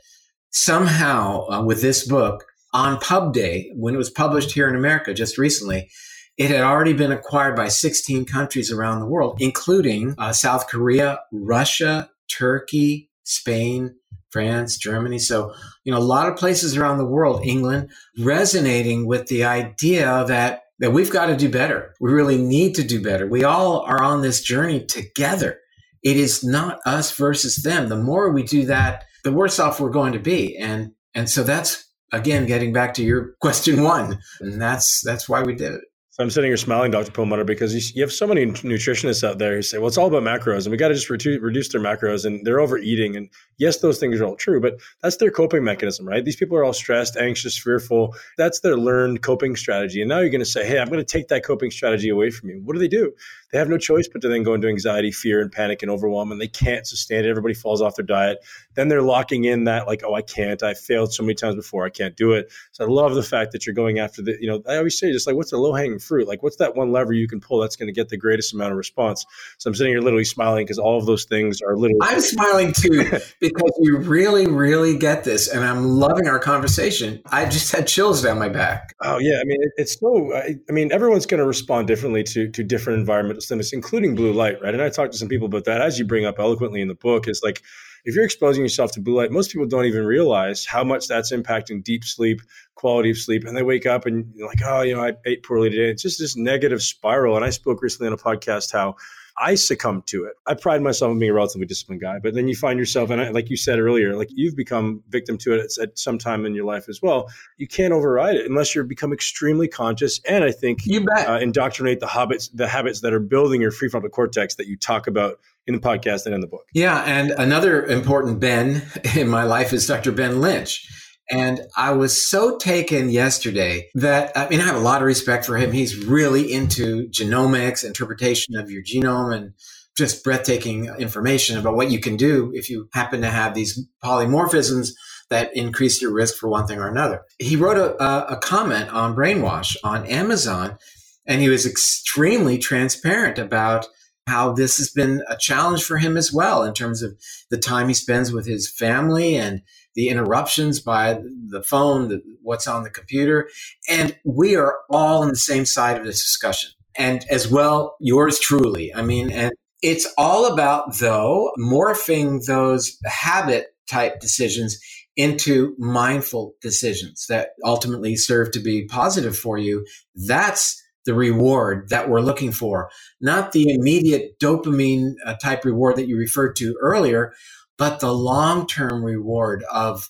somehow 0.50 1.46
uh, 1.48 1.64
with 1.64 1.82
this 1.82 2.06
book 2.06 2.44
on 2.72 2.98
Pub 3.00 3.32
Day, 3.32 3.70
when 3.74 3.94
it 3.94 3.98
was 3.98 4.10
published 4.10 4.52
here 4.52 4.68
in 4.68 4.76
America 4.76 5.12
just 5.14 5.36
recently, 5.36 5.90
it 6.38 6.50
had 6.50 6.60
already 6.60 6.92
been 6.92 7.12
acquired 7.12 7.56
by 7.56 7.68
16 7.68 8.26
countries 8.26 8.70
around 8.70 9.00
the 9.00 9.06
world, 9.06 9.38
including 9.40 10.14
uh, 10.18 10.32
South 10.32 10.68
Korea, 10.68 11.20
Russia, 11.32 12.10
Turkey, 12.28 13.10
Spain, 13.24 13.94
France, 14.30 14.76
Germany. 14.76 15.18
So, 15.18 15.54
you 15.84 15.92
know, 15.92 15.98
a 15.98 16.00
lot 16.00 16.28
of 16.28 16.36
places 16.36 16.76
around 16.76 16.98
the 16.98 17.06
world, 17.06 17.40
England, 17.44 17.90
resonating 18.18 19.06
with 19.06 19.28
the 19.28 19.44
idea 19.44 20.24
that 20.28 20.62
that 20.78 20.92
we've 20.92 21.10
got 21.10 21.26
to 21.26 21.36
do 21.36 21.48
better. 21.48 21.94
We 22.00 22.12
really 22.12 22.38
need 22.38 22.74
to 22.74 22.84
do 22.84 23.02
better. 23.02 23.26
We 23.26 23.44
all 23.44 23.80
are 23.80 24.02
on 24.02 24.22
this 24.22 24.42
journey 24.42 24.84
together. 24.84 25.58
It 26.02 26.16
is 26.16 26.44
not 26.44 26.78
us 26.86 27.16
versus 27.16 27.62
them. 27.62 27.88
The 27.88 27.96
more 27.96 28.30
we 28.30 28.42
do 28.42 28.66
that, 28.66 29.04
the 29.24 29.32
worse 29.32 29.58
off 29.58 29.80
we're 29.80 29.90
going 29.90 30.12
to 30.12 30.18
be. 30.18 30.56
And 30.56 30.92
and 31.14 31.28
so 31.28 31.42
that's 31.42 31.84
again 32.12 32.46
getting 32.46 32.72
back 32.72 32.94
to 32.94 33.02
your 33.02 33.34
question 33.40 33.82
one. 33.82 34.18
And 34.40 34.60
that's 34.60 35.00
that's 35.02 35.28
why 35.28 35.42
we 35.42 35.54
did 35.54 35.74
it. 35.74 35.80
So 36.16 36.22
I'm 36.22 36.30
sitting 36.30 36.48
here 36.48 36.56
smiling, 36.56 36.92
Dr. 36.92 37.12
Perlmutter, 37.12 37.44
because 37.44 37.74
you, 37.74 37.92
you, 37.94 38.02
have 38.02 38.10
so 38.10 38.26
many 38.26 38.46
nutritionists 38.46 39.22
out 39.22 39.36
there 39.36 39.56
who 39.56 39.60
say, 39.60 39.76
well, 39.76 39.88
it's 39.88 39.98
all 39.98 40.06
about 40.06 40.22
macros 40.22 40.64
and 40.64 40.70
we 40.70 40.78
got 40.78 40.88
to 40.88 40.94
just 40.94 41.10
reduce, 41.10 41.42
reduce 41.42 41.68
their 41.68 41.80
macros 41.82 42.24
and 42.24 42.42
they're 42.42 42.58
overeating. 42.58 43.16
And 43.16 43.28
yes, 43.58 43.80
those 43.80 43.98
things 43.98 44.18
are 44.18 44.24
all 44.24 44.34
true, 44.34 44.58
but 44.58 44.80
that's 45.02 45.18
their 45.18 45.30
coping 45.30 45.62
mechanism, 45.62 46.08
right? 46.08 46.24
These 46.24 46.36
people 46.36 46.56
are 46.56 46.64
all 46.64 46.72
stressed, 46.72 47.18
anxious, 47.18 47.58
fearful. 47.58 48.14
That's 48.38 48.60
their 48.60 48.78
learned 48.78 49.20
coping 49.20 49.56
strategy. 49.56 50.00
And 50.00 50.08
now 50.08 50.20
you're 50.20 50.30
going 50.30 50.38
to 50.38 50.46
say, 50.46 50.66
hey, 50.66 50.78
I'm 50.78 50.88
going 50.88 51.04
to 51.04 51.04
take 51.04 51.28
that 51.28 51.44
coping 51.44 51.70
strategy 51.70 52.08
away 52.08 52.30
from 52.30 52.48
you. 52.48 52.62
What 52.64 52.72
do 52.72 52.78
they 52.78 52.88
do? 52.88 53.12
They 53.52 53.58
have 53.58 53.68
no 53.68 53.78
choice 53.78 54.08
but 54.08 54.22
to 54.22 54.28
then 54.28 54.42
go 54.42 54.54
into 54.54 54.68
anxiety, 54.68 55.12
fear, 55.12 55.40
and 55.40 55.52
panic 55.52 55.82
and 55.82 55.90
overwhelm, 55.90 56.32
and 56.32 56.40
they 56.40 56.48
can't 56.48 56.86
sustain 56.86 57.24
it. 57.24 57.28
Everybody 57.28 57.54
falls 57.54 57.80
off 57.80 57.94
their 57.96 58.04
diet. 58.04 58.38
Then 58.74 58.88
they're 58.88 59.02
locking 59.02 59.44
in 59.44 59.64
that 59.64 59.86
like, 59.86 60.02
oh, 60.04 60.14
I 60.14 60.22
can't. 60.22 60.62
I 60.62 60.74
failed 60.74 61.12
so 61.12 61.22
many 61.22 61.34
times 61.34 61.54
before. 61.54 61.86
I 61.86 61.90
can't 61.90 62.16
do 62.16 62.32
it. 62.32 62.52
So 62.72 62.84
I 62.84 62.88
love 62.88 63.14
the 63.14 63.22
fact 63.22 63.52
that 63.52 63.64
you're 63.64 63.74
going 63.74 63.98
after 63.98 64.22
the. 64.22 64.36
You 64.40 64.48
know, 64.48 64.62
I 64.68 64.76
always 64.76 64.98
say 64.98 65.12
just 65.12 65.26
like, 65.26 65.36
what's 65.36 65.50
the 65.50 65.58
low 65.58 65.72
hanging 65.72 65.98
fruit? 65.98 66.26
Like, 66.26 66.42
what's 66.42 66.56
that 66.56 66.74
one 66.74 66.90
lever 66.90 67.12
you 67.12 67.28
can 67.28 67.40
pull 67.40 67.60
that's 67.60 67.76
going 67.76 67.86
to 67.86 67.92
get 67.92 68.08
the 68.08 68.16
greatest 68.16 68.52
amount 68.52 68.72
of 68.72 68.78
response? 68.78 69.24
So 69.58 69.68
I'm 69.68 69.74
sitting 69.74 69.92
here 69.92 70.00
literally 70.00 70.24
smiling 70.24 70.64
because 70.64 70.78
all 70.78 70.98
of 70.98 71.06
those 71.06 71.24
things 71.24 71.62
are 71.62 71.76
literally. 71.76 72.00
I'm 72.02 72.20
smiling 72.20 72.72
too 72.72 73.04
because 73.40 73.72
you 73.80 73.98
really, 73.98 74.46
really 74.46 74.98
get 74.98 75.24
this, 75.24 75.48
and 75.48 75.64
I'm 75.64 75.84
loving 75.84 76.26
our 76.26 76.38
conversation. 76.38 77.22
I 77.26 77.44
just 77.46 77.70
had 77.72 77.86
chills 77.86 78.22
down 78.22 78.38
my 78.38 78.48
back. 78.48 78.94
Oh 79.02 79.18
yeah, 79.18 79.38
I 79.40 79.44
mean 79.44 79.58
it's 79.76 79.98
so. 79.98 80.34
I, 80.34 80.56
I 80.68 80.72
mean 80.72 80.92
everyone's 80.92 81.26
going 81.26 81.40
to 81.40 81.46
respond 81.46 81.86
differently 81.86 82.24
to 82.24 82.50
to 82.50 82.64
different 82.64 83.06
stimulus, 83.42 83.72
including 83.72 84.14
blue 84.14 84.32
light, 84.32 84.60
right? 84.62 84.74
And 84.74 84.82
I 84.82 84.88
talked 84.88 85.12
to 85.12 85.18
some 85.18 85.28
people 85.28 85.46
about 85.46 85.64
that, 85.64 85.80
as 85.80 85.98
you 85.98 86.04
bring 86.04 86.24
up 86.24 86.38
eloquently 86.38 86.80
in 86.80 86.88
the 86.88 86.94
book. 86.94 87.28
Is 87.28 87.40
like 87.42 87.62
if 88.04 88.14
you're 88.14 88.24
exposing 88.24 88.62
yourself 88.62 88.92
to 88.92 89.00
blue 89.00 89.16
light, 89.16 89.32
most 89.32 89.50
people 89.50 89.66
don't 89.66 89.84
even 89.84 90.04
realize 90.04 90.64
how 90.64 90.84
much 90.84 91.08
that's 91.08 91.32
impacting 91.32 91.82
deep 91.82 92.04
sleep, 92.04 92.40
quality 92.74 93.10
of 93.10 93.18
sleep, 93.18 93.44
and 93.44 93.56
they 93.56 93.62
wake 93.62 93.86
up 93.86 94.06
and 94.06 94.32
like, 94.40 94.60
oh, 94.64 94.82
you 94.82 94.94
know, 94.94 95.04
I 95.04 95.12
ate 95.26 95.42
poorly 95.42 95.70
today. 95.70 95.90
It's 95.90 96.02
just 96.02 96.18
this 96.18 96.36
negative 96.36 96.82
spiral. 96.82 97.36
And 97.36 97.44
I 97.44 97.50
spoke 97.50 97.82
recently 97.82 98.06
on 98.06 98.12
a 98.12 98.16
podcast 98.16 98.72
how 98.72 98.94
I 99.38 99.54
succumbed 99.54 100.06
to 100.08 100.24
it. 100.24 100.34
I 100.46 100.54
pride 100.54 100.82
myself 100.82 101.10
on 101.10 101.18
being 101.18 101.30
a 101.30 101.34
relatively 101.34 101.66
disciplined 101.66 102.00
guy, 102.00 102.18
but 102.22 102.34
then 102.34 102.48
you 102.48 102.56
find 102.56 102.78
yourself, 102.78 103.10
and 103.10 103.20
I, 103.20 103.30
like 103.30 103.50
you 103.50 103.56
said 103.56 103.78
earlier, 103.78 104.16
like 104.16 104.28
you've 104.30 104.56
become 104.56 105.02
victim 105.08 105.36
to 105.38 105.54
it 105.54 105.78
at 105.80 105.98
some 105.98 106.18
time 106.18 106.46
in 106.46 106.54
your 106.54 106.64
life 106.64 106.88
as 106.88 107.02
well. 107.02 107.28
You 107.58 107.68
can't 107.68 107.92
override 107.92 108.36
it 108.36 108.46
unless 108.48 108.74
you 108.74 108.82
become 108.84 109.12
extremely 109.12 109.68
conscious, 109.68 110.20
and 110.28 110.42
I 110.44 110.52
think 110.52 110.86
you 110.86 111.04
bet. 111.04 111.28
Uh, 111.28 111.38
indoctrinate 111.38 112.00
the 112.00 112.06
habits, 112.06 112.48
the 112.48 112.68
habits 112.68 113.00
that 113.00 113.12
are 113.12 113.20
building 113.20 113.60
your 113.60 113.72
prefrontal 113.72 114.10
cortex 114.10 114.54
that 114.56 114.66
you 114.66 114.76
talk 114.76 115.06
about 115.06 115.38
in 115.66 115.74
the 115.74 115.80
podcast 115.80 116.26
and 116.26 116.34
in 116.34 116.40
the 116.40 116.46
book. 116.46 116.66
Yeah, 116.72 117.02
and 117.04 117.32
another 117.32 117.84
important 117.84 118.40
Ben 118.40 118.82
in 119.16 119.28
my 119.28 119.44
life 119.44 119.72
is 119.72 119.86
Dr. 119.86 120.12
Ben 120.12 120.40
Lynch. 120.40 120.88
And 121.30 121.62
I 121.76 121.92
was 121.92 122.28
so 122.28 122.56
taken 122.56 123.10
yesterday 123.10 123.88
that, 123.94 124.36
I 124.36 124.48
mean, 124.48 124.60
I 124.60 124.64
have 124.64 124.76
a 124.76 124.80
lot 124.80 125.02
of 125.02 125.06
respect 125.06 125.44
for 125.44 125.56
him. 125.56 125.72
He's 125.72 125.96
really 125.96 126.52
into 126.52 127.08
genomics, 127.08 127.84
interpretation 127.84 128.56
of 128.56 128.70
your 128.70 128.82
genome, 128.82 129.34
and 129.36 129.52
just 129.96 130.22
breathtaking 130.22 130.86
information 130.98 131.58
about 131.58 131.74
what 131.74 131.90
you 131.90 131.98
can 131.98 132.16
do 132.16 132.52
if 132.54 132.70
you 132.70 132.88
happen 132.92 133.22
to 133.22 133.30
have 133.30 133.54
these 133.54 133.84
polymorphisms 134.04 134.90
that 135.30 135.56
increase 135.56 136.00
your 136.00 136.12
risk 136.12 136.36
for 136.36 136.48
one 136.48 136.66
thing 136.66 136.78
or 136.78 136.88
another. 136.88 137.22
He 137.38 137.56
wrote 137.56 137.78
a, 137.78 138.32
a, 138.32 138.36
comment 138.36 138.90
on 138.90 139.16
brainwash 139.16 139.76
on 139.82 140.06
Amazon, 140.06 140.78
and 141.26 141.40
he 141.40 141.48
was 141.48 141.66
extremely 141.66 142.58
transparent 142.58 143.38
about 143.38 143.88
how 144.28 144.52
this 144.52 144.76
has 144.78 144.90
been 144.90 145.22
a 145.28 145.36
challenge 145.36 145.82
for 145.82 145.98
him 145.98 146.16
as 146.16 146.32
well 146.32 146.62
in 146.62 146.74
terms 146.74 147.02
of 147.02 147.16
the 147.50 147.58
time 147.58 147.88
he 147.88 147.94
spends 147.94 148.32
with 148.32 148.46
his 148.46 148.70
family 148.70 149.36
and 149.36 149.62
the 149.96 150.08
interruptions 150.08 150.78
by 150.78 151.20
the 151.48 151.62
phone, 151.62 152.08
the, 152.08 152.22
what's 152.42 152.68
on 152.68 152.84
the 152.84 152.90
computer. 152.90 153.48
And 153.88 154.16
we 154.24 154.54
are 154.54 154.78
all 154.88 155.22
on 155.22 155.30
the 155.30 155.36
same 155.36 155.64
side 155.64 155.98
of 155.98 156.04
this 156.04 156.22
discussion. 156.22 156.70
And 156.96 157.24
as 157.28 157.50
well, 157.50 157.96
yours 158.00 158.38
truly. 158.38 158.94
I 158.94 159.02
mean, 159.02 159.30
and 159.30 159.52
it's 159.82 160.06
all 160.16 160.52
about, 160.52 160.98
though, 160.98 161.50
morphing 161.58 162.44
those 162.46 162.96
habit 163.04 163.74
type 163.90 164.20
decisions 164.20 164.78
into 165.16 165.74
mindful 165.78 166.54
decisions 166.60 167.26
that 167.28 167.50
ultimately 167.64 168.16
serve 168.16 168.50
to 168.52 168.60
be 168.60 168.86
positive 168.86 169.36
for 169.36 169.58
you. 169.58 169.86
That's 170.14 170.82
the 171.06 171.14
reward 171.14 171.88
that 171.88 172.10
we're 172.10 172.20
looking 172.20 172.52
for, 172.52 172.90
not 173.20 173.52
the 173.52 173.72
immediate 173.72 174.38
dopamine 174.42 175.14
uh, 175.24 175.36
type 175.36 175.64
reward 175.64 175.96
that 175.96 176.08
you 176.08 176.18
referred 176.18 176.56
to 176.56 176.76
earlier, 176.82 177.32
but 177.78 178.00
the 178.00 178.12
long 178.12 178.66
term 178.66 179.04
reward 179.04 179.64
of 179.72 180.08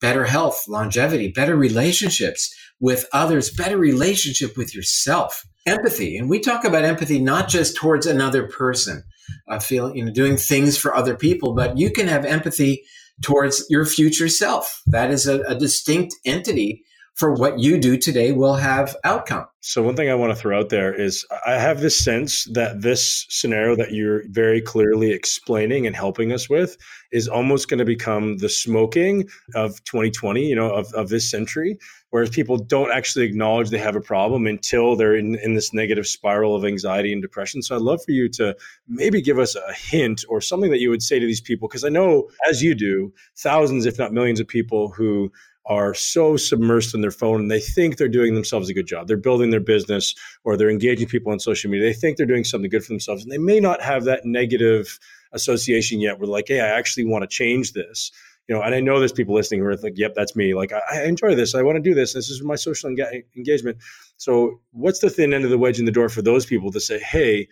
better 0.00 0.24
health, 0.24 0.64
longevity, 0.68 1.28
better 1.28 1.56
relationships 1.56 2.54
with 2.80 3.06
others, 3.12 3.50
better 3.50 3.76
relationship 3.76 4.56
with 4.56 4.74
yourself, 4.74 5.44
empathy. 5.66 6.16
And 6.16 6.30
we 6.30 6.38
talk 6.38 6.64
about 6.64 6.84
empathy 6.84 7.18
not 7.18 7.48
just 7.48 7.76
towards 7.76 8.06
another 8.06 8.46
person, 8.46 9.02
uh, 9.48 9.58
feeling, 9.58 9.96
you 9.96 10.04
know, 10.04 10.12
doing 10.12 10.36
things 10.36 10.78
for 10.78 10.94
other 10.94 11.16
people, 11.16 11.54
but 11.54 11.76
you 11.76 11.90
can 11.90 12.06
have 12.06 12.24
empathy 12.24 12.84
towards 13.22 13.66
your 13.68 13.84
future 13.84 14.28
self. 14.28 14.82
That 14.86 15.10
is 15.10 15.26
a, 15.26 15.40
a 15.40 15.54
distinct 15.56 16.14
entity 16.24 16.84
for 17.18 17.34
what 17.34 17.58
you 17.58 17.78
do 17.78 17.96
today 17.96 18.30
will 18.30 18.54
have 18.54 18.94
outcome. 19.02 19.44
So 19.60 19.82
one 19.82 19.96
thing 19.96 20.08
I 20.08 20.14
want 20.14 20.30
to 20.30 20.38
throw 20.38 20.56
out 20.56 20.68
there 20.68 20.94
is 20.94 21.26
I 21.44 21.54
have 21.54 21.80
this 21.80 21.98
sense 21.98 22.44
that 22.52 22.80
this 22.80 23.26
scenario 23.28 23.74
that 23.74 23.92
you're 23.92 24.22
very 24.28 24.62
clearly 24.62 25.10
explaining 25.10 25.84
and 25.84 25.96
helping 25.96 26.32
us 26.32 26.48
with 26.48 26.76
is 27.10 27.26
almost 27.26 27.68
going 27.68 27.78
to 27.78 27.84
become 27.84 28.38
the 28.38 28.48
smoking 28.48 29.28
of 29.56 29.82
2020, 29.82 30.46
you 30.46 30.54
know, 30.54 30.70
of, 30.70 30.92
of 30.94 31.08
this 31.08 31.28
century, 31.28 31.76
whereas 32.10 32.30
people 32.30 32.56
don't 32.56 32.92
actually 32.92 33.24
acknowledge 33.24 33.70
they 33.70 33.78
have 33.78 33.96
a 33.96 34.00
problem 34.00 34.46
until 34.46 34.94
they're 34.94 35.16
in, 35.16 35.34
in 35.42 35.54
this 35.54 35.74
negative 35.74 36.06
spiral 36.06 36.54
of 36.54 36.64
anxiety 36.64 37.12
and 37.12 37.20
depression. 37.20 37.60
So 37.60 37.74
I'd 37.74 37.82
love 37.82 38.00
for 38.04 38.12
you 38.12 38.28
to 38.30 38.56
maybe 38.86 39.20
give 39.20 39.40
us 39.40 39.56
a 39.56 39.72
hint 39.74 40.24
or 40.28 40.40
something 40.40 40.70
that 40.70 40.80
you 40.80 40.88
would 40.88 41.02
say 41.02 41.18
to 41.18 41.26
these 41.26 41.40
people, 41.40 41.66
because 41.66 41.84
I 41.84 41.88
know, 41.88 42.28
as 42.48 42.62
you 42.62 42.76
do, 42.76 43.12
thousands, 43.36 43.86
if 43.86 43.98
not 43.98 44.12
millions 44.12 44.38
of 44.38 44.46
people 44.46 44.90
who 44.90 45.32
are 45.68 45.92
so 45.92 46.32
submersed 46.32 46.94
in 46.94 47.02
their 47.02 47.10
phone 47.10 47.40
and 47.40 47.50
they 47.50 47.60
think 47.60 47.96
they're 47.96 48.08
doing 48.08 48.34
themselves 48.34 48.68
a 48.68 48.74
good 48.74 48.86
job. 48.86 49.06
They're 49.06 49.16
building 49.18 49.50
their 49.50 49.60
business 49.60 50.14
or 50.44 50.56
they're 50.56 50.70
engaging 50.70 51.08
people 51.08 51.30
on 51.30 51.38
social 51.38 51.70
media. 51.70 51.86
They 51.86 51.94
think 51.94 52.16
they're 52.16 52.26
doing 52.26 52.44
something 52.44 52.70
good 52.70 52.84
for 52.84 52.92
themselves 52.92 53.22
and 53.22 53.30
they 53.30 53.38
may 53.38 53.60
not 53.60 53.82
have 53.82 54.04
that 54.04 54.24
negative 54.24 54.98
association 55.32 56.00
yet 56.00 56.18
where 56.18 56.26
like, 56.26 56.48
hey, 56.48 56.60
I 56.60 56.68
actually 56.68 57.04
want 57.04 57.22
to 57.22 57.28
change 57.28 57.74
this. 57.74 58.10
You 58.48 58.54
know, 58.54 58.62
and 58.62 58.74
I 58.74 58.80
know 58.80 58.98
there's 58.98 59.12
people 59.12 59.34
listening 59.34 59.60
who 59.60 59.66
are 59.66 59.76
like, 59.76 59.98
yep, 59.98 60.14
that's 60.14 60.34
me. 60.34 60.54
Like, 60.54 60.72
I, 60.72 60.80
I 60.90 61.04
enjoy 61.04 61.34
this. 61.34 61.54
I 61.54 61.60
want 61.60 61.76
to 61.76 61.82
do 61.82 61.94
this. 61.94 62.14
This 62.14 62.30
is 62.30 62.42
my 62.42 62.54
social 62.54 62.88
enga- 62.88 63.22
engagement. 63.36 63.76
So, 64.16 64.62
what's 64.70 65.00
the 65.00 65.10
thin 65.10 65.34
end 65.34 65.44
of 65.44 65.50
the 65.50 65.58
wedge 65.58 65.78
in 65.78 65.84
the 65.84 65.92
door 65.92 66.08
for 66.08 66.22
those 66.22 66.46
people 66.46 66.72
to 66.72 66.80
say, 66.80 66.98
hey, 66.98 67.46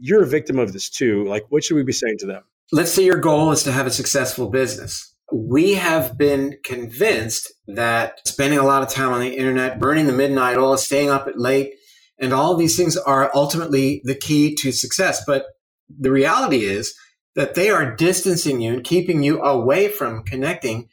you're 0.00 0.24
a 0.24 0.26
victim 0.26 0.58
of 0.58 0.72
this 0.72 0.90
too? 0.90 1.24
Like, 1.24 1.46
what 1.50 1.62
should 1.62 1.76
we 1.76 1.84
be 1.84 1.92
saying 1.92 2.18
to 2.18 2.26
them? 2.26 2.42
Let's 2.72 2.90
say 2.90 3.04
your 3.04 3.18
goal 3.18 3.52
is 3.52 3.62
to 3.62 3.70
have 3.70 3.86
a 3.86 3.92
successful 3.92 4.48
business 4.48 5.14
we 5.32 5.74
have 5.74 6.18
been 6.18 6.58
convinced 6.64 7.52
that 7.66 8.26
spending 8.26 8.58
a 8.58 8.64
lot 8.64 8.82
of 8.82 8.88
time 8.88 9.12
on 9.12 9.20
the 9.20 9.36
internet, 9.36 9.78
burning 9.78 10.06
the 10.06 10.12
midnight 10.12 10.56
oil, 10.56 10.76
staying 10.76 11.10
up 11.10 11.26
at 11.26 11.38
late, 11.38 11.74
and 12.18 12.32
all 12.32 12.54
these 12.56 12.76
things 12.76 12.96
are 12.96 13.30
ultimately 13.34 14.02
the 14.04 14.14
key 14.14 14.54
to 14.56 14.72
success. 14.72 15.22
But 15.26 15.46
the 15.88 16.10
reality 16.10 16.64
is 16.64 16.94
that 17.34 17.54
they 17.54 17.70
are 17.70 17.94
distancing 17.94 18.60
you 18.60 18.74
and 18.74 18.84
keeping 18.84 19.22
you 19.22 19.40
away 19.42 19.88
from 19.88 20.24
connecting 20.24 20.88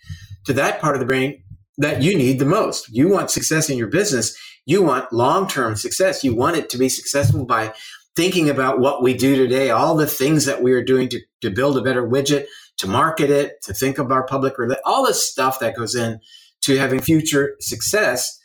to 0.46 0.54
that 0.54 0.80
part 0.80 0.96
of 0.96 1.00
the 1.00 1.06
brain 1.06 1.44
that 1.78 2.02
you 2.02 2.18
need 2.18 2.40
the 2.40 2.46
most. 2.46 2.90
You 2.90 3.10
want 3.10 3.32
success 3.32 3.70
in 3.70 3.78
your 3.78 3.88
business. 3.88 4.38
You 4.66 4.82
want 4.82 5.12
long 5.14 5.48
term 5.48 5.76
success. 5.76 6.24
You 6.24 6.36
want 6.36 6.58
it 6.58 6.70
to 6.72 6.78
be 6.78 6.90
successful 6.90 7.46
by 7.46 7.74
thinking 8.16 8.50
about 8.50 8.80
what 8.80 9.04
we 9.04 9.14
do 9.14 9.36
today, 9.36 9.70
all 9.70 9.96
the 9.96 10.08
things 10.08 10.46
that 10.46 10.64
we 10.64 10.74
are 10.74 10.84
doing 10.84 11.08
to, 11.10 11.20
to 11.42 11.52
build 11.52 11.78
a 11.78 11.82
better 11.84 12.08
widget, 12.08 12.48
to 12.78 12.88
market 12.88 13.30
it, 13.30 13.54
to 13.64 13.74
think 13.74 13.98
of 13.98 14.12
our 14.12 14.26
public, 14.26 14.54
all 14.86 15.06
this 15.06 15.28
stuff 15.28 15.60
that 15.60 15.76
goes 15.76 15.96
in 15.96 16.20
to 16.62 16.78
having 16.78 17.00
future 17.00 17.56
success. 17.60 18.40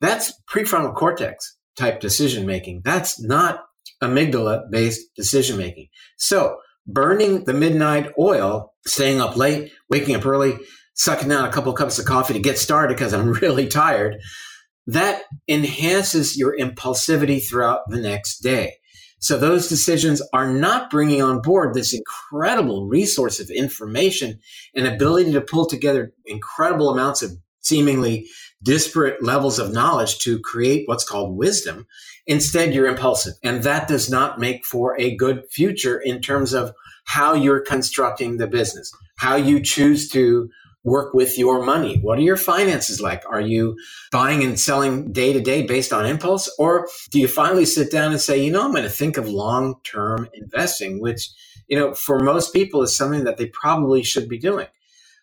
That's 0.00 0.32
prefrontal 0.50 0.94
cortex 0.94 1.56
type 1.76 2.00
decision 2.00 2.46
making. 2.46 2.82
That's 2.84 3.22
not 3.22 3.60
amygdala 4.02 4.70
based 4.70 5.14
decision 5.16 5.56
making. 5.56 5.88
So 6.16 6.56
burning 6.86 7.44
the 7.44 7.54
midnight 7.54 8.10
oil, 8.18 8.74
staying 8.86 9.20
up 9.20 9.36
late, 9.36 9.70
waking 9.88 10.16
up 10.16 10.26
early, 10.26 10.58
sucking 10.94 11.28
down 11.28 11.48
a 11.48 11.52
couple 11.52 11.72
cups 11.72 11.98
of 11.98 12.04
coffee 12.04 12.34
to 12.34 12.40
get 12.40 12.58
started 12.58 12.96
because 12.96 13.14
I'm 13.14 13.32
really 13.40 13.68
tired, 13.68 14.16
that 14.86 15.22
enhances 15.48 16.36
your 16.36 16.56
impulsivity 16.56 17.42
throughout 17.42 17.82
the 17.88 18.00
next 18.00 18.40
day. 18.40 18.74
So 19.22 19.38
those 19.38 19.68
decisions 19.68 20.20
are 20.32 20.52
not 20.52 20.90
bringing 20.90 21.22
on 21.22 21.40
board 21.40 21.74
this 21.74 21.94
incredible 21.94 22.88
resource 22.88 23.38
of 23.38 23.50
information 23.50 24.40
and 24.74 24.86
ability 24.86 25.32
to 25.32 25.40
pull 25.40 25.66
together 25.66 26.12
incredible 26.26 26.90
amounts 26.90 27.22
of 27.22 27.38
seemingly 27.60 28.26
disparate 28.64 29.22
levels 29.22 29.60
of 29.60 29.72
knowledge 29.72 30.18
to 30.18 30.40
create 30.40 30.88
what's 30.88 31.04
called 31.04 31.36
wisdom. 31.36 31.86
Instead, 32.26 32.74
you're 32.74 32.88
impulsive. 32.88 33.34
And 33.44 33.62
that 33.62 33.86
does 33.86 34.10
not 34.10 34.40
make 34.40 34.64
for 34.64 34.98
a 35.00 35.14
good 35.14 35.44
future 35.52 36.00
in 36.00 36.20
terms 36.20 36.52
of 36.52 36.72
how 37.04 37.32
you're 37.32 37.60
constructing 37.60 38.38
the 38.38 38.48
business, 38.48 38.92
how 39.18 39.36
you 39.36 39.60
choose 39.60 40.08
to 40.10 40.50
work 40.84 41.14
with 41.14 41.38
your 41.38 41.64
money? 41.64 41.98
What 42.00 42.18
are 42.18 42.22
your 42.22 42.36
finances 42.36 43.00
like? 43.00 43.22
Are 43.28 43.40
you 43.40 43.76
buying 44.10 44.42
and 44.42 44.58
selling 44.58 45.12
day 45.12 45.32
to 45.32 45.40
day 45.40 45.62
based 45.62 45.92
on 45.92 46.06
impulse? 46.06 46.52
Or 46.58 46.88
do 47.10 47.20
you 47.20 47.28
finally 47.28 47.64
sit 47.64 47.90
down 47.90 48.12
and 48.12 48.20
say, 48.20 48.42
you 48.42 48.50
know, 48.50 48.64
I'm 48.64 48.72
going 48.72 48.82
to 48.82 48.90
think 48.90 49.16
of 49.16 49.28
long 49.28 49.76
term 49.84 50.28
investing, 50.34 51.00
which, 51.00 51.28
you 51.68 51.78
know, 51.78 51.94
for 51.94 52.20
most 52.20 52.52
people 52.52 52.82
is 52.82 52.94
something 52.94 53.24
that 53.24 53.36
they 53.36 53.46
probably 53.46 54.02
should 54.02 54.28
be 54.28 54.38
doing, 54.38 54.66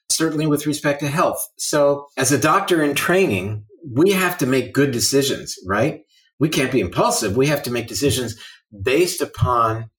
certainly 0.10 0.48
with 0.48 0.66
respect 0.66 1.02
to 1.02 1.08
health. 1.08 1.46
So 1.58 2.08
as 2.18 2.32
a 2.32 2.40
doctor 2.40 2.82
in 2.82 2.96
training, 2.96 3.66
we 3.92 4.12
have 4.12 4.38
to 4.40 4.46
make 4.46 4.74
good 4.74 4.92
decisions, 4.92 5.58
right? 5.66 6.06
We 6.40 6.50
can't 6.50 6.72
be 6.72 6.80
impulsive. 6.80 7.36
We 7.36 7.48
have 7.48 7.64
to 7.64 7.72
make 7.72 7.88
decisions 7.88 8.40
based 8.82 9.22
upon 9.22 9.90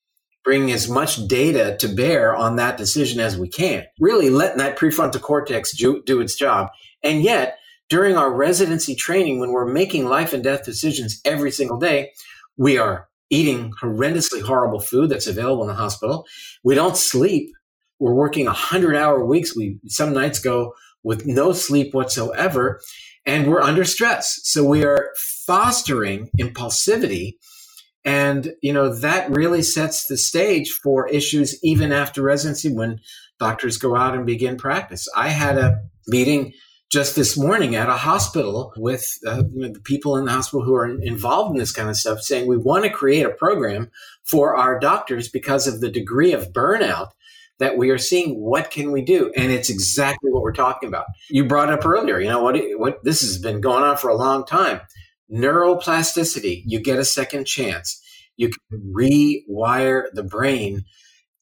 bringing 0.45 0.73
as 0.73 0.89
much 0.89 1.27
data 1.27 1.77
to 1.79 1.89
bear 1.89 2.35
on 2.35 2.57
that 2.57 2.77
decision 2.77 3.21
as 3.21 3.39
we 3.39 3.49
can, 3.49 3.85
really 3.99 4.31
letting 4.31 4.59
that 4.59 4.79
prefrontal 4.79 5.21
cortex 5.21 5.77
do, 5.77 6.03
do 6.07 6.21
its 6.21 6.35
job. 6.35 6.69
And 7.03 7.23
yet, 7.23 7.59
during 7.89 8.17
our 8.17 8.33
residency 8.33 8.95
training, 8.95 9.41
when 9.41 9.51
we're 9.51 9.71
making 9.71 10.07
life 10.07 10.33
and 10.33 10.45
death 10.45 10.65
decisions 10.65 11.21
every 11.25 11.51
single 11.51 11.79
day, 11.79 12.13
we 12.57 12.79
are 12.79 13.09
eating 13.31 13.73
horrendously 13.83 14.43
horrible 14.43 14.81
food 14.81 15.11
that's 15.11 15.27
available 15.27 15.63
in 15.63 15.69
the 15.69 15.75
hospital. 15.75 16.27
We 16.65 16.75
don't 16.75 16.97
sleep. 16.97 17.51
We're 17.99 18.15
working 18.15 18.47
100 18.47 18.97
hour 18.97 19.25
weeks. 19.25 19.57
We 19.57 19.79
some 19.87 20.13
nights 20.13 20.39
go 20.39 20.75
with 21.03 21.27
no 21.27 21.53
sleep 21.53 21.95
whatsoever 21.95 22.81
and 23.27 23.47
we're 23.47 23.61
under 23.61 23.85
stress. 23.85 24.41
So 24.45 24.65
we 24.65 24.85
are 24.85 25.11
fostering 25.47 26.31
impulsivity 26.39 27.35
and, 28.05 28.55
you 28.63 28.73
know, 28.73 28.95
that 28.95 29.31
really 29.31 29.63
sets 29.63 30.07
the 30.07 30.17
stage 30.17 30.71
for 30.71 31.09
issues 31.09 31.59
even 31.63 31.93
after 31.93 32.23
residency 32.23 32.73
when 32.73 33.01
doctors 33.39 33.77
go 33.77 33.97
out 33.97 34.15
and 34.15 34.27
begin 34.27 34.57
practice. 34.57 35.07
I 35.17 35.29
had 35.29 35.59
a 35.59 35.83
meeting 36.07 36.53
just 36.91 37.15
this 37.15 37.39
morning 37.39 37.77
at 37.77 37.89
a 37.89 37.97
hospital 37.97 38.73
with 38.77 39.07
uh, 39.27 39.45
you 39.53 39.67
know, 39.67 39.73
the 39.73 39.81
people 39.81 40.17
in 40.17 40.25
the 40.25 40.33
hospital 40.33 40.65
who 40.65 40.75
are 40.75 40.89
involved 40.89 41.53
in 41.53 41.59
this 41.59 41.73
kind 41.73 41.89
of 41.89 41.97
stuff 41.97 42.21
saying 42.21 42.49
we 42.49 42.57
want 42.57 42.85
to 42.85 42.91
create 42.91 43.25
a 43.25 43.31
program 43.31 43.91
for 44.25 44.57
our 44.57 44.79
doctors 44.79 45.29
because 45.29 45.67
of 45.67 45.81
the 45.81 45.91
degree 45.91 46.33
of 46.33 46.53
burnout 46.53 47.11
that 47.59 47.77
we 47.77 47.91
are 47.91 47.99
seeing. 47.99 48.41
What 48.41 48.71
can 48.71 48.91
we 48.91 49.03
do? 49.03 49.31
And 49.37 49.53
it's 49.53 49.71
exactly 49.71 50.33
what 50.33 50.43
we're 50.43 50.53
talking 50.53 50.89
about. 50.89 51.05
You 51.29 51.45
brought 51.45 51.73
up 51.73 51.87
earlier 51.87 52.19
you 52.19 52.29
know 52.29 52.43
what 52.43 52.59
what 52.77 53.05
this 53.05 53.21
has 53.21 53.39
been 53.39 53.61
going 53.61 53.85
on 53.85 53.97
for 53.97 54.09
a 54.09 54.17
long 54.17 54.45
time 54.45 54.81
neuroplasticity, 55.33 56.63
you 56.67 56.81
get 56.81 56.99
a 56.99 57.05
second 57.05 57.47
chance. 57.47 58.03
You 58.37 58.51
can 58.51 58.93
rewire 58.95 60.05
the 60.13 60.23
brain. 60.23 60.85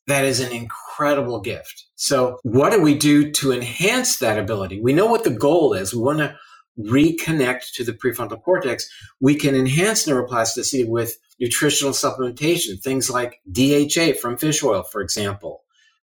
That 0.06 0.24
is 0.24 0.40
an 0.40 0.52
incredible 0.52 1.40
gift. 1.40 1.86
So, 1.94 2.38
what 2.42 2.72
do 2.72 2.80
we 2.80 2.94
do 2.94 3.30
to 3.32 3.52
enhance 3.52 4.16
that 4.18 4.38
ability? 4.38 4.80
We 4.80 4.92
know 4.92 5.06
what 5.06 5.24
the 5.24 5.30
goal 5.30 5.74
is. 5.74 5.94
We 5.94 6.00
want 6.00 6.18
to 6.18 6.36
reconnect 6.78 7.72
to 7.74 7.84
the 7.84 7.92
prefrontal 7.92 8.42
cortex. 8.42 8.88
We 9.20 9.34
can 9.34 9.54
enhance 9.54 10.06
neuroplasticity 10.06 10.88
with 10.88 11.18
nutritional 11.38 11.92
supplementation, 11.92 12.80
things 12.80 13.10
like 13.10 13.40
DHA 13.50 14.18
from 14.20 14.36
fish 14.36 14.62
oil, 14.62 14.82
for 14.82 15.00
example, 15.00 15.64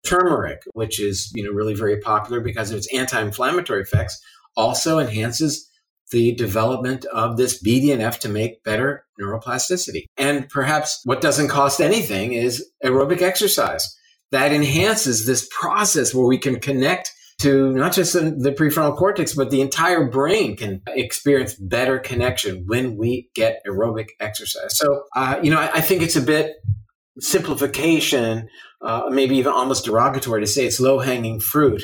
turmeric, 0.03 0.63
which 0.73 0.99
is 0.99 1.31
you 1.33 1.43
know 1.43 1.51
really 1.51 1.75
very 1.75 1.99
popular 1.99 2.41
because 2.41 2.71
of 2.71 2.77
its 2.77 2.93
anti-inflammatory 2.93 3.81
effects, 3.81 4.21
also 4.55 4.99
enhances 4.99 5.69
the 6.11 6.33
development 6.35 7.05
of 7.05 7.37
this 7.37 7.61
BDNF 7.63 8.19
to 8.19 8.29
make 8.29 8.63
better 8.63 9.05
neuroplasticity. 9.19 10.05
And 10.17 10.47
perhaps 10.49 11.01
what 11.05 11.21
doesn't 11.21 11.47
cost 11.47 11.81
anything 11.81 12.33
is 12.33 12.69
aerobic 12.83 13.21
exercise 13.21 13.97
that 14.31 14.51
enhances 14.51 15.25
this 15.25 15.47
process 15.51 16.13
where 16.13 16.25
we 16.25 16.37
can 16.37 16.59
connect 16.59 17.11
to 17.39 17.71
not 17.73 17.93
just 17.93 18.13
the 18.13 18.55
prefrontal 18.57 18.95
cortex, 18.95 19.33
but 19.33 19.51
the 19.51 19.61
entire 19.61 20.05
brain 20.05 20.55
can 20.55 20.81
experience 20.87 21.53
better 21.55 21.99
connection 21.99 22.63
when 22.67 22.95
we 22.97 23.29
get 23.35 23.61
aerobic 23.67 24.09
exercise. 24.19 24.77
So, 24.77 25.03
uh, 25.15 25.39
you 25.43 25.51
know, 25.51 25.59
I, 25.59 25.71
I, 25.75 25.81
think 25.81 26.01
it's 26.01 26.15
a 26.15 26.21
bit 26.21 26.53
simplification, 27.19 28.47
uh, 28.81 29.03
maybe 29.09 29.35
even 29.37 29.51
almost 29.51 29.85
derogatory 29.85 30.41
to 30.41 30.47
say 30.47 30.65
it's 30.65 30.79
low 30.79 30.99
hanging 30.99 31.39
fruit. 31.39 31.83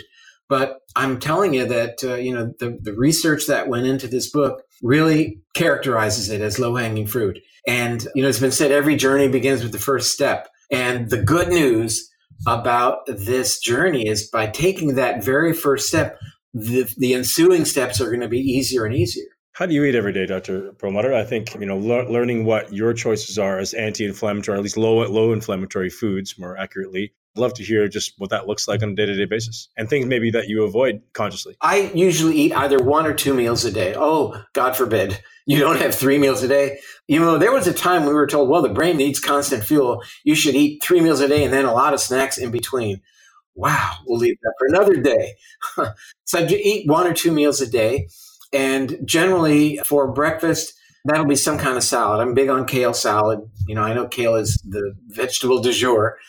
But 0.49 0.79
I'm 0.95 1.19
telling 1.19 1.53
you 1.53 1.65
that, 1.67 2.03
uh, 2.03 2.15
you 2.15 2.33
know, 2.33 2.51
the, 2.59 2.77
the 2.81 2.93
research 2.93 3.45
that 3.47 3.67
went 3.67 3.85
into 3.85 4.07
this 4.07 4.29
book 4.29 4.63
really 4.81 5.39
characterizes 5.53 6.29
it 6.29 6.41
as 6.41 6.59
low 6.59 6.75
hanging 6.75 7.07
fruit. 7.07 7.39
And, 7.67 8.05
you 8.15 8.23
know, 8.23 8.29
it's 8.29 8.39
been 8.39 8.51
said 8.51 8.71
every 8.71 8.95
journey 8.95 9.27
begins 9.27 9.61
with 9.61 9.71
the 9.71 9.79
first 9.79 10.11
step. 10.11 10.49
And 10.71 11.09
the 11.09 11.21
good 11.21 11.49
news 11.49 12.09
about 12.47 13.05
this 13.05 13.59
journey 13.59 14.07
is 14.07 14.27
by 14.27 14.47
taking 14.47 14.95
that 14.95 15.23
very 15.23 15.53
first 15.53 15.87
step, 15.87 16.17
the, 16.53 16.91
the 16.97 17.13
ensuing 17.13 17.65
steps 17.65 18.01
are 18.01 18.07
going 18.07 18.21
to 18.21 18.27
be 18.27 18.39
easier 18.39 18.85
and 18.85 18.95
easier. 18.95 19.27
How 19.51 19.65
do 19.65 19.73
you 19.73 19.83
eat 19.83 19.93
every 19.95 20.13
day, 20.13 20.25
Dr. 20.25 20.71
Perlmutter? 20.77 21.13
I 21.13 21.25
think 21.25 21.53
you 21.55 21.65
know 21.65 21.77
le- 21.77 22.09
learning 22.09 22.45
what 22.45 22.71
your 22.71 22.93
choices 22.93 23.37
are 23.37 23.59
as 23.59 23.73
anti-inflammatory, 23.73 24.57
at 24.57 24.63
least 24.63 24.77
low 24.77 25.05
low 25.05 25.33
inflammatory 25.33 25.89
foods, 25.89 26.39
more 26.39 26.57
accurately, 26.57 27.11
Love 27.35 27.53
to 27.53 27.63
hear 27.63 27.87
just 27.87 28.13
what 28.17 28.31
that 28.31 28.47
looks 28.47 28.67
like 28.67 28.81
on 28.83 28.89
a 28.89 28.95
day 28.95 29.05
to 29.05 29.15
day 29.15 29.25
basis 29.25 29.69
and 29.77 29.89
things 29.89 30.05
maybe 30.05 30.31
that 30.31 30.47
you 30.47 30.63
avoid 30.63 31.01
consciously. 31.13 31.55
I 31.61 31.91
usually 31.93 32.35
eat 32.35 32.53
either 32.53 32.83
one 32.83 33.05
or 33.05 33.13
two 33.13 33.33
meals 33.33 33.63
a 33.65 33.71
day. 33.71 33.93
Oh, 33.95 34.43
God 34.53 34.75
forbid 34.75 35.19
you 35.49 35.57
don't 35.57 35.81
have 35.81 35.95
three 35.95 36.19
meals 36.19 36.43
a 36.43 36.47
day. 36.47 36.77
You 37.07 37.19
know, 37.19 37.39
there 37.39 37.51
was 37.51 37.65
a 37.65 37.73
time 37.73 38.05
we 38.05 38.13
were 38.13 38.27
told, 38.27 38.49
well, 38.49 38.61
the 38.61 38.69
brain 38.69 38.97
needs 38.97 39.19
constant 39.19 39.63
fuel. 39.63 40.03
You 40.23 40.35
should 40.35 40.53
eat 40.53 40.83
three 40.83 41.01
meals 41.01 41.21
a 41.21 41.27
day 41.27 41.43
and 41.43 41.51
then 41.51 41.65
a 41.65 41.73
lot 41.73 41.95
of 41.95 41.99
snacks 41.99 42.37
in 42.37 42.51
between. 42.51 43.01
Wow, 43.55 43.95
we'll 44.05 44.19
leave 44.19 44.37
that 44.43 44.53
for 44.59 44.67
another 44.67 45.01
day. 45.01 45.33
so 46.25 46.39
I 46.39 46.45
eat 46.45 46.87
one 46.87 47.07
or 47.07 47.15
two 47.15 47.31
meals 47.31 47.61
a 47.61 47.67
day. 47.67 48.09
And 48.53 48.99
generally 49.05 49.77
for 49.77 50.11
breakfast, 50.11 50.73
that'll 51.03 51.25
be 51.25 51.35
some 51.35 51.57
kind 51.57 51.77
of 51.77 51.83
salad. 51.83 52.21
I'm 52.21 52.35
big 52.35 52.49
on 52.49 52.67
kale 52.67 52.93
salad. 52.93 53.39
You 53.67 53.73
know, 53.73 53.81
I 53.81 53.95
know 53.95 54.07
kale 54.07 54.35
is 54.35 54.61
the 54.67 54.93
vegetable 55.07 55.61
du 55.61 55.73
jour. 55.73 56.19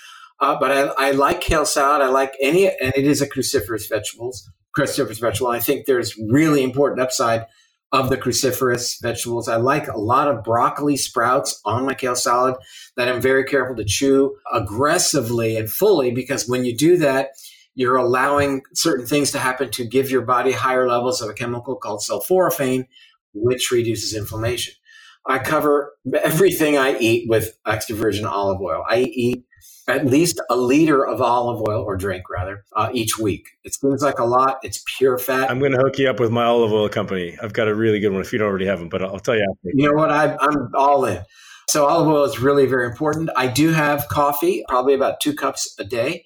Uh, 0.40 0.56
but 0.58 0.70
I, 0.70 1.08
I, 1.08 1.10
like 1.10 1.42
kale 1.42 1.66
salad. 1.66 2.00
I 2.00 2.08
like 2.08 2.34
any, 2.40 2.66
and 2.66 2.94
it 2.96 3.04
is 3.04 3.20
a 3.20 3.28
cruciferous 3.28 3.88
vegetables, 3.88 4.50
cruciferous 4.76 5.20
vegetable. 5.20 5.50
I 5.50 5.58
think 5.58 5.84
there's 5.84 6.16
really 6.16 6.62
important 6.62 7.02
upside 7.02 7.44
of 7.92 8.08
the 8.08 8.16
cruciferous 8.16 9.00
vegetables. 9.02 9.48
I 9.48 9.56
like 9.56 9.88
a 9.88 9.98
lot 9.98 10.28
of 10.28 10.44
broccoli 10.44 10.96
sprouts 10.96 11.60
on 11.64 11.84
my 11.84 11.94
kale 11.94 12.14
salad 12.14 12.54
that 12.96 13.08
I'm 13.08 13.20
very 13.20 13.44
careful 13.44 13.76
to 13.76 13.84
chew 13.84 14.36
aggressively 14.52 15.56
and 15.56 15.68
fully 15.68 16.10
because 16.12 16.48
when 16.48 16.64
you 16.64 16.76
do 16.76 16.96
that, 16.98 17.30
you're 17.74 17.96
allowing 17.96 18.62
certain 18.74 19.06
things 19.06 19.30
to 19.32 19.38
happen 19.38 19.70
to 19.70 19.84
give 19.84 20.10
your 20.10 20.22
body 20.22 20.52
higher 20.52 20.88
levels 20.88 21.20
of 21.20 21.30
a 21.30 21.34
chemical 21.34 21.76
called 21.76 22.00
sulforaphane, 22.00 22.86
which 23.32 23.70
reduces 23.70 24.14
inflammation. 24.14 24.74
I 25.26 25.38
cover 25.38 25.94
everything 26.22 26.78
I 26.78 26.96
eat 26.98 27.28
with 27.28 27.56
extra 27.66 27.96
virgin 27.96 28.24
olive 28.24 28.60
oil. 28.60 28.84
I 28.88 29.00
eat 29.00 29.44
at 29.90 30.06
least 30.06 30.40
a 30.50 30.56
liter 30.56 31.06
of 31.06 31.20
olive 31.20 31.62
oil 31.68 31.82
or 31.82 31.96
drink 31.96 32.28
rather 32.30 32.64
uh, 32.76 32.90
each 32.92 33.18
week. 33.18 33.48
It 33.64 33.74
seems 33.74 34.02
like 34.02 34.18
a 34.18 34.24
lot. 34.24 34.58
It's 34.62 34.82
pure 34.98 35.18
fat. 35.18 35.50
I'm 35.50 35.58
going 35.58 35.72
to 35.72 35.78
hook 35.78 35.98
you 35.98 36.08
up 36.08 36.20
with 36.20 36.30
my 36.30 36.44
olive 36.44 36.72
oil 36.72 36.88
company. 36.88 37.36
I've 37.42 37.52
got 37.52 37.68
a 37.68 37.74
really 37.74 38.00
good 38.00 38.10
one 38.10 38.20
if 38.20 38.32
you 38.32 38.38
don't 38.38 38.48
already 38.48 38.66
have 38.66 38.78
them, 38.78 38.88
but 38.88 39.02
I'll 39.02 39.18
tell 39.18 39.36
you 39.36 39.46
after. 39.48 39.70
You 39.74 39.88
know 39.88 39.94
what? 39.94 40.10
I, 40.10 40.36
I'm 40.40 40.70
all 40.74 41.04
in. 41.04 41.22
So 41.68 41.86
olive 41.86 42.08
oil 42.08 42.24
is 42.24 42.40
really 42.40 42.66
very 42.66 42.86
important. 42.86 43.30
I 43.36 43.46
do 43.46 43.70
have 43.70 44.08
coffee, 44.08 44.64
probably 44.68 44.94
about 44.94 45.20
two 45.20 45.34
cups 45.34 45.72
a 45.78 45.84
day. 45.84 46.24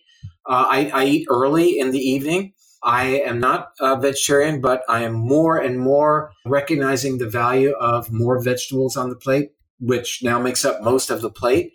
Uh, 0.48 0.64
I, 0.68 0.90
I 0.94 1.04
eat 1.04 1.26
early 1.30 1.78
in 1.78 1.90
the 1.90 1.98
evening. 1.98 2.54
I 2.82 3.20
am 3.26 3.40
not 3.40 3.68
a 3.80 3.98
vegetarian, 3.98 4.60
but 4.60 4.82
I 4.88 5.04
am 5.04 5.14
more 5.14 5.58
and 5.58 5.80
more 5.80 6.32
recognizing 6.44 7.18
the 7.18 7.28
value 7.28 7.72
of 7.72 8.12
more 8.12 8.42
vegetables 8.42 8.96
on 8.96 9.08
the 9.08 9.16
plate, 9.16 9.52
which 9.80 10.22
now 10.22 10.38
makes 10.38 10.64
up 10.64 10.82
most 10.82 11.10
of 11.10 11.22
the 11.22 11.30
plate. 11.30 11.72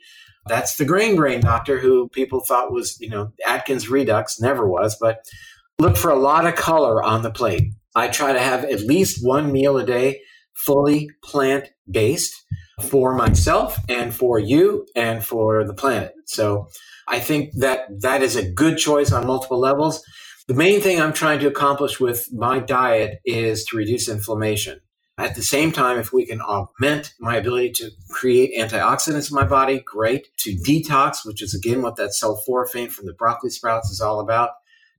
That's 0.49 0.75
the 0.75 0.85
grain 0.85 1.15
brain 1.15 1.39
doctor 1.39 1.79
who 1.79 2.09
people 2.09 2.41
thought 2.41 2.73
was, 2.73 2.99
you 2.99 3.09
know, 3.09 3.31
Atkins 3.47 3.87
Redux, 3.87 4.41
never 4.41 4.67
was, 4.67 4.97
but 4.99 5.23
look 5.77 5.95
for 5.95 6.11
a 6.11 6.19
lot 6.19 6.45
of 6.45 6.55
color 6.55 7.01
on 7.01 7.21
the 7.21 7.31
plate. 7.31 7.71
I 7.95 8.07
try 8.07 8.33
to 8.33 8.39
have 8.39 8.65
at 8.65 8.81
least 8.81 9.25
one 9.25 9.51
meal 9.51 9.77
a 9.77 9.85
day 9.85 10.21
fully 10.55 11.09
plant 11.23 11.69
based 11.89 12.33
for 12.81 13.13
myself 13.13 13.77
and 13.87 14.13
for 14.13 14.39
you 14.39 14.85
and 14.95 15.23
for 15.23 15.63
the 15.63 15.73
planet. 15.73 16.13
So 16.25 16.67
I 17.07 17.19
think 17.19 17.53
that 17.59 17.87
that 18.01 18.21
is 18.21 18.35
a 18.35 18.49
good 18.51 18.77
choice 18.77 19.11
on 19.11 19.27
multiple 19.27 19.59
levels. 19.59 20.03
The 20.47 20.53
main 20.53 20.81
thing 20.81 20.99
I'm 20.99 21.13
trying 21.13 21.39
to 21.39 21.47
accomplish 21.47 21.99
with 21.99 22.27
my 22.33 22.59
diet 22.59 23.19
is 23.23 23.63
to 23.65 23.77
reduce 23.77 24.09
inflammation. 24.09 24.79
At 25.19 25.35
the 25.35 25.43
same 25.43 25.73
time, 25.73 25.99
if 25.99 26.13
we 26.13 26.25
can 26.25 26.39
augment 26.39 27.13
my 27.19 27.35
ability 27.35 27.71
to 27.73 27.91
create 28.09 28.57
antioxidants 28.57 29.29
in 29.29 29.35
my 29.35 29.43
body, 29.43 29.79
great. 29.79 30.29
To 30.37 30.55
detox, 30.55 31.25
which 31.25 31.41
is 31.41 31.53
again 31.53 31.81
what 31.81 31.97
that 31.97 32.11
sulforaphane 32.11 32.89
from 32.89 33.05
the 33.05 33.13
broccoli 33.13 33.49
sprouts 33.49 33.91
is 33.91 33.99
all 33.99 34.21
about, 34.21 34.51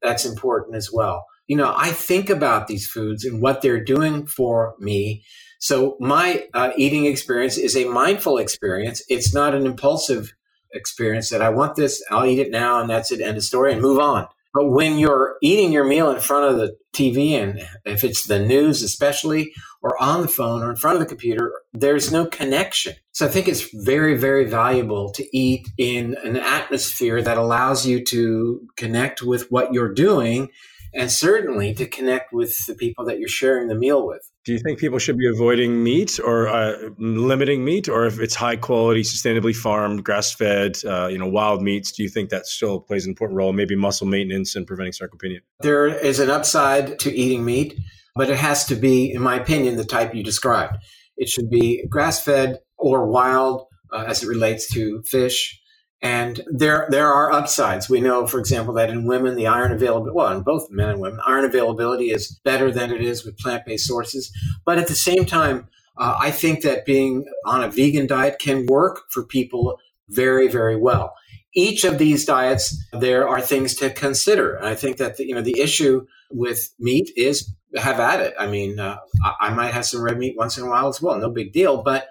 that's 0.02 0.26
important 0.26 0.76
as 0.76 0.92
well. 0.92 1.26
You 1.46 1.56
know, 1.56 1.72
I 1.74 1.90
think 1.90 2.28
about 2.28 2.66
these 2.66 2.86
foods 2.86 3.24
and 3.24 3.40
what 3.40 3.62
they're 3.62 3.82
doing 3.82 4.26
for 4.26 4.74
me. 4.78 5.24
So 5.58 5.96
my 6.00 6.46
uh, 6.52 6.72
eating 6.76 7.06
experience 7.06 7.56
is 7.56 7.74
a 7.74 7.86
mindful 7.86 8.36
experience. 8.36 9.02
It's 9.08 9.34
not 9.34 9.54
an 9.54 9.64
impulsive 9.64 10.34
experience 10.72 11.30
that 11.30 11.42
I 11.42 11.48
want 11.48 11.76
this, 11.76 12.04
I'll 12.10 12.26
eat 12.26 12.38
it 12.38 12.50
now, 12.50 12.80
and 12.80 12.88
that's 12.88 13.10
it, 13.10 13.20
end 13.20 13.36
of 13.36 13.42
story, 13.42 13.72
and 13.72 13.82
move 13.82 13.98
on. 13.98 14.28
But 14.52 14.70
when 14.70 14.98
you're 14.98 15.36
eating 15.42 15.72
your 15.72 15.84
meal 15.84 16.10
in 16.10 16.20
front 16.20 16.52
of 16.52 16.58
the 16.58 16.76
TV, 16.92 17.32
and 17.32 17.60
if 17.84 18.02
it's 18.02 18.26
the 18.26 18.40
news, 18.40 18.82
especially, 18.82 19.52
or 19.82 20.00
on 20.02 20.22
the 20.22 20.28
phone 20.28 20.62
or 20.62 20.70
in 20.70 20.76
front 20.76 20.96
of 20.96 21.00
the 21.00 21.06
computer, 21.06 21.52
there's 21.72 22.10
no 22.10 22.26
connection. 22.26 22.94
So 23.12 23.26
I 23.26 23.28
think 23.28 23.48
it's 23.48 23.68
very, 23.84 24.16
very 24.16 24.46
valuable 24.46 25.12
to 25.12 25.36
eat 25.36 25.68
in 25.78 26.16
an 26.24 26.36
atmosphere 26.36 27.22
that 27.22 27.38
allows 27.38 27.86
you 27.86 28.04
to 28.06 28.66
connect 28.76 29.22
with 29.22 29.50
what 29.50 29.72
you're 29.72 29.92
doing 29.92 30.48
and 30.92 31.10
certainly 31.10 31.72
to 31.74 31.86
connect 31.86 32.32
with 32.32 32.66
the 32.66 32.74
people 32.74 33.04
that 33.04 33.20
you're 33.20 33.28
sharing 33.28 33.68
the 33.68 33.74
meal 33.76 34.06
with. 34.06 34.28
Do 34.50 34.54
you 34.54 34.58
think 34.58 34.80
people 34.80 34.98
should 34.98 35.16
be 35.16 35.28
avoiding 35.28 35.84
meat 35.84 36.18
or 36.18 36.48
uh, 36.48 36.90
limiting 36.98 37.64
meat, 37.64 37.88
or 37.88 38.04
if 38.06 38.18
it's 38.18 38.34
high 38.34 38.56
quality, 38.56 39.02
sustainably 39.02 39.54
farmed, 39.54 40.02
grass 40.02 40.32
fed, 40.32 40.76
uh, 40.84 41.06
you 41.06 41.18
know, 41.18 41.28
wild 41.28 41.62
meats? 41.62 41.92
Do 41.92 42.02
you 42.02 42.08
think 42.08 42.30
that 42.30 42.48
still 42.48 42.80
plays 42.80 43.04
an 43.04 43.10
important 43.10 43.36
role, 43.36 43.52
maybe 43.52 43.76
muscle 43.76 44.08
maintenance 44.08 44.56
and 44.56 44.66
preventing 44.66 44.92
sarcopenia? 44.92 45.38
There 45.60 45.86
is 45.86 46.18
an 46.18 46.30
upside 46.30 46.98
to 46.98 47.14
eating 47.14 47.44
meat, 47.44 47.78
but 48.16 48.28
it 48.28 48.38
has 48.38 48.64
to 48.64 48.74
be, 48.74 49.12
in 49.12 49.22
my 49.22 49.36
opinion, 49.36 49.76
the 49.76 49.84
type 49.84 50.16
you 50.16 50.24
described. 50.24 50.78
It 51.16 51.28
should 51.28 51.48
be 51.48 51.86
grass 51.86 52.18
fed 52.18 52.58
or 52.76 53.06
wild 53.06 53.68
uh, 53.92 54.02
as 54.08 54.24
it 54.24 54.26
relates 54.26 54.68
to 54.72 55.00
fish 55.02 55.59
and 56.02 56.40
there, 56.46 56.86
there 56.90 57.12
are 57.12 57.30
upsides. 57.30 57.90
We 57.90 58.00
know, 58.00 58.26
for 58.26 58.38
example, 58.38 58.72
that 58.74 58.88
in 58.88 59.04
women, 59.04 59.36
the 59.36 59.46
iron 59.46 59.72
availability, 59.72 60.14
well, 60.14 60.34
in 60.34 60.42
both 60.42 60.70
men 60.70 60.88
and 60.88 61.00
women, 61.00 61.20
iron 61.26 61.44
availability 61.44 62.10
is 62.10 62.40
better 62.42 62.70
than 62.70 62.90
it 62.90 63.02
is 63.02 63.24
with 63.24 63.38
plant 63.38 63.66
based 63.66 63.86
sources. 63.86 64.32
But 64.64 64.78
at 64.78 64.88
the 64.88 64.94
same 64.94 65.26
time, 65.26 65.68
uh, 65.98 66.16
I 66.18 66.30
think 66.30 66.62
that 66.62 66.86
being 66.86 67.26
on 67.44 67.62
a 67.62 67.70
vegan 67.70 68.06
diet 68.06 68.38
can 68.38 68.64
work 68.66 69.02
for 69.10 69.22
people 69.22 69.78
very, 70.08 70.48
very 70.48 70.76
well. 70.76 71.14
Each 71.54 71.84
of 71.84 71.98
these 71.98 72.24
diets, 72.24 72.82
there 72.92 73.28
are 73.28 73.40
things 73.40 73.74
to 73.76 73.90
consider. 73.90 74.62
I 74.64 74.74
think 74.74 74.96
that 74.96 75.16
the, 75.18 75.26
you 75.26 75.34
know 75.34 75.42
the 75.42 75.60
issue 75.60 76.06
with 76.30 76.72
meat 76.78 77.10
is 77.16 77.52
have 77.76 78.00
at 78.00 78.20
it. 78.20 78.34
I 78.38 78.46
mean, 78.46 78.78
uh, 78.78 78.98
I, 79.22 79.34
I 79.40 79.50
might 79.50 79.74
have 79.74 79.84
some 79.84 80.00
red 80.00 80.16
meat 80.16 80.36
once 80.36 80.56
in 80.56 80.64
a 80.64 80.70
while 80.70 80.88
as 80.88 81.02
well, 81.02 81.18
no 81.18 81.28
big 81.28 81.52
deal. 81.52 81.82
But 81.82 82.08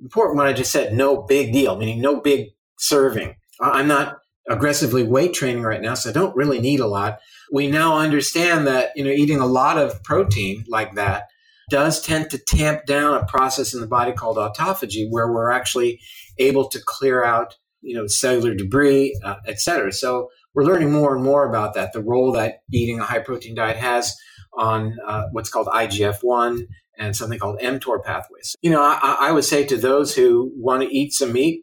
important 0.00 0.36
what 0.36 0.46
I 0.46 0.52
just 0.52 0.70
said, 0.70 0.92
no 0.92 1.22
big 1.22 1.52
deal, 1.52 1.76
meaning 1.76 2.00
no 2.00 2.20
big 2.20 2.50
serving. 2.86 3.36
I'm 3.60 3.86
not 3.86 4.18
aggressively 4.48 5.02
weight 5.04 5.32
training 5.32 5.62
right 5.62 5.80
now, 5.80 5.94
so 5.94 6.10
I 6.10 6.12
don't 6.12 6.36
really 6.36 6.60
need 6.60 6.80
a 6.80 6.86
lot. 6.86 7.18
We 7.52 7.70
now 7.70 7.98
understand 7.98 8.66
that, 8.66 8.90
you 8.94 9.04
know, 9.04 9.10
eating 9.10 9.40
a 9.40 9.46
lot 9.46 9.78
of 9.78 10.02
protein 10.02 10.64
like 10.68 10.94
that 10.94 11.24
does 11.70 12.02
tend 12.02 12.30
to 12.30 12.38
tamp 12.38 12.84
down 12.86 13.14
a 13.14 13.24
process 13.26 13.74
in 13.74 13.80
the 13.80 13.86
body 13.86 14.12
called 14.12 14.36
autophagy, 14.36 15.06
where 15.08 15.32
we're 15.32 15.50
actually 15.50 16.00
able 16.38 16.68
to 16.68 16.80
clear 16.84 17.24
out, 17.24 17.54
you 17.80 17.94
know, 17.94 18.06
cellular 18.06 18.54
debris, 18.54 19.18
uh, 19.24 19.36
et 19.46 19.60
cetera. 19.60 19.92
So 19.92 20.28
we're 20.54 20.64
learning 20.64 20.92
more 20.92 21.14
and 21.14 21.24
more 21.24 21.48
about 21.48 21.74
that, 21.74 21.92
the 21.92 22.02
role 22.02 22.32
that 22.32 22.58
eating 22.72 23.00
a 23.00 23.04
high 23.04 23.20
protein 23.20 23.54
diet 23.54 23.76
has 23.76 24.14
on 24.52 24.96
uh, 25.06 25.24
what's 25.32 25.50
called 25.50 25.66
IGF 25.68 26.18
1 26.22 26.66
and 26.98 27.16
something 27.16 27.38
called 27.38 27.58
mTOR 27.60 28.04
pathways. 28.04 28.54
You 28.62 28.70
know, 28.70 28.82
I, 28.82 29.16
I 29.20 29.32
would 29.32 29.44
say 29.44 29.64
to 29.66 29.76
those 29.76 30.14
who 30.14 30.52
want 30.54 30.82
to 30.82 30.94
eat 30.94 31.12
some 31.12 31.32
meat, 31.32 31.62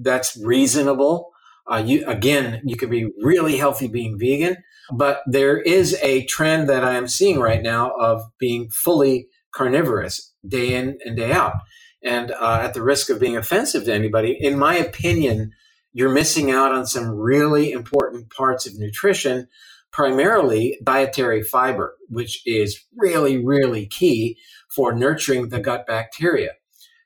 that's 0.00 0.36
reasonable. 0.36 1.30
Uh, 1.70 1.82
you 1.84 2.04
again, 2.06 2.60
you 2.64 2.76
can 2.76 2.90
be 2.90 3.10
really 3.22 3.56
healthy 3.56 3.86
being 3.86 4.18
vegan, 4.18 4.56
but 4.92 5.20
there 5.26 5.58
is 5.58 5.96
a 6.02 6.24
trend 6.26 6.68
that 6.68 6.84
I 6.84 6.94
am 6.94 7.06
seeing 7.06 7.38
right 7.38 7.62
now 7.62 7.90
of 7.98 8.22
being 8.38 8.70
fully 8.70 9.28
carnivorous 9.54 10.32
day 10.46 10.74
in 10.74 10.98
and 11.04 11.16
day 11.16 11.32
out. 11.32 11.54
And 12.02 12.30
uh, 12.32 12.60
at 12.62 12.74
the 12.74 12.82
risk 12.82 13.10
of 13.10 13.20
being 13.20 13.36
offensive 13.36 13.84
to 13.84 13.94
anybody, 13.94 14.36
in 14.38 14.58
my 14.58 14.74
opinion, 14.76 15.52
you're 15.92 16.12
missing 16.12 16.50
out 16.50 16.72
on 16.72 16.86
some 16.86 17.10
really 17.10 17.72
important 17.72 18.30
parts 18.30 18.66
of 18.66 18.78
nutrition, 18.78 19.48
primarily 19.90 20.78
dietary 20.82 21.42
fiber, 21.42 21.96
which 22.08 22.42
is 22.46 22.80
really, 22.96 23.44
really 23.44 23.86
key 23.86 24.38
for 24.74 24.94
nurturing 24.94 25.48
the 25.48 25.60
gut 25.60 25.86
bacteria. 25.86 26.52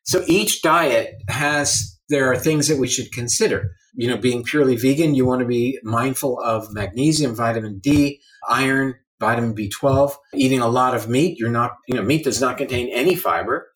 So 0.03 0.23
each 0.27 0.63
diet 0.63 1.15
has 1.29 1.94
there 2.15 2.31
are 2.31 2.37
things 2.37 2.69
that 2.69 2.79
we 2.79 2.87
should 2.87 3.11
consider. 3.13 3.73
You 3.95 4.09
know, 4.09 4.17
being 4.17 4.45
purely 4.45 4.77
vegan, 4.77 5.17
you 5.17 5.27
want 5.27 5.41
to 5.41 5.47
be 5.47 5.81
mindful 5.83 6.41
of 6.41 6.73
magnesium, 6.73 7.35
vitamin 7.35 7.81
D, 7.81 8.21
iron, 8.49 8.95
vitamin 9.19 9.55
B12. 9.55 10.15
Eating 10.35 10.61
a 10.61 10.69
lot 10.69 10.95
of 10.95 11.09
meat, 11.09 11.39
you're 11.39 11.51
not, 11.51 11.73
you 11.89 11.97
know, 11.97 12.03
meat 12.03 12.23
does 12.23 12.41
not 12.41 12.57
contain 12.57 12.89
any 12.93 13.17
fiber. 13.17 13.69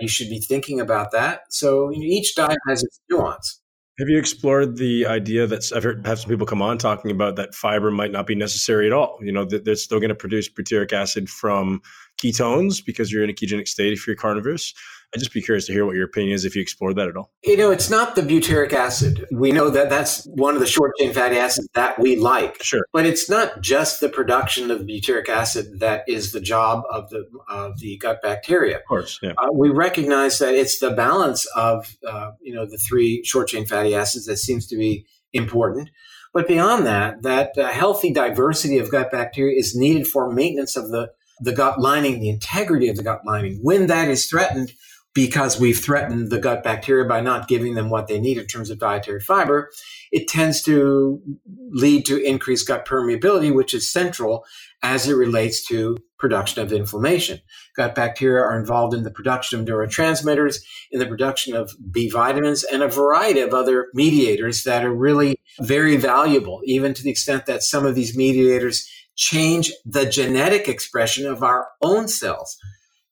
You 0.00 0.08
should 0.08 0.28
be 0.28 0.40
thinking 0.40 0.80
about 0.80 1.12
that. 1.12 1.42
So 1.50 1.92
each 1.92 2.34
diet 2.34 2.58
has 2.68 2.82
its 2.82 3.00
nuance. 3.08 3.60
Have 3.98 4.08
you 4.08 4.18
explored 4.18 4.76
the 4.76 5.06
idea 5.06 5.46
that 5.46 5.72
I've 5.74 5.84
heard 5.84 6.06
have 6.06 6.18
some 6.18 6.28
people 6.28 6.44
come 6.44 6.60
on 6.60 6.76
talking 6.76 7.10
about 7.10 7.36
that 7.36 7.54
fiber 7.54 7.90
might 7.90 8.10
not 8.10 8.26
be 8.26 8.34
necessary 8.34 8.86
at 8.86 8.92
all? 8.92 9.18
You 9.22 9.32
know, 9.32 9.44
that 9.46 9.64
they're 9.64 9.76
still 9.76 10.00
going 10.00 10.10
to 10.10 10.14
produce 10.14 10.50
butyric 10.50 10.92
acid 10.92 11.30
from 11.30 11.80
ketones 12.20 12.84
because 12.84 13.10
you're 13.12 13.24
in 13.24 13.30
a 13.30 13.32
ketogenic 13.32 13.68
state 13.68 13.92
if 13.92 14.06
you're 14.06 14.16
carnivorous. 14.16 14.74
I'd 15.14 15.20
just 15.20 15.32
be 15.32 15.40
curious 15.40 15.66
to 15.66 15.72
hear 15.72 15.86
what 15.86 15.94
your 15.94 16.04
opinion 16.04 16.34
is 16.34 16.44
if 16.44 16.54
you 16.54 16.62
explored 16.62 16.96
that 16.96 17.08
at 17.08 17.16
all. 17.16 17.30
You 17.44 17.56
know, 17.56 17.70
it's 17.70 17.88
not 17.88 18.16
the 18.16 18.22
butyric 18.22 18.72
acid. 18.72 19.26
We 19.32 19.52
know 19.52 19.70
that 19.70 19.88
that's 19.88 20.24
one 20.26 20.54
of 20.54 20.60
the 20.60 20.66
short 20.66 20.92
chain 20.98 21.12
fatty 21.12 21.36
acids 21.36 21.68
that 21.74 21.98
we 21.98 22.16
like. 22.16 22.62
Sure. 22.62 22.84
But 22.92 23.06
it's 23.06 23.30
not 23.30 23.60
just 23.60 24.00
the 24.00 24.08
production 24.08 24.70
of 24.70 24.80
butyric 24.80 25.28
acid 25.28 25.80
that 25.80 26.04
is 26.08 26.32
the 26.32 26.40
job 26.40 26.82
of 26.90 27.08
the 27.10 27.24
of 27.48 27.78
the 27.78 27.96
gut 27.98 28.20
bacteria. 28.22 28.76
Of 28.76 28.84
course, 28.84 29.18
yeah. 29.22 29.32
Uh, 29.38 29.52
we 29.52 29.70
recognize 29.70 30.38
that 30.38 30.54
it's 30.54 30.80
the 30.80 30.90
balance 30.90 31.46
of 31.56 31.96
uh, 32.06 32.32
you 32.40 32.54
know 32.54 32.66
the 32.66 32.78
three 32.78 33.24
short 33.24 33.48
chain 33.48 33.64
fatty 33.64 33.94
acids 33.94 34.26
that 34.26 34.38
seems 34.38 34.66
to 34.68 34.76
be 34.76 35.06
important. 35.32 35.90
But 36.34 36.48
beyond 36.48 36.84
that, 36.86 37.22
that 37.22 37.56
uh, 37.56 37.68
healthy 37.68 38.12
diversity 38.12 38.78
of 38.78 38.90
gut 38.90 39.10
bacteria 39.10 39.58
is 39.58 39.74
needed 39.74 40.06
for 40.06 40.30
maintenance 40.30 40.76
of 40.76 40.90
the 40.90 41.12
the 41.40 41.52
gut 41.52 41.80
lining, 41.80 42.20
the 42.20 42.28
integrity 42.28 42.88
of 42.88 42.96
the 42.96 43.02
gut 43.02 43.20
lining. 43.24 43.60
When 43.62 43.86
that 43.86 44.08
is 44.08 44.26
threatened, 44.26 44.72
because 45.16 45.58
we've 45.58 45.82
threatened 45.82 46.28
the 46.28 46.38
gut 46.38 46.62
bacteria 46.62 47.08
by 47.08 47.22
not 47.22 47.48
giving 47.48 47.74
them 47.74 47.88
what 47.88 48.06
they 48.06 48.20
need 48.20 48.36
in 48.36 48.46
terms 48.46 48.68
of 48.68 48.78
dietary 48.78 49.18
fiber, 49.18 49.70
it 50.12 50.28
tends 50.28 50.62
to 50.62 51.22
lead 51.70 52.04
to 52.04 52.22
increased 52.22 52.68
gut 52.68 52.86
permeability, 52.86 53.52
which 53.52 53.72
is 53.72 53.90
central 53.90 54.44
as 54.82 55.08
it 55.08 55.14
relates 55.14 55.66
to 55.66 55.96
production 56.18 56.62
of 56.62 56.70
inflammation. 56.70 57.40
Gut 57.76 57.94
bacteria 57.94 58.42
are 58.42 58.60
involved 58.60 58.92
in 58.92 59.04
the 59.04 59.10
production 59.10 59.58
of 59.58 59.66
neurotransmitters, 59.66 60.58
in 60.90 61.00
the 61.00 61.06
production 61.06 61.56
of 61.56 61.72
B 61.90 62.10
vitamins, 62.10 62.62
and 62.62 62.82
a 62.82 62.88
variety 62.88 63.40
of 63.40 63.54
other 63.54 63.86
mediators 63.94 64.64
that 64.64 64.84
are 64.84 64.94
really 64.94 65.36
very 65.60 65.96
valuable, 65.96 66.60
even 66.64 66.92
to 66.92 67.02
the 67.02 67.10
extent 67.10 67.46
that 67.46 67.62
some 67.62 67.86
of 67.86 67.94
these 67.94 68.14
mediators 68.14 68.86
change 69.16 69.72
the 69.86 70.04
genetic 70.04 70.68
expression 70.68 71.26
of 71.26 71.42
our 71.42 71.68
own 71.80 72.06
cells. 72.06 72.58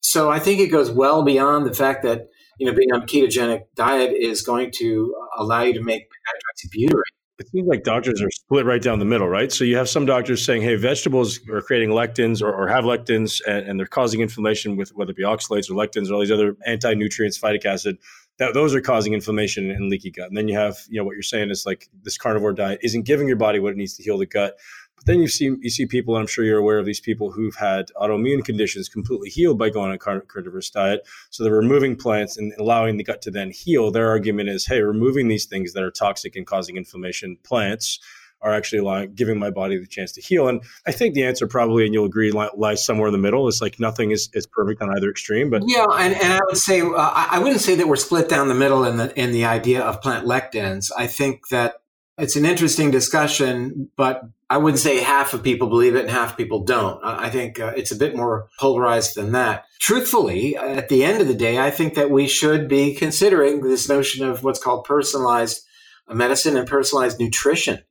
So 0.04 0.30
I 0.30 0.38
think 0.38 0.60
it 0.60 0.66
goes 0.66 0.90
well 0.90 1.22
beyond 1.22 1.64
the 1.64 1.72
fact 1.72 2.02
that 2.02 2.28
you 2.58 2.66
know 2.66 2.76
being 2.76 2.92
on 2.92 3.02
a 3.02 3.06
ketogenic 3.06 3.62
diet 3.74 4.12
is 4.12 4.42
going 4.42 4.70
to 4.72 5.16
uh, 5.18 5.42
allow 5.42 5.62
you 5.62 5.72
to 5.72 5.82
make 5.82 6.02
hydroxybutyrate. 6.02 7.00
It 7.38 7.48
seems 7.48 7.66
like 7.66 7.84
doctors 7.84 8.20
are 8.20 8.30
split 8.30 8.66
right 8.66 8.82
down 8.82 8.98
the 8.98 9.06
middle, 9.06 9.28
right? 9.28 9.50
So 9.50 9.64
you 9.64 9.76
have 9.76 9.88
some 9.88 10.04
doctors 10.04 10.44
saying, 10.44 10.60
"Hey, 10.60 10.76
vegetables 10.76 11.40
are 11.48 11.62
creating 11.62 11.88
lectins 11.88 12.42
or, 12.42 12.52
or 12.54 12.68
have 12.68 12.84
lectins, 12.84 13.40
and, 13.46 13.66
and, 13.66 13.80
they're 13.80 13.86
causing 13.86 14.20
inflammation 14.20 14.76
with 14.76 14.90
whether 14.90 15.10
it 15.10 15.16
be 15.16 15.24
oxalates 15.24 15.70
or 15.70 15.74
lectins 15.74 16.10
or 16.10 16.14
all 16.14 16.20
these 16.20 16.30
other 16.30 16.54
anti-nutrients, 16.66 17.38
phytic 17.38 17.64
acid. 17.64 17.96
That 18.38 18.52
those 18.52 18.74
are 18.74 18.82
causing 18.82 19.14
inflammation 19.14 19.70
and 19.70 19.88
leaky 19.88 20.10
gut." 20.10 20.28
And 20.28 20.36
then 20.36 20.48
you 20.48 20.56
have, 20.58 20.80
you 20.90 21.00
know, 21.00 21.04
what 21.04 21.14
you're 21.14 21.22
saying 21.22 21.50
is 21.50 21.64
like 21.64 21.88
this 22.02 22.18
carnivore 22.18 22.52
diet 22.52 22.80
isn't 22.82 23.06
giving 23.06 23.26
your 23.26 23.38
body 23.38 23.58
what 23.58 23.72
it 23.72 23.78
needs 23.78 23.94
to 23.94 24.02
heal 24.02 24.18
the 24.18 24.26
gut. 24.26 24.56
But 24.96 25.06
then 25.06 25.20
you 25.20 25.28
see 25.28 25.54
you 25.60 25.70
see 25.70 25.86
people, 25.86 26.14
and 26.14 26.22
I'm 26.22 26.26
sure 26.26 26.44
you're 26.44 26.58
aware 26.58 26.78
of 26.78 26.86
these 26.86 27.00
people 27.00 27.32
who've 27.32 27.56
had 27.56 27.90
autoimmune 27.96 28.44
conditions 28.44 28.88
completely 28.88 29.28
healed 29.28 29.58
by 29.58 29.70
going 29.70 29.90
on 29.90 29.94
a 29.94 29.98
carnivorous 29.98 30.70
diet. 30.70 31.06
So 31.30 31.42
they're 31.42 31.52
removing 31.52 31.96
plants 31.96 32.36
and 32.36 32.52
allowing 32.58 32.96
the 32.96 33.04
gut 33.04 33.22
to 33.22 33.30
then 33.30 33.50
heal. 33.50 33.90
Their 33.90 34.08
argument 34.08 34.48
is, 34.48 34.66
hey, 34.66 34.80
removing 34.80 35.28
these 35.28 35.46
things 35.46 35.72
that 35.72 35.82
are 35.82 35.90
toxic 35.90 36.36
and 36.36 36.46
causing 36.46 36.76
inflammation, 36.76 37.36
plants 37.44 37.98
are 38.44 38.52
actually 38.52 38.78
allowing, 38.78 39.14
giving 39.14 39.38
my 39.38 39.50
body 39.50 39.78
the 39.78 39.86
chance 39.86 40.12
to 40.12 40.20
heal. 40.20 40.48
And 40.48 40.62
I 40.86 40.92
think 40.92 41.14
the 41.14 41.24
answer 41.24 41.46
probably, 41.46 41.86
and 41.86 41.94
you'll 41.94 42.04
agree, 42.04 42.30
lies 42.30 42.84
somewhere 42.84 43.08
in 43.08 43.12
the 43.12 43.18
middle. 43.18 43.48
It's 43.48 43.62
like 43.62 43.80
nothing 43.80 44.10
is, 44.10 44.28
is 44.34 44.46
perfect 44.46 44.82
on 44.82 44.94
either 44.94 45.10
extreme. 45.10 45.48
But 45.48 45.62
yeah, 45.66 45.86
and, 45.98 46.14
and 46.14 46.32
I 46.34 46.40
would 46.46 46.58
say 46.58 46.82
uh, 46.82 46.92
I 46.96 47.38
wouldn't 47.38 47.62
say 47.62 47.74
that 47.74 47.88
we're 47.88 47.96
split 47.96 48.28
down 48.28 48.48
the 48.48 48.54
middle 48.54 48.84
in 48.84 48.98
the 48.98 49.18
in 49.18 49.32
the 49.32 49.46
idea 49.46 49.82
of 49.82 50.02
plant 50.02 50.26
lectins. 50.26 50.90
I 50.96 51.06
think 51.06 51.48
that 51.48 51.76
it's 52.16 52.36
an 52.36 52.44
interesting 52.44 52.90
discussion, 52.90 53.90
but 53.96 54.22
I 54.48 54.58
wouldn't 54.58 54.80
say 54.80 55.00
half 55.00 55.34
of 55.34 55.42
people 55.42 55.68
believe 55.68 55.96
it 55.96 56.02
and 56.02 56.10
half 56.10 56.36
people 56.36 56.62
don't. 56.62 57.02
I 57.02 57.28
think 57.28 57.58
uh, 57.58 57.72
it's 57.76 57.90
a 57.90 57.96
bit 57.96 58.14
more 58.14 58.48
polarized 58.60 59.16
than 59.16 59.32
that. 59.32 59.64
Truthfully, 59.80 60.56
at 60.56 60.88
the 60.88 61.02
end 61.04 61.20
of 61.20 61.28
the 61.28 61.34
day, 61.34 61.58
I 61.58 61.70
think 61.70 61.94
that 61.94 62.10
we 62.10 62.28
should 62.28 62.68
be 62.68 62.94
considering 62.94 63.62
this 63.62 63.88
notion 63.88 64.24
of 64.24 64.44
what's 64.44 64.62
called 64.62 64.84
personalized 64.84 65.62
medicine 66.08 66.56
and 66.56 66.68
personalized 66.68 67.18
nutrition, 67.18 67.82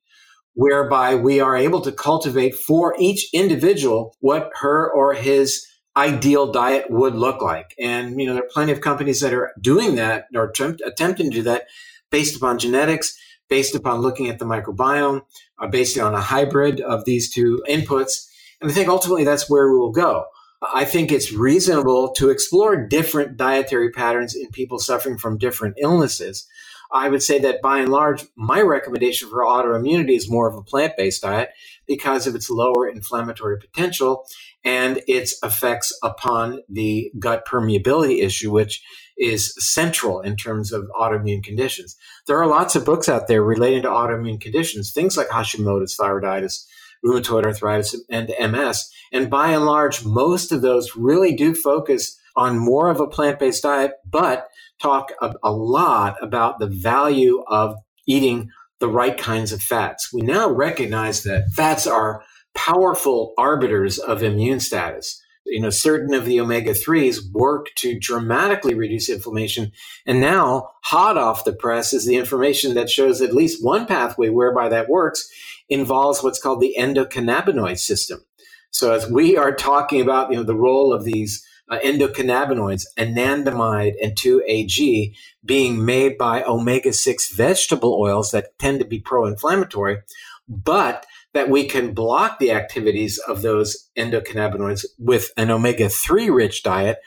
whereby 0.53 1.15
we 1.15 1.39
are 1.39 1.57
able 1.57 1.81
to 1.81 1.91
cultivate 1.91 2.55
for 2.55 2.95
each 2.97 3.27
individual 3.33 4.15
what 4.19 4.51
her 4.61 4.89
or 4.89 5.15
his 5.15 5.67
ideal 5.97 6.51
diet 6.51 6.89
would 6.89 7.15
look 7.15 7.41
like. 7.41 7.75
And, 7.77 8.19
you 8.19 8.27
know, 8.27 8.33
there 8.35 8.43
are 8.43 8.49
plenty 8.53 8.71
of 8.71 8.81
companies 8.81 9.19
that 9.19 9.33
are 9.33 9.51
doing 9.59 9.95
that 9.95 10.27
or 10.33 10.45
attempt, 10.45 10.81
attempting 10.85 11.29
to 11.31 11.37
do 11.37 11.43
that 11.43 11.63
based 12.09 12.37
upon 12.37 12.59
genetics 12.59 13.17
based 13.49 13.75
upon 13.75 14.01
looking 14.01 14.29
at 14.29 14.39
the 14.39 14.45
microbiome, 14.45 15.21
uh, 15.59 15.67
based 15.67 15.97
on 15.97 16.13
a 16.13 16.21
hybrid 16.21 16.81
of 16.81 17.05
these 17.05 17.31
two 17.31 17.61
inputs. 17.69 18.27
And 18.61 18.69
I 18.69 18.73
think 18.73 18.87
ultimately 18.87 19.23
that's 19.23 19.49
where 19.49 19.71
we 19.71 19.77
will 19.77 19.91
go. 19.91 20.25
I 20.73 20.85
think 20.85 21.11
it's 21.11 21.33
reasonable 21.33 22.13
to 22.13 22.29
explore 22.29 22.87
different 22.87 23.35
dietary 23.35 23.91
patterns 23.91 24.33
in 24.35 24.49
people 24.51 24.79
suffering 24.79 25.17
from 25.17 25.37
different 25.37 25.75
illnesses. 25.77 26.47
I 26.93 27.09
would 27.09 27.23
say 27.23 27.39
that 27.39 27.61
by 27.61 27.79
and 27.79 27.89
large, 27.89 28.25
my 28.35 28.61
recommendation 28.61 29.27
for 29.27 29.39
autoimmunity 29.39 30.15
is 30.15 30.29
more 30.29 30.47
of 30.47 30.55
a 30.55 30.61
plant 30.61 30.93
based 30.95 31.23
diet 31.23 31.49
because 31.87 32.27
of 32.27 32.35
its 32.35 32.49
lower 32.49 32.87
inflammatory 32.87 33.57
potential 33.59 34.25
and 34.63 35.01
its 35.07 35.37
effects 35.43 35.91
upon 36.03 36.61
the 36.69 37.11
gut 37.19 37.45
permeability 37.47 38.23
issue, 38.23 38.51
which 38.51 38.81
is 39.17 39.53
central 39.57 40.21
in 40.21 40.35
terms 40.35 40.71
of 40.71 40.89
autoimmune 40.99 41.43
conditions. 41.43 41.95
There 42.27 42.41
are 42.41 42.47
lots 42.47 42.75
of 42.75 42.85
books 42.85 43.07
out 43.07 43.27
there 43.27 43.43
relating 43.43 43.83
to 43.83 43.89
autoimmune 43.89 44.41
conditions, 44.41 44.91
things 44.91 45.17
like 45.17 45.27
Hashimoto's 45.27 45.95
thyroiditis, 45.95 46.65
rheumatoid 47.05 47.45
arthritis, 47.45 47.95
and 48.09 48.33
MS. 48.39 48.89
And 49.11 49.29
by 49.29 49.51
and 49.51 49.65
large, 49.65 50.05
most 50.05 50.51
of 50.51 50.61
those 50.61 50.95
really 50.95 51.35
do 51.35 51.53
focus 51.53 52.17
on 52.35 52.57
more 52.57 52.89
of 52.89 52.99
a 52.99 53.07
plant 53.07 53.39
based 53.39 53.63
diet, 53.63 53.91
but 54.09 54.47
talk 54.81 55.11
a, 55.21 55.33
a 55.43 55.51
lot 55.51 56.15
about 56.21 56.59
the 56.59 56.67
value 56.67 57.43
of 57.47 57.75
eating 58.07 58.49
the 58.79 58.89
right 58.89 59.17
kinds 59.17 59.51
of 59.51 59.61
fats. 59.61 60.11
We 60.11 60.21
now 60.21 60.49
recognize 60.49 61.23
that 61.23 61.45
fats 61.53 61.87
are 61.87 62.23
powerful 62.55 63.33
arbiters 63.37 63.97
of 63.99 64.23
immune 64.23 64.59
status. 64.59 65.22
You 65.45 65.61
know, 65.61 65.69
certain 65.69 66.13
of 66.13 66.25
the 66.25 66.39
omega 66.39 66.71
3s 66.71 67.31
work 67.31 67.67
to 67.75 67.99
dramatically 67.99 68.75
reduce 68.75 69.09
inflammation. 69.09 69.71
And 70.05 70.21
now, 70.21 70.69
hot 70.83 71.17
off 71.17 71.43
the 71.43 71.53
press 71.53 71.93
is 71.93 72.05
the 72.05 72.15
information 72.15 72.75
that 72.75 72.89
shows 72.89 73.21
at 73.21 73.33
least 73.33 73.63
one 73.63 73.85
pathway 73.85 74.29
whereby 74.29 74.69
that 74.69 74.89
works 74.89 75.29
involves 75.69 76.23
what's 76.23 76.39
called 76.39 76.61
the 76.61 76.75
endocannabinoid 76.77 77.77
system. 77.77 78.23
So, 78.71 78.93
as 78.93 79.09
we 79.09 79.37
are 79.37 79.53
talking 79.53 80.01
about 80.01 80.31
you 80.31 80.37
know, 80.37 80.43
the 80.43 80.55
role 80.55 80.93
of 80.93 81.03
these 81.03 81.45
uh, 81.69 81.79
endocannabinoids, 81.79 82.85
anandamide 82.97 83.93
and 84.01 84.15
2-AG, 84.15 85.15
being 85.45 85.85
made 85.85 86.17
by 86.17 86.43
omega-6 86.43 87.33
vegetable 87.35 87.93
oils 87.99 88.31
that 88.31 88.57
tend 88.59 88.79
to 88.79 88.85
be 88.85 88.99
pro-inflammatory, 88.99 89.99
but 90.47 91.05
that 91.33 91.49
we 91.49 91.67
can 91.67 91.93
block 91.93 92.39
the 92.39 92.51
activities 92.51 93.19
of 93.27 93.41
those 93.41 93.89
endocannabinoids 93.97 94.85
with 94.97 95.31
an 95.37 95.49
omega-3 95.51 96.33
rich 96.33 96.63
diet, 96.63 96.99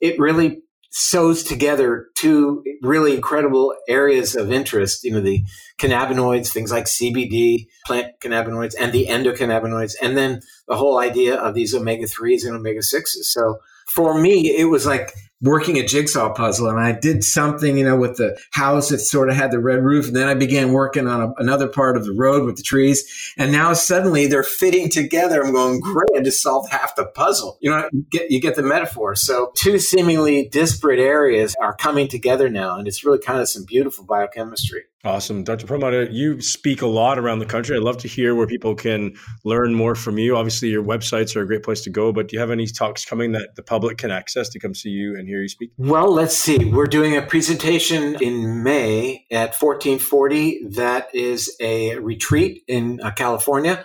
it 0.00 0.18
really 0.18 0.62
sews 0.96 1.42
together 1.42 2.06
two 2.14 2.62
really 2.80 3.16
incredible 3.16 3.74
areas 3.88 4.36
of 4.36 4.52
interest, 4.52 5.02
you 5.02 5.10
know, 5.10 5.20
the 5.20 5.42
cannabinoids, 5.76 6.52
things 6.52 6.70
like 6.70 6.84
CBD, 6.84 7.66
plant 7.84 8.12
cannabinoids, 8.20 8.74
and 8.78 8.92
the 8.92 9.06
endocannabinoids, 9.06 9.94
and 10.00 10.16
then 10.16 10.40
the 10.68 10.76
whole 10.76 10.98
idea 10.98 11.34
of 11.34 11.54
these 11.54 11.74
omega 11.74 12.04
3s 12.04 12.46
and 12.46 12.54
omega 12.54 12.78
6s. 12.78 13.24
So 13.24 13.58
for 13.88 14.20
me, 14.20 14.56
it 14.56 14.66
was 14.66 14.86
like 14.86 15.12
working 15.44 15.78
a 15.78 15.86
jigsaw 15.86 16.32
puzzle 16.32 16.68
and 16.68 16.80
I 16.80 16.92
did 16.92 17.22
something, 17.22 17.76
you 17.76 17.84
know, 17.84 17.96
with 17.96 18.16
the 18.16 18.38
house 18.52 18.88
that 18.88 18.98
sort 18.98 19.28
of 19.28 19.36
had 19.36 19.50
the 19.50 19.58
red 19.58 19.82
roof. 19.82 20.06
And 20.06 20.16
then 20.16 20.26
I 20.26 20.34
began 20.34 20.72
working 20.72 21.06
on 21.06 21.20
a, 21.20 21.32
another 21.36 21.68
part 21.68 21.96
of 21.96 22.04
the 22.04 22.12
road 22.12 22.44
with 22.44 22.56
the 22.56 22.62
trees. 22.62 23.34
And 23.36 23.52
now 23.52 23.74
suddenly 23.74 24.26
they're 24.26 24.42
fitting 24.42 24.88
together. 24.88 25.44
I'm 25.44 25.52
going, 25.52 25.80
great. 25.80 26.08
I 26.16 26.20
just 26.20 26.42
solved 26.42 26.72
half 26.72 26.96
the 26.96 27.04
puzzle. 27.04 27.58
You 27.60 27.70
know, 27.70 27.88
you 27.92 28.06
get, 28.10 28.30
you 28.30 28.40
get 28.40 28.56
the 28.56 28.62
metaphor. 28.62 29.14
So 29.14 29.52
two 29.54 29.78
seemingly 29.78 30.48
disparate 30.48 30.98
areas 30.98 31.54
are 31.60 31.76
coming 31.76 32.08
together 32.08 32.48
now. 32.48 32.78
And 32.78 32.88
it's 32.88 33.04
really 33.04 33.18
kind 33.18 33.40
of 33.40 33.48
some 33.48 33.64
beautiful 33.64 34.04
biochemistry. 34.04 34.84
Awesome. 35.04 35.44
Dr. 35.44 35.66
Perlmutter, 35.66 36.04
you 36.04 36.40
speak 36.40 36.80
a 36.80 36.86
lot 36.86 37.18
around 37.18 37.38
the 37.38 37.46
country. 37.46 37.76
I'd 37.76 37.82
love 37.82 37.98
to 37.98 38.08
hear 38.08 38.34
where 38.34 38.46
people 38.46 38.74
can 38.74 39.14
learn 39.44 39.74
more 39.74 39.94
from 39.94 40.16
you. 40.16 40.34
Obviously, 40.34 40.68
your 40.68 40.82
websites 40.82 41.36
are 41.36 41.42
a 41.42 41.46
great 41.46 41.62
place 41.62 41.82
to 41.82 41.90
go, 41.90 42.10
but 42.10 42.28
do 42.28 42.36
you 42.36 42.40
have 42.40 42.50
any 42.50 42.66
talks 42.66 43.04
coming 43.04 43.32
that 43.32 43.54
the 43.54 43.62
public 43.62 43.98
can 43.98 44.10
access 44.10 44.48
to 44.48 44.58
come 44.58 44.74
see 44.74 44.88
you 44.88 45.14
and 45.14 45.28
hear 45.28 45.33
you 45.42 45.48
speak? 45.48 45.72
Well, 45.76 46.12
let's 46.12 46.36
see. 46.36 46.64
We're 46.64 46.86
doing 46.86 47.16
a 47.16 47.22
presentation 47.22 48.16
in 48.22 48.62
May 48.62 49.26
at 49.30 49.54
1440. 49.54 50.68
That 50.70 51.14
is 51.14 51.54
a 51.60 51.98
retreat 51.98 52.62
in 52.68 53.00
uh, 53.00 53.12
California. 53.12 53.84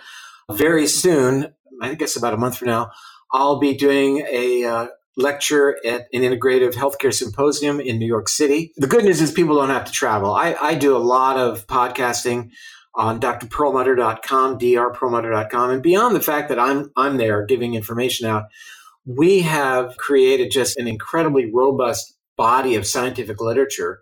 Very 0.51 0.87
soon, 0.87 1.53
I 1.81 1.95
guess 1.95 2.15
about 2.15 2.33
a 2.33 2.37
month 2.37 2.57
from 2.57 2.69
now, 2.69 2.91
I'll 3.31 3.59
be 3.59 3.75
doing 3.75 4.25
a 4.29 4.65
uh, 4.65 4.87
lecture 5.15 5.77
at 5.85 6.07
an 6.13 6.21
integrative 6.21 6.73
healthcare 6.73 7.13
symposium 7.13 7.79
in 7.79 7.99
New 7.99 8.07
York 8.07 8.29
City. 8.29 8.73
The 8.77 8.87
good 8.87 9.03
news 9.03 9.21
is 9.21 9.31
people 9.31 9.55
don't 9.55 9.69
have 9.69 9.85
to 9.85 9.91
travel. 9.91 10.33
I, 10.33 10.55
I 10.59 10.75
do 10.75 10.95
a 10.95 10.99
lot 10.99 11.37
of 11.37 11.67
podcasting 11.67 12.51
on 12.95 13.19
drperlmutter.com, 13.19 14.59
drperlmutter.com. 14.59 15.71
And 15.71 15.83
beyond 15.83 16.15
the 16.15 16.21
fact 16.21 16.49
that 16.49 16.59
I'm, 16.59 16.91
I'm 16.95 17.17
there 17.17 17.45
giving 17.45 17.75
information 17.75 18.27
out, 18.27 18.45
we 19.17 19.41
have 19.41 19.97
created 19.97 20.51
just 20.51 20.77
an 20.77 20.87
incredibly 20.87 21.51
robust 21.51 22.15
body 22.37 22.75
of 22.75 22.85
scientific 22.85 23.41
literature 23.41 23.99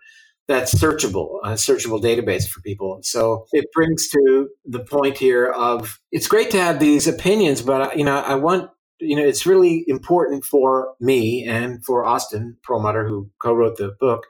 that's 0.50 0.74
searchable, 0.74 1.40
a 1.44 1.52
searchable 1.52 2.02
database 2.02 2.48
for 2.48 2.62
people. 2.62 3.00
So 3.04 3.46
it 3.54 3.66
brings 3.74 4.10
to 4.10 4.50
the 4.66 4.80
point 4.80 5.18
here 5.18 5.48
of 5.48 6.00
it's 6.12 6.28
great 6.28 6.52
to 6.52 6.60
have 6.60 6.80
these 6.80 7.08
opinions, 7.08 7.62
but 7.62 7.98
you 7.98 8.04
know, 8.04 8.18
I 8.18 8.36
want 8.36 8.70
you 9.00 9.16
know, 9.16 9.24
it's 9.24 9.46
really 9.46 9.84
important 9.88 10.44
for 10.44 10.96
me 11.00 11.46
and 11.48 11.86
for 11.86 12.04
Austin 12.04 12.58
Perlmutter, 12.64 13.08
who 13.08 13.30
co-wrote 13.42 13.78
the 13.78 13.96
book, 14.00 14.26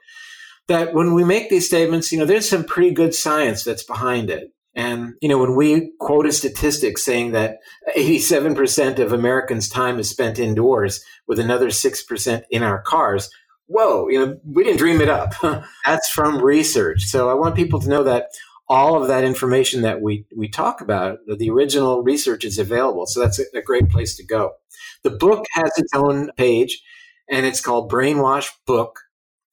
that 0.66 0.92
when 0.92 1.14
we 1.14 1.24
make 1.24 1.48
these 1.48 1.66
statements, 1.66 2.12
you 2.12 2.18
know, 2.18 2.26
there's 2.26 2.48
some 2.48 2.64
pretty 2.64 2.90
good 2.90 3.14
science 3.14 3.64
that's 3.64 3.82
behind 3.82 4.30
it. 4.30 4.52
And, 4.78 5.14
you 5.20 5.28
know, 5.28 5.38
when 5.38 5.56
we 5.56 5.90
quote 5.98 6.24
a 6.24 6.32
statistic 6.32 6.98
saying 6.98 7.32
that 7.32 7.58
87% 7.96 9.00
of 9.00 9.12
Americans' 9.12 9.68
time 9.68 9.98
is 9.98 10.08
spent 10.08 10.38
indoors 10.38 11.04
with 11.26 11.40
another 11.40 11.66
6% 11.66 12.42
in 12.48 12.62
our 12.62 12.80
cars, 12.82 13.28
whoa, 13.66 14.08
you 14.08 14.24
know, 14.24 14.38
we 14.44 14.62
didn't 14.62 14.78
dream 14.78 15.00
it 15.00 15.08
up. 15.08 15.34
That's 15.84 16.08
from 16.08 16.40
research. 16.40 17.02
So 17.06 17.28
I 17.28 17.34
want 17.34 17.56
people 17.56 17.80
to 17.80 17.88
know 17.88 18.04
that 18.04 18.28
all 18.68 19.02
of 19.02 19.08
that 19.08 19.24
information 19.24 19.82
that 19.82 20.00
we, 20.00 20.26
we 20.36 20.48
talk 20.48 20.80
about, 20.80 21.18
the 21.26 21.50
original 21.50 22.04
research 22.04 22.44
is 22.44 22.56
available. 22.56 23.06
So 23.06 23.18
that's 23.18 23.40
a, 23.40 23.44
a 23.54 23.62
great 23.62 23.88
place 23.88 24.14
to 24.16 24.26
go. 24.26 24.52
The 25.02 25.10
book 25.10 25.46
has 25.54 25.72
its 25.78 25.92
own 25.94 26.30
page 26.36 26.82
and 27.30 27.46
it's 27.46 27.62
called 27.62 27.90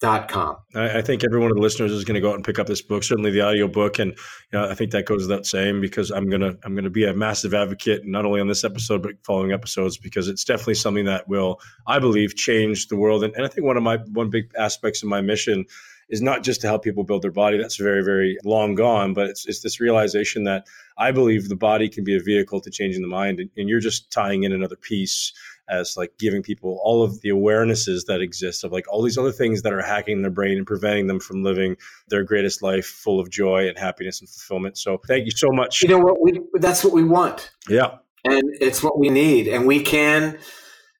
brainwashbook.com. 0.01 0.57
I, 0.75 0.99
I 0.99 1.01
think 1.01 1.23
every 1.23 1.39
one 1.39 1.51
of 1.51 1.55
the 1.55 1.61
listeners 1.61 1.91
is 1.91 2.03
going 2.03 2.15
to 2.15 2.21
go 2.21 2.29
out 2.29 2.35
and 2.35 2.43
pick 2.43 2.59
up 2.59 2.67
this 2.67 2.81
book, 2.81 3.03
certainly 3.03 3.31
the 3.31 3.41
audio 3.41 3.67
book. 3.67 3.99
And 3.99 4.11
you 4.11 4.59
know, 4.59 4.69
I 4.69 4.75
think 4.75 4.91
that 4.91 5.05
goes 5.05 5.27
without 5.27 5.45
saying 5.45 5.81
because 5.81 6.11
I'm 6.11 6.29
to, 6.29 6.57
I'm 6.63 6.75
to 6.75 6.89
be 6.89 7.05
a 7.05 7.13
massive 7.13 7.53
advocate, 7.53 8.05
not 8.05 8.25
only 8.25 8.41
on 8.41 8.47
this 8.47 8.63
episode, 8.63 9.01
but 9.01 9.13
following 9.23 9.51
episodes, 9.51 9.97
because 9.97 10.27
it's 10.27 10.43
definitely 10.43 10.75
something 10.75 11.05
that 11.05 11.27
will, 11.27 11.59
I 11.87 11.99
believe, 11.99 12.35
change 12.35 12.87
the 12.87 12.95
world. 12.95 13.23
And, 13.23 13.33
and 13.35 13.45
I 13.45 13.47
think 13.47 13.65
one 13.65 13.77
of 13.77 13.83
my, 13.83 13.97
one 14.11 14.29
big 14.29 14.51
aspects 14.57 15.03
of 15.03 15.09
my 15.09 15.21
mission 15.21 15.65
is 16.07 16.21
not 16.21 16.43
just 16.43 16.61
to 16.61 16.67
help 16.67 16.83
people 16.83 17.03
build 17.03 17.23
their 17.23 17.31
body. 17.31 17.57
That's 17.57 17.77
very, 17.77 18.03
very 18.03 18.37
long 18.43 18.75
gone, 18.75 19.15
but 19.15 19.25
it's, 19.27 19.47
it's 19.47 19.61
this 19.61 19.79
realization 19.79 20.43
that 20.43 20.67
I 20.99 21.11
believe 21.11 21.49
the 21.49 21.55
body 21.55 21.89
can 21.89 22.03
be 22.03 22.15
a 22.15 22.21
vehicle 22.21 22.61
to 22.61 22.69
changing 22.69 23.01
the 23.01 23.07
mind. 23.07 23.39
And, 23.39 23.49
and 23.57 23.67
you're 23.67 23.79
just 23.79 24.11
tying 24.11 24.43
in 24.43 24.51
another 24.51 24.75
piece 24.75 25.33
as 25.69 25.97
like 25.97 26.13
giving 26.19 26.43
people 26.43 26.79
all 26.83 27.03
of 27.03 27.21
the 27.21 27.29
awarenesses 27.29 28.05
that 28.07 28.21
exist 28.21 28.63
of 28.63 28.71
like 28.71 28.85
all 28.91 29.01
these 29.01 29.17
other 29.17 29.31
things 29.31 29.61
that 29.63 29.73
are 29.73 29.81
hacking 29.81 30.21
their 30.21 30.31
brain 30.31 30.57
and 30.57 30.67
preventing 30.67 31.07
them 31.07 31.19
from 31.19 31.43
living 31.43 31.75
their 32.09 32.23
greatest 32.23 32.61
life 32.61 32.85
full 32.85 33.19
of 33.19 33.29
joy 33.29 33.67
and 33.67 33.77
happiness 33.77 34.19
and 34.19 34.29
fulfillment. 34.29 34.77
So 34.77 34.99
thank 35.07 35.25
you 35.25 35.31
so 35.31 35.51
much. 35.51 35.81
You 35.81 35.89
know 35.89 35.99
what? 35.99 36.21
We, 36.21 36.39
that's 36.53 36.83
what 36.83 36.93
we 36.93 37.03
want. 37.03 37.51
Yeah. 37.69 37.97
And 38.23 38.43
it's 38.59 38.83
what 38.83 38.99
we 38.99 39.09
need. 39.09 39.47
And 39.47 39.67
we 39.67 39.81
can, 39.81 40.37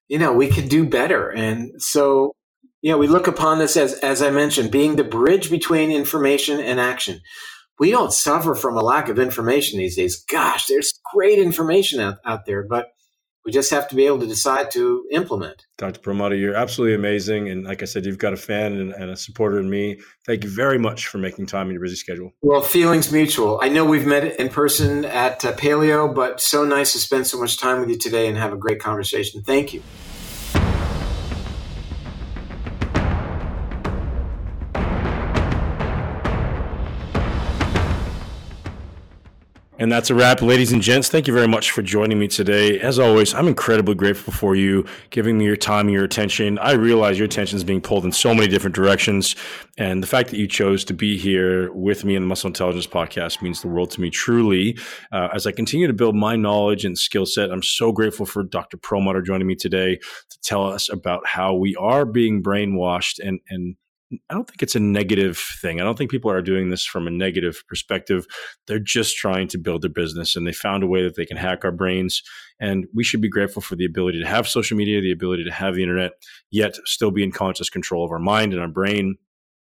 you 0.08 0.20
know, 0.20 0.34
we 0.34 0.48
can 0.48 0.68
do 0.68 0.88
better. 0.88 1.30
And 1.30 1.82
so 1.82 2.34
you 2.86 2.92
know, 2.92 3.00
we 3.00 3.08
look 3.08 3.26
upon 3.26 3.58
this 3.58 3.78
as, 3.78 3.94
as 3.96 4.22
I 4.22 4.30
mentioned, 4.30 4.70
being 4.70 4.96
the 4.96 5.04
bridge 5.04 5.50
between 5.50 5.90
information 5.90 6.60
and 6.60 6.80
action. 6.80 7.20
We 7.80 7.90
don't 7.90 8.14
suffer 8.14 8.54
from 8.54 8.78
a 8.78 8.84
lack 8.84 9.10
of 9.10 9.18
information 9.18 9.80
these 9.80 9.96
days. 9.96 10.24
Gosh, 10.24 10.68
there's 10.68 10.94
great 11.12 11.40
information 11.40 12.00
out, 12.00 12.18
out 12.24 12.46
there, 12.46 12.62
but 12.62 12.90
we 13.46 13.52
just 13.52 13.70
have 13.70 13.88
to 13.90 13.96
be 13.96 14.06
able 14.06 14.20
to 14.20 14.28
decide 14.28 14.72
to 14.72 15.06
implement. 15.12 15.66
Dr. 15.78 16.00
Perlmutter, 16.00 16.36
you're 16.36 16.56
absolutely 16.56 16.96
amazing. 16.96 17.50
And 17.50 17.64
like 17.64 17.82
I 17.82 17.86
said, 17.86 18.06
you've 18.06 18.18
got 18.18 18.34
a 18.34 18.38
fan 18.38 18.74
and, 18.74 18.92
and, 18.94 19.12
a 19.12 19.16
supporter 19.16 19.60
in 19.60 19.70
me. 19.70 20.00
Thank 20.26 20.44
you 20.44 20.50
very 20.50 20.80
much 20.80 21.08
for 21.08 21.20
making 21.20 21.46
time 21.46 21.68
in 21.68 21.74
your 21.74 21.82
busy 21.84 21.96
schedule. 21.96 22.32
Well, 22.42 22.62
feelings 22.62 23.12
mutual. 23.12 23.60
I 23.62 23.70
know 23.70 23.86
we've 23.86 24.08
met 24.08 24.40
in 24.40 24.50
person 24.50 25.06
at 25.06 25.46
uh, 25.46 25.54
Paleo, 25.54 26.14
but 26.14 26.42
so 26.42 26.66
nice 26.66 26.94
to 26.94 27.00
spend 27.00 27.28
so 27.28 27.40
much 27.40 27.60
time 27.60 27.80
with 27.80 27.90
you 27.90 27.98
today 27.98 28.28
and 28.28 28.38
have 28.38 28.52
a 28.52 28.58
great 28.58 28.80
conversation. 28.80 29.44
Thank 29.44 29.74
you. 29.74 29.84
And 39.78 39.92
that's 39.92 40.10
a 40.10 40.16
wrap, 40.16 40.42
ladies 40.42 40.72
and 40.72 40.82
gents. 40.82 41.10
Thank 41.10 41.28
you 41.28 41.34
very 41.34 41.50
much 41.50 41.72
for 41.72 41.82
joining 41.82 42.18
me 42.18 42.30
today. 42.30 42.80
As 42.80 42.98
always, 42.98 43.34
I'm 43.34 43.50
incredibly 43.50 43.94
grateful 43.94 44.32
for 44.32 44.56
you 44.56 44.86
giving 45.10 45.38
me 45.38 45.44
your 45.44 45.58
time 45.58 45.88
and 45.88 45.94
your 45.94 46.06
attention. 46.06 46.58
I 46.60 46.72
realize 46.74 47.20
your 47.20 47.26
attention 47.26 47.58
is 47.58 47.66
being 47.66 47.82
pulled 47.82 48.06
in 48.06 48.14
so 48.14 48.34
many 48.34 48.48
different 48.48 48.74
directions. 48.74 49.36
And 49.78 50.02
the 50.02 50.08
fact 50.08 50.30
that 50.30 50.38
you 50.38 50.48
chose 50.48 50.86
to 50.86 50.94
be 50.94 51.18
here 51.18 51.74
with 51.74 52.06
me 52.06 52.16
in 52.16 52.22
the 52.22 52.28
Muscle 52.28 52.48
Intelligence 52.48 52.88
podcast 52.88 53.42
means 53.42 53.62
the 53.62 53.68
world 53.68 53.92
to 53.92 54.02
me 54.02 54.10
truly. 54.10 54.78
Uh, 55.12 55.28
as 55.34 55.46
I 55.46 55.52
continue 55.52 55.88
to 55.88 55.94
build 55.94 56.16
my 56.16 56.38
knowledge 56.38 56.86
and 56.86 56.98
skill 56.98 57.26
set, 57.26 57.52
I'm 57.52 57.64
so 57.64 57.92
grateful 57.92 58.26
for 58.26 58.44
Dr. 58.44 58.78
Perlmutter 58.78 59.22
joining 59.22 59.46
me 59.46 59.56
today 59.56 59.98
to 59.98 60.40
tell 60.42 60.66
us 60.66 60.90
about 60.90 61.28
how 61.28 61.54
we 61.54 61.76
are 61.76 62.06
being 62.06 62.42
brainwashed 62.42 63.20
and, 63.22 63.42
and 63.50 63.76
I 64.30 64.34
don't 64.34 64.48
think 64.48 64.62
it's 64.62 64.76
a 64.76 64.80
negative 64.80 65.38
thing. 65.38 65.80
I 65.80 65.84
don't 65.84 65.98
think 65.98 66.12
people 66.12 66.32
are 66.32 66.42
doing 66.42 66.70
this 66.70 66.86
from 66.86 67.08
a 67.08 67.12
negative 67.12 67.64
perspective. 67.68 68.26
They're 68.68 68.80
just 68.80 69.18
trying 69.18 69.48
to 69.50 69.58
build 69.58 69.82
their 69.82 69.90
business 69.90 70.36
and 70.36 70.46
they 70.46 70.54
found 70.54 70.84
a 70.84 70.88
way 70.88 71.04
that 71.04 71.16
they 71.16 71.26
can 71.26 71.38
hack 71.38 71.64
our 71.64 71.72
brains. 71.72 72.22
And 72.60 72.86
we 72.94 73.04
should 73.04 73.22
be 73.22 73.30
grateful 73.30 73.62
for 73.62 73.76
the 73.76 73.86
ability 73.86 74.22
to 74.22 74.28
have 74.28 74.48
social 74.48 74.78
media, 74.78 75.02
the 75.02 75.12
ability 75.12 75.44
to 75.44 75.52
have 75.52 75.76
the 75.76 75.84
internet, 75.84 76.14
yet 76.52 76.78
still 76.86 77.12
be 77.12 77.24
in 77.24 77.32
conscious 77.32 77.70
control 77.70 78.06
of 78.06 78.12
our 78.12 78.20
mind 78.20 78.54
and 78.54 78.62
our 78.62 78.68
brain 78.68 79.16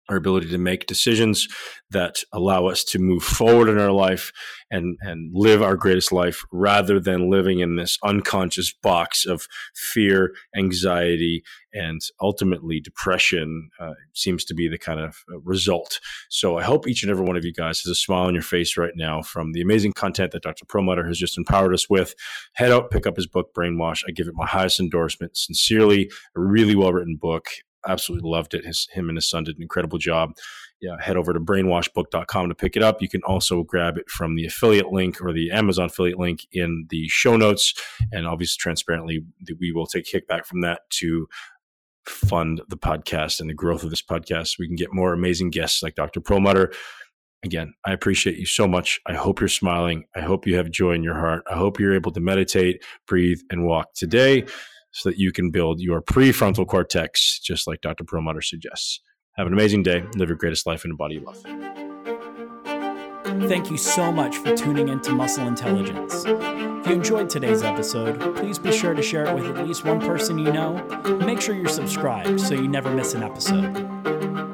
our 0.09 0.17
ability 0.17 0.49
to 0.51 0.59
make 0.59 0.87
decisions 0.87 1.49
that 1.91 2.17
allow 2.33 2.67
us 2.67 2.85
to 2.85 2.99
move 2.99 3.23
forward 3.23 3.69
in 3.69 3.79
our 3.79 3.93
life 3.93 4.33
and 4.71 4.99
and 5.01 5.31
live 5.33 5.63
our 5.63 5.77
greatest 5.77 6.13
life 6.13 6.45
rather 6.53 6.99
than 6.99 7.31
living 7.31 7.61
in 7.61 7.77
this 7.77 7.99
unconscious 8.05 8.73
box 8.83 9.25
of 9.25 9.47
fear, 9.75 10.35
anxiety, 10.57 11.43
and 11.73 12.01
ultimately 12.21 12.81
depression 12.81 13.71
uh, 13.81 13.95
seems 14.15 14.45
to 14.45 14.55
be 14.55 14.69
the 14.69 14.79
kind 14.79 15.01
of 15.01 15.17
uh, 15.33 15.39
result. 15.41 16.01
So 16.29 16.59
I 16.59 16.63
hope 16.63 16.87
each 16.87 17.03
and 17.03 17.11
every 17.11 17.25
one 17.25 17.37
of 17.37 17.45
you 17.45 17.53
guys 17.53 17.81
has 17.81 17.91
a 17.91 17.95
smile 17.95 18.27
on 18.27 18.35
your 18.35 18.43
face 18.43 18.77
right 18.77 18.95
now 18.97 19.23
from 19.23 19.53
the 19.53 19.61
amazing 19.61 19.93
content 19.93 20.33
that 20.33 20.43
Dr. 20.43 20.65
Perlmutter 20.67 21.07
has 21.07 21.19
just 21.19 21.39
empowered 21.39 21.75
us 21.75 21.89
with. 21.91 22.15
Head 22.55 22.71
out, 22.71 22.91
pick 22.91 23.07
up 23.07 23.17
his 23.17 23.27
book, 23.27 23.55
Brainwash. 23.55 24.03
I 24.09 24.13
give 24.13 24.29
it 24.29 24.35
my 24.35 24.47
highest 24.47 24.81
endorsement. 24.81 25.37
Sincerely, 25.37 26.11
a 26.37 26.41
really 26.41 26.75
well 26.75 26.93
written 26.93 27.17
book 27.21 27.49
absolutely 27.87 28.31
loved 28.31 28.55
it. 28.55 28.65
His, 28.65 28.89
him 28.93 29.09
and 29.09 29.17
his 29.17 29.29
son 29.29 29.45
did 29.45 29.57
an 29.57 29.63
incredible 29.63 29.99
job. 29.99 30.33
Yeah, 30.81 30.97
head 31.01 31.17
over 31.17 31.33
to 31.33 31.41
brainwashbook.com 31.41 32.49
to 32.49 32.55
pick 32.55 32.77
it 32.77 32.83
up. 32.83 33.01
You 33.01 33.09
can 33.09 33.23
also 33.23 33.63
grab 33.63 33.97
it 33.97 34.11
from 34.11 34.37
the 34.37 34.45
affiliate 34.45 34.93
link 34.93 35.21
or 35.23 35.33
the 35.33 35.51
Amazon 35.51 35.87
affiliate 35.87 36.19
link 36.19 36.47
in 36.53 36.87
the 36.91 37.09
show 37.09 37.37
notes. 37.37 37.75
And 38.13 38.27
obviously, 38.27 38.59
transparently, 38.61 39.25
we 39.59 39.73
will 39.73 39.87
take 39.87 40.05
kickback 40.05 40.45
from 40.45 40.61
that 40.61 40.83
to 40.99 41.27
fund 42.07 42.61
the 42.69 42.77
podcast 42.77 43.41
and 43.41 43.49
the 43.49 43.55
growth 43.55 43.83
of 43.83 43.91
this 43.91 44.03
podcast. 44.03 44.59
We 44.59 44.67
can 44.67 44.77
get 44.77 44.93
more 44.93 45.13
amazing 45.13 45.51
guests 45.51 45.83
like 45.83 45.95
Dr. 45.95 46.21
Perlmutter. 46.21 46.73
Again, 47.45 47.75
I 47.87 47.93
appreciate 47.93 48.39
you 48.39 48.47
so 48.47 48.67
much. 48.67 49.01
I 49.07 49.15
hope 49.15 49.41
you're 49.41 49.49
smiling. 49.49 50.05
I 50.15 50.21
hope 50.21 50.47
you 50.47 50.57
have 50.57 50.71
joy 50.71 50.93
in 50.93 51.03
your 51.03 51.15
heart. 51.15 51.45
I 51.51 51.55
hope 51.55 51.79
you're 51.79 51.95
able 51.95 52.13
to 52.13 52.21
meditate, 52.21 52.83
breathe, 53.07 53.41
and 53.51 53.65
walk 53.65 53.95
today 53.95 54.45
so 54.95 55.09
that 55.11 55.19
you 55.19 55.33
can 55.33 55.51
build 55.51 55.81
your 55.81 56.01
prefrontal 56.01 56.67
cortex, 56.67 57.41
just 57.41 57.67
like 57.67 57.81
Dr. 57.81 58.05
Perlmutter 58.05 58.41
suggests. 58.41 59.01
Have 59.37 59.49
an 59.49 59.53
amazing 59.53 59.83
day. 59.83 60.05
Live 60.15 60.29
your 60.29 60.39
greatest 60.39 60.67
life 60.67 60.85
in 60.85 60.93
a 60.93 60.95
body 60.95 61.17
you 61.17 61.21
love. 61.21 61.43
Thank 63.49 63.71
you 63.71 63.77
so 63.77 64.13
much 64.13 64.37
for 64.37 64.57
tuning 64.57 64.89
in 64.89 65.01
to 65.01 65.13
Muscle 65.13 65.47
Intelligence. 65.49 66.25
If 66.25 66.87
you 66.87 66.93
enjoyed 66.93 67.29
today's 67.29 67.65
episode, 67.65 68.37
please 68.37 68.61
be 68.61 68.71
sure 68.71 68.95
to 68.95 69.03
share 69.03 69.27
it 69.27 69.35
with 69.35 69.59
at 69.59 69.67
least 69.67 69.85
one 69.85 70.01
person 70.01 70.39
you 70.39 70.53
know. 70.53 70.75
Make 71.27 71.41
sure 71.41 71.57
you're 71.57 71.69
subscribed 71.69 72.41
so 72.41 72.55
you 72.55 72.69
never 72.69 72.95
miss 72.95 73.15
an 73.15 73.25
episode. 73.25 74.54